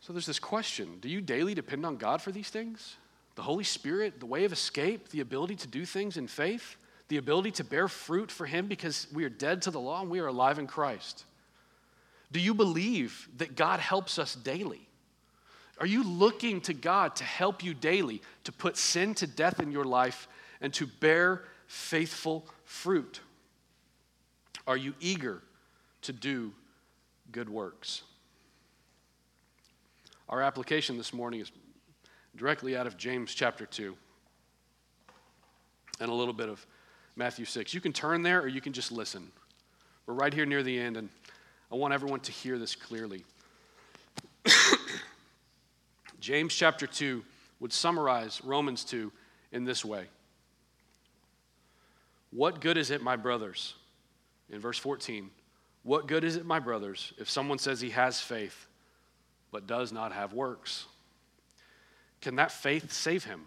So 0.00 0.12
there's 0.12 0.26
this 0.26 0.40
question 0.40 0.98
Do 1.00 1.08
you 1.08 1.20
daily 1.20 1.54
depend 1.54 1.86
on 1.86 1.96
God 1.98 2.20
for 2.20 2.32
these 2.32 2.50
things? 2.50 2.96
The 3.36 3.42
Holy 3.42 3.64
Spirit, 3.64 4.18
the 4.18 4.26
way 4.26 4.44
of 4.44 4.52
escape, 4.52 5.08
the 5.10 5.20
ability 5.20 5.56
to 5.56 5.68
do 5.68 5.84
things 5.84 6.16
in 6.16 6.26
faith, 6.26 6.76
the 7.08 7.16
ability 7.16 7.50
to 7.52 7.64
bear 7.64 7.88
fruit 7.88 8.30
for 8.30 8.46
Him 8.46 8.66
because 8.66 9.06
we 9.12 9.24
are 9.24 9.28
dead 9.30 9.62
to 9.62 9.70
the 9.70 9.80
law 9.80 10.00
and 10.00 10.10
we 10.10 10.20
are 10.20 10.26
alive 10.26 10.58
in 10.58 10.66
Christ. 10.66 11.24
Do 12.32 12.40
you 12.40 12.54
believe 12.54 13.28
that 13.36 13.56
God 13.56 13.80
helps 13.80 14.18
us 14.18 14.34
daily? 14.34 14.88
Are 15.78 15.86
you 15.86 16.04
looking 16.04 16.60
to 16.62 16.74
God 16.74 17.16
to 17.16 17.24
help 17.24 17.62
you 17.62 17.74
daily 17.74 18.22
to 18.44 18.52
put 18.52 18.76
sin 18.76 19.14
to 19.14 19.26
death 19.26 19.60
in 19.60 19.72
your 19.72 19.84
life 19.84 20.28
and 20.60 20.72
to 20.74 20.86
bear 20.86 21.44
faithful 21.66 22.46
fruit? 22.64 23.20
Are 24.66 24.76
you 24.76 24.94
eager 25.00 25.42
to 26.02 26.12
do 26.12 26.52
good 27.32 27.48
works? 27.48 28.02
Our 30.28 30.40
application 30.40 30.96
this 30.96 31.12
morning 31.12 31.40
is 31.40 31.52
directly 32.36 32.76
out 32.76 32.86
of 32.86 32.96
James 32.96 33.34
chapter 33.34 33.66
2 33.66 33.94
and 36.00 36.10
a 36.10 36.14
little 36.14 36.34
bit 36.34 36.48
of 36.48 36.66
Matthew 37.16 37.44
6. 37.44 37.72
You 37.74 37.80
can 37.80 37.92
turn 37.92 38.22
there 38.22 38.40
or 38.40 38.48
you 38.48 38.60
can 38.60 38.72
just 38.72 38.90
listen. 38.90 39.30
We're 40.06 40.14
right 40.14 40.34
here 40.34 40.46
near 40.46 40.62
the 40.62 40.78
end, 40.78 40.96
and 40.96 41.08
I 41.72 41.76
want 41.76 41.94
everyone 41.94 42.20
to 42.20 42.32
hear 42.32 42.58
this 42.58 42.74
clearly. 42.74 43.24
James 46.20 46.54
chapter 46.54 46.86
2 46.86 47.24
would 47.60 47.72
summarize 47.72 48.42
Romans 48.44 48.84
2 48.84 49.10
in 49.52 49.64
this 49.64 49.84
way 49.84 50.06
What 52.30 52.60
good 52.60 52.76
is 52.76 52.90
it, 52.90 53.02
my 53.02 53.16
brothers? 53.16 53.74
In 54.50 54.60
verse 54.60 54.78
14, 54.78 55.30
what 55.82 56.06
good 56.06 56.22
is 56.22 56.36
it, 56.36 56.44
my 56.44 56.58
brothers, 56.58 57.14
if 57.18 57.30
someone 57.30 57.58
says 57.58 57.80
he 57.80 57.90
has 57.90 58.20
faith 58.20 58.66
but 59.50 59.66
does 59.66 59.92
not 59.92 60.12
have 60.12 60.32
works? 60.32 60.86
Can 62.20 62.36
that 62.36 62.52
faith 62.52 62.92
save 62.92 63.24
him? 63.24 63.46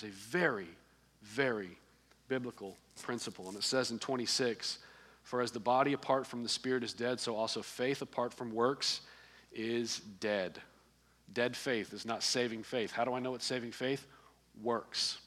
It's 0.00 0.04
a 0.04 0.30
very, 0.30 0.68
very 1.22 1.76
biblical 2.28 2.76
principle. 3.02 3.48
And 3.48 3.56
it 3.56 3.64
says 3.64 3.90
in 3.90 3.98
26 3.98 4.78
For 5.24 5.40
as 5.40 5.50
the 5.50 5.58
body 5.58 5.92
apart 5.92 6.24
from 6.24 6.44
the 6.44 6.48
spirit 6.48 6.84
is 6.84 6.92
dead, 6.92 7.18
so 7.18 7.34
also 7.34 7.62
faith 7.62 8.00
apart 8.00 8.32
from 8.32 8.54
works 8.54 9.00
is 9.52 9.98
dead. 10.20 10.60
Dead 11.32 11.56
faith 11.56 11.92
is 11.92 12.06
not 12.06 12.22
saving 12.22 12.62
faith. 12.62 12.92
How 12.92 13.04
do 13.04 13.12
I 13.12 13.18
know 13.18 13.34
it's 13.34 13.44
saving 13.44 13.72
faith? 13.72 14.06
Works. 14.62 15.18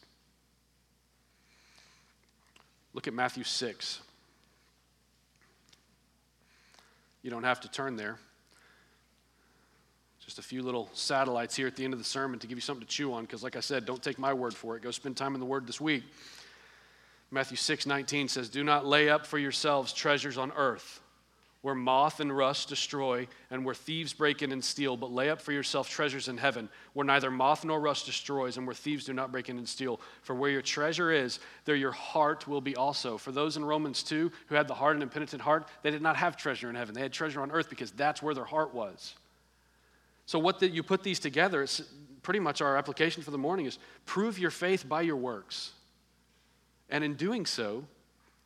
Look 2.94 3.08
at 3.08 3.14
Matthew 3.14 3.44
6. 3.44 4.00
You 7.24 7.30
don't 7.30 7.44
have 7.44 7.60
to 7.60 7.70
turn 7.70 7.98
there. 7.98 8.20
Just 10.32 10.40
a 10.40 10.44
few 10.44 10.64
little 10.64 10.90
satellites 10.94 11.58
here 11.58 11.68
at 11.68 11.76
the 11.76 11.84
end 11.84 11.92
of 11.92 12.00
the 12.00 12.06
sermon 12.06 12.40
to 12.40 12.48
give 12.48 12.58
you 12.58 12.62
something 12.62 12.88
to 12.88 12.90
chew 12.90 13.12
on, 13.12 13.26
because, 13.26 13.44
like 13.44 13.58
I 13.58 13.60
said, 13.60 13.86
don't 13.86 14.02
take 14.02 14.18
my 14.18 14.32
word 14.32 14.54
for 14.54 14.78
it. 14.78 14.82
Go 14.82 14.90
spend 14.90 15.18
time 15.18 15.34
in 15.34 15.42
the 15.42 15.46
Word 15.46 15.68
this 15.68 15.82
week. 15.82 16.06
Matthew 17.32 17.58
6 17.58 17.86
19 17.86 18.30
says, 18.30 18.48
Do 18.48 18.64
not 18.64 18.86
lay 18.86 19.10
up 19.10 19.26
for 19.26 19.38
yourselves 19.38 19.92
treasures 19.92 20.38
on 20.38 20.54
earth, 20.54 21.02
where 21.64 21.76
moth 21.76 22.22
and 22.22 22.32
rust 22.32 22.70
destroy, 22.70 23.28
and 23.50 23.66
where 23.66 23.76
thieves 23.76 24.14
break 24.14 24.42
in 24.42 24.54
and 24.54 24.64
steal, 24.64 24.96
but 24.96 25.12
lay 25.12 25.30
up 25.30 25.42
for 25.42 25.52
yourself 25.52 25.90
treasures 25.90 26.30
in 26.30 26.38
heaven, 26.38 26.70
where 26.94 27.06
neither 27.06 27.30
moth 27.30 27.66
nor 27.66 27.82
rust 27.82 28.06
destroys, 28.06 28.56
and 28.56 28.66
where 28.66 28.74
thieves 28.74 29.04
do 29.04 29.12
not 29.12 29.34
break 29.34 29.50
in 29.50 29.58
and 29.58 29.68
steal. 29.68 30.00
For 30.22 30.34
where 30.34 30.52
your 30.52 30.62
treasure 30.62 31.12
is, 31.12 31.42
there 31.66 31.76
your 31.76 31.92
heart 31.92 32.48
will 32.48 32.62
be 32.62 32.78
also. 32.78 33.18
For 33.18 33.34
those 33.34 33.58
in 33.58 33.66
Romans 33.66 34.02
2 34.02 34.32
who 34.48 34.56
had 34.56 34.70
the 34.70 34.76
hard 34.76 34.96
and 34.96 35.04
impenitent 35.04 35.42
heart, 35.42 35.68
they 35.84 35.92
did 35.92 36.02
not 36.02 36.16
have 36.16 36.38
treasure 36.38 36.70
in 36.70 36.76
heaven. 36.76 36.96
They 36.96 37.02
had 37.02 37.12
treasure 37.12 37.42
on 37.42 37.52
earth 37.52 37.70
because 37.70 37.92
that's 37.92 38.24
where 38.24 38.34
their 38.34 38.46
heart 38.46 38.74
was. 38.74 39.14
So, 40.32 40.40
what 40.40 40.60
the, 40.60 40.70
you 40.70 40.82
put 40.82 41.04
these 41.04 41.20
together, 41.20 41.62
it's 41.62 41.82
pretty 42.24 42.40
much 42.40 42.62
our 42.62 42.78
application 42.78 43.22
for 43.22 43.32
the 43.32 43.38
morning 43.38 43.66
is 43.66 43.78
prove 44.06 44.40
your 44.40 44.50
faith 44.50 44.88
by 44.88 45.02
your 45.02 45.18
works. 45.18 45.74
And 46.90 47.04
in 47.04 47.16
doing 47.16 47.46
so, 47.46 47.84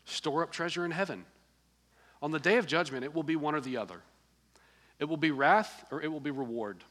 store 0.03 0.41
up 0.41 0.51
treasure 0.51 0.83
in 0.83 0.89
heaven 0.89 1.25
on 2.23 2.31
the 2.31 2.39
day 2.39 2.57
of 2.57 2.65
judgment, 2.65 3.03
it 3.03 3.13
will 3.13 3.21
be 3.21 3.35
one 3.35 3.53
or 3.53 3.61
the 3.61 3.77
other. 3.77 4.01
It 4.97 5.05
will 5.05 5.15
be 5.15 5.29
wrath 5.29 5.85
or 5.91 6.01
it 6.01 6.07
will 6.07 6.19
be 6.19 6.31
reward. 6.31 6.83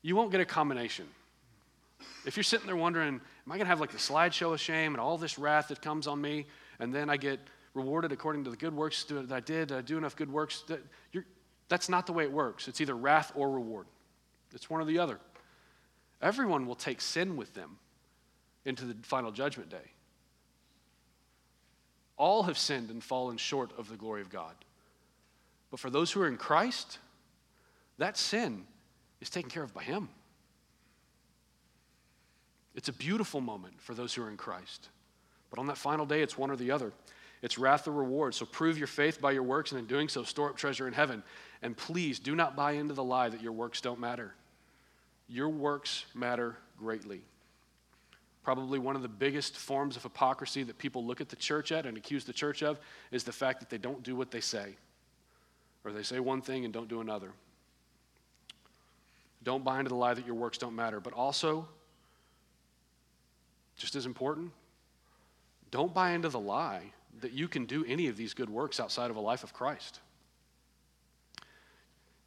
You 0.00 0.16
won't 0.16 0.32
get 0.32 0.40
a 0.40 0.46
combination. 0.46 1.06
If 2.24 2.38
you're 2.38 2.44
sitting 2.44 2.66
there 2.66 2.76
wondering, 2.76 3.06
am 3.16 3.20
I 3.48 3.56
going 3.56 3.60
to 3.60 3.66
have 3.66 3.80
like 3.80 3.92
the 3.92 3.98
slideshow 3.98 4.54
of 4.54 4.62
shame 4.62 4.94
and 4.94 5.00
all 5.00 5.18
this 5.18 5.38
wrath 5.38 5.68
that 5.68 5.82
comes 5.82 6.06
on 6.06 6.22
me, 6.22 6.46
and 6.78 6.94
then 6.94 7.10
I 7.10 7.18
get 7.18 7.38
rewarded 7.74 8.12
according 8.12 8.44
to 8.44 8.50
the 8.50 8.56
good 8.56 8.74
works 8.74 9.04
that 9.04 9.30
I 9.30 9.40
did, 9.40 9.72
I 9.72 9.82
do 9.82 9.98
enough 9.98 10.16
good 10.16 10.32
works? 10.32 10.64
That 10.68 10.80
that's 11.70 11.88
not 11.88 12.06
the 12.06 12.12
way 12.12 12.24
it 12.24 12.32
works. 12.32 12.68
It's 12.68 12.80
either 12.80 12.94
wrath 12.94 13.32
or 13.34 13.50
reward, 13.50 13.86
it's 14.52 14.68
one 14.68 14.82
or 14.82 14.84
the 14.84 14.98
other. 14.98 15.18
Everyone 16.20 16.66
will 16.66 16.74
take 16.74 17.00
sin 17.00 17.36
with 17.36 17.54
them 17.54 17.78
into 18.66 18.84
the 18.84 18.94
final 19.02 19.30
judgment 19.30 19.70
day. 19.70 19.92
All 22.18 22.42
have 22.42 22.58
sinned 22.58 22.90
and 22.90 23.02
fallen 23.02 23.38
short 23.38 23.70
of 23.78 23.88
the 23.88 23.96
glory 23.96 24.20
of 24.20 24.28
God. 24.28 24.54
But 25.70 25.80
for 25.80 25.88
those 25.88 26.12
who 26.12 26.20
are 26.20 26.28
in 26.28 26.36
Christ, 26.36 26.98
that 27.96 28.18
sin 28.18 28.66
is 29.22 29.30
taken 29.30 29.48
care 29.48 29.62
of 29.62 29.72
by 29.72 29.82
Him. 29.82 30.10
It's 32.74 32.90
a 32.90 32.92
beautiful 32.92 33.40
moment 33.40 33.80
for 33.80 33.94
those 33.94 34.12
who 34.12 34.22
are 34.22 34.28
in 34.28 34.36
Christ. 34.36 34.90
But 35.48 35.58
on 35.58 35.66
that 35.68 35.78
final 35.78 36.04
day, 36.04 36.20
it's 36.20 36.36
one 36.36 36.50
or 36.50 36.56
the 36.56 36.70
other. 36.70 36.92
It's 37.42 37.58
wrath 37.58 37.88
or 37.88 37.92
reward. 37.92 38.34
So 38.34 38.44
prove 38.44 38.76
your 38.76 38.86
faith 38.86 39.20
by 39.20 39.32
your 39.32 39.42
works, 39.42 39.72
and 39.72 39.80
in 39.80 39.86
doing 39.86 40.08
so, 40.08 40.22
store 40.24 40.50
up 40.50 40.56
treasure 40.56 40.86
in 40.86 40.92
heaven. 40.92 41.22
And 41.62 41.76
please 41.76 42.18
do 42.18 42.34
not 42.34 42.56
buy 42.56 42.72
into 42.72 42.94
the 42.94 43.04
lie 43.04 43.28
that 43.28 43.42
your 43.42 43.52
works 43.52 43.80
don't 43.80 44.00
matter. 44.00 44.34
Your 45.28 45.48
works 45.48 46.04
matter 46.14 46.56
greatly. 46.78 47.22
Probably 48.42 48.78
one 48.78 48.96
of 48.96 49.02
the 49.02 49.08
biggest 49.08 49.56
forms 49.56 49.96
of 49.96 50.02
hypocrisy 50.02 50.62
that 50.64 50.78
people 50.78 51.04
look 51.04 51.20
at 51.20 51.28
the 51.28 51.36
church 51.36 51.72
at 51.72 51.86
and 51.86 51.96
accuse 51.96 52.24
the 52.24 52.32
church 52.32 52.62
of 52.62 52.78
is 53.10 53.24
the 53.24 53.32
fact 53.32 53.60
that 53.60 53.70
they 53.70 53.78
don't 53.78 54.02
do 54.02 54.16
what 54.16 54.30
they 54.30 54.40
say, 54.40 54.74
or 55.84 55.92
they 55.92 56.02
say 56.02 56.20
one 56.20 56.40
thing 56.40 56.64
and 56.64 56.72
don't 56.72 56.88
do 56.88 57.00
another. 57.00 57.32
Don't 59.42 59.64
buy 59.64 59.78
into 59.78 59.88
the 59.88 59.94
lie 59.94 60.14
that 60.14 60.26
your 60.26 60.34
works 60.34 60.58
don't 60.58 60.74
matter, 60.74 61.00
but 61.00 61.12
also, 61.12 61.66
just 63.76 63.94
as 63.94 64.04
important, 64.04 64.52
don't 65.70 65.94
buy 65.94 66.12
into 66.12 66.28
the 66.28 66.40
lie 66.40 66.92
that 67.20 67.32
you 67.32 67.48
can 67.48 67.66
do 67.66 67.84
any 67.86 68.08
of 68.08 68.16
these 68.16 68.34
good 68.34 68.50
works 68.50 68.80
outside 68.80 69.10
of 69.10 69.16
a 69.16 69.20
life 69.20 69.44
of 69.44 69.52
Christ. 69.52 70.00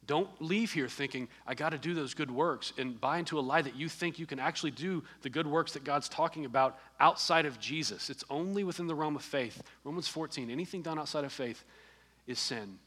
Don't 0.06 0.28
leave 0.40 0.72
here 0.72 0.88
thinking, 0.88 1.28
I 1.46 1.54
got 1.54 1.70
to 1.70 1.78
do 1.78 1.94
those 1.94 2.12
good 2.12 2.30
works, 2.30 2.74
and 2.76 3.00
buy 3.00 3.18
into 3.18 3.38
a 3.38 3.40
lie 3.40 3.62
that 3.62 3.74
you 3.74 3.88
think 3.88 4.18
you 4.18 4.26
can 4.26 4.38
actually 4.38 4.70
do 4.70 5.02
the 5.22 5.30
good 5.30 5.46
works 5.46 5.72
that 5.72 5.84
God's 5.84 6.10
talking 6.10 6.44
about 6.44 6.78
outside 7.00 7.46
of 7.46 7.58
Jesus. 7.58 8.10
It's 8.10 8.24
only 8.28 8.64
within 8.64 8.86
the 8.86 8.94
realm 8.94 9.16
of 9.16 9.22
faith. 9.22 9.62
Romans 9.82 10.06
14, 10.06 10.50
anything 10.50 10.82
done 10.82 10.98
outside 10.98 11.24
of 11.24 11.32
faith 11.32 11.64
is 12.26 12.38
sin. 12.38 12.78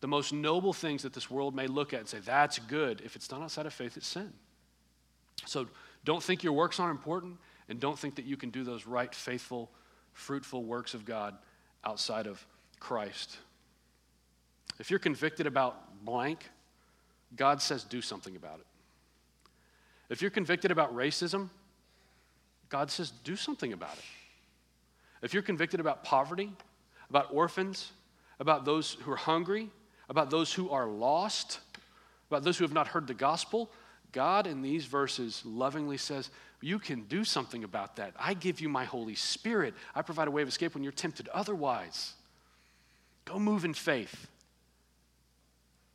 The 0.00 0.08
most 0.08 0.32
noble 0.32 0.72
things 0.72 1.02
that 1.02 1.12
this 1.12 1.30
world 1.30 1.54
may 1.54 1.66
look 1.66 1.92
at 1.92 2.00
and 2.00 2.08
say, 2.08 2.20
that's 2.20 2.58
good. 2.58 3.02
If 3.04 3.14
it's 3.14 3.28
done 3.28 3.42
outside 3.42 3.66
of 3.66 3.74
faith, 3.74 3.96
it's 3.96 4.06
sin. 4.06 4.32
So 5.46 5.66
don't 6.04 6.22
think 6.22 6.42
your 6.42 6.54
works 6.54 6.80
aren't 6.80 6.96
important, 6.96 7.36
and 7.68 7.78
don't 7.78 7.98
think 7.98 8.14
that 8.14 8.24
you 8.24 8.36
can 8.36 8.50
do 8.50 8.64
those 8.64 8.86
right, 8.86 9.14
faithful, 9.14 9.70
fruitful 10.14 10.64
works 10.64 10.94
of 10.94 11.04
God 11.04 11.36
outside 11.84 12.26
of 12.26 12.44
Christ. 12.80 13.36
If 14.78 14.90
you're 14.90 14.98
convicted 14.98 15.46
about 15.46 16.04
blank, 16.04 16.48
God 17.36 17.60
says 17.60 17.84
do 17.84 18.00
something 18.00 18.36
about 18.36 18.60
it. 18.60 18.66
If 20.08 20.22
you're 20.22 20.30
convicted 20.30 20.70
about 20.70 20.94
racism, 20.94 21.50
God 22.68 22.90
says 22.90 23.10
do 23.22 23.36
something 23.36 23.72
about 23.72 23.94
it. 23.94 24.04
If 25.22 25.32
you're 25.32 25.42
convicted 25.42 25.80
about 25.80 26.04
poverty, 26.04 26.52
about 27.10 27.28
orphans, 27.32 27.92
about 28.40 28.64
those 28.64 28.94
who 29.02 29.12
are 29.12 29.16
hungry, 29.16 29.70
about 30.08 30.30
those 30.30 30.52
who 30.52 30.70
are 30.70 30.86
lost, 30.86 31.60
about 32.30 32.42
those 32.42 32.58
who 32.58 32.64
have 32.64 32.72
not 32.72 32.88
heard 32.88 33.06
the 33.06 33.14
gospel, 33.14 33.70
God 34.12 34.46
in 34.46 34.62
these 34.62 34.84
verses 34.84 35.42
lovingly 35.44 35.96
says, 35.96 36.30
You 36.64 36.78
can 36.78 37.02
do 37.02 37.24
something 37.24 37.62
about 37.62 37.96
that. 37.96 38.14
I 38.18 38.32
give 38.32 38.58
you 38.58 38.70
my 38.70 38.86
Holy 38.86 39.14
Spirit. 39.14 39.74
I 39.94 40.00
provide 40.00 40.28
a 40.28 40.30
way 40.30 40.40
of 40.40 40.48
escape 40.48 40.72
when 40.72 40.82
you're 40.82 40.92
tempted 40.92 41.28
otherwise. 41.28 42.14
Go 43.26 43.38
move 43.38 43.66
in 43.66 43.74
faith. 43.74 44.28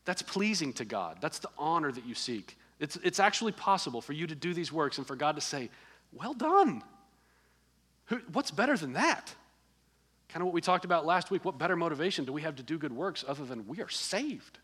That's 0.05 0.21
pleasing 0.21 0.73
to 0.73 0.85
God. 0.85 1.17
That's 1.21 1.39
the 1.39 1.49
honor 1.57 1.91
that 1.91 2.05
you 2.05 2.13
seek. 2.13 2.55
It's, 2.79 2.97
it's 2.97 3.19
actually 3.19 3.53
possible 3.53 3.99
for 3.99 4.13
you 4.13 4.27
to 4.27 4.35
do 4.35 4.53
these 4.53 4.71
works 4.71 4.99
and 4.99 5.07
for 5.07 5.15
God 5.15 5.33
to 5.37 5.41
say, 5.41 5.71
Well 6.13 6.35
done. 6.35 6.83
Who, 8.05 8.19
what's 8.31 8.51
better 8.51 8.77
than 8.77 8.93
that? 8.93 9.33
Kind 10.27 10.43
of 10.43 10.45
what 10.45 10.53
we 10.53 10.61
talked 10.61 10.85
about 10.85 11.03
last 11.03 11.31
week. 11.31 11.45
What 11.45 11.57
better 11.57 11.75
motivation 11.75 12.25
do 12.25 12.31
we 12.31 12.43
have 12.43 12.57
to 12.57 12.63
do 12.63 12.77
good 12.77 12.93
works 12.93 13.25
other 13.27 13.43
than 13.43 13.65
we 13.65 13.81
are 13.81 13.89
saved? 13.89 14.59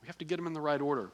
We 0.00 0.06
have 0.06 0.18
to 0.18 0.24
get 0.24 0.36
them 0.36 0.46
in 0.46 0.52
the 0.52 0.60
right 0.60 0.80
order. 0.80 1.10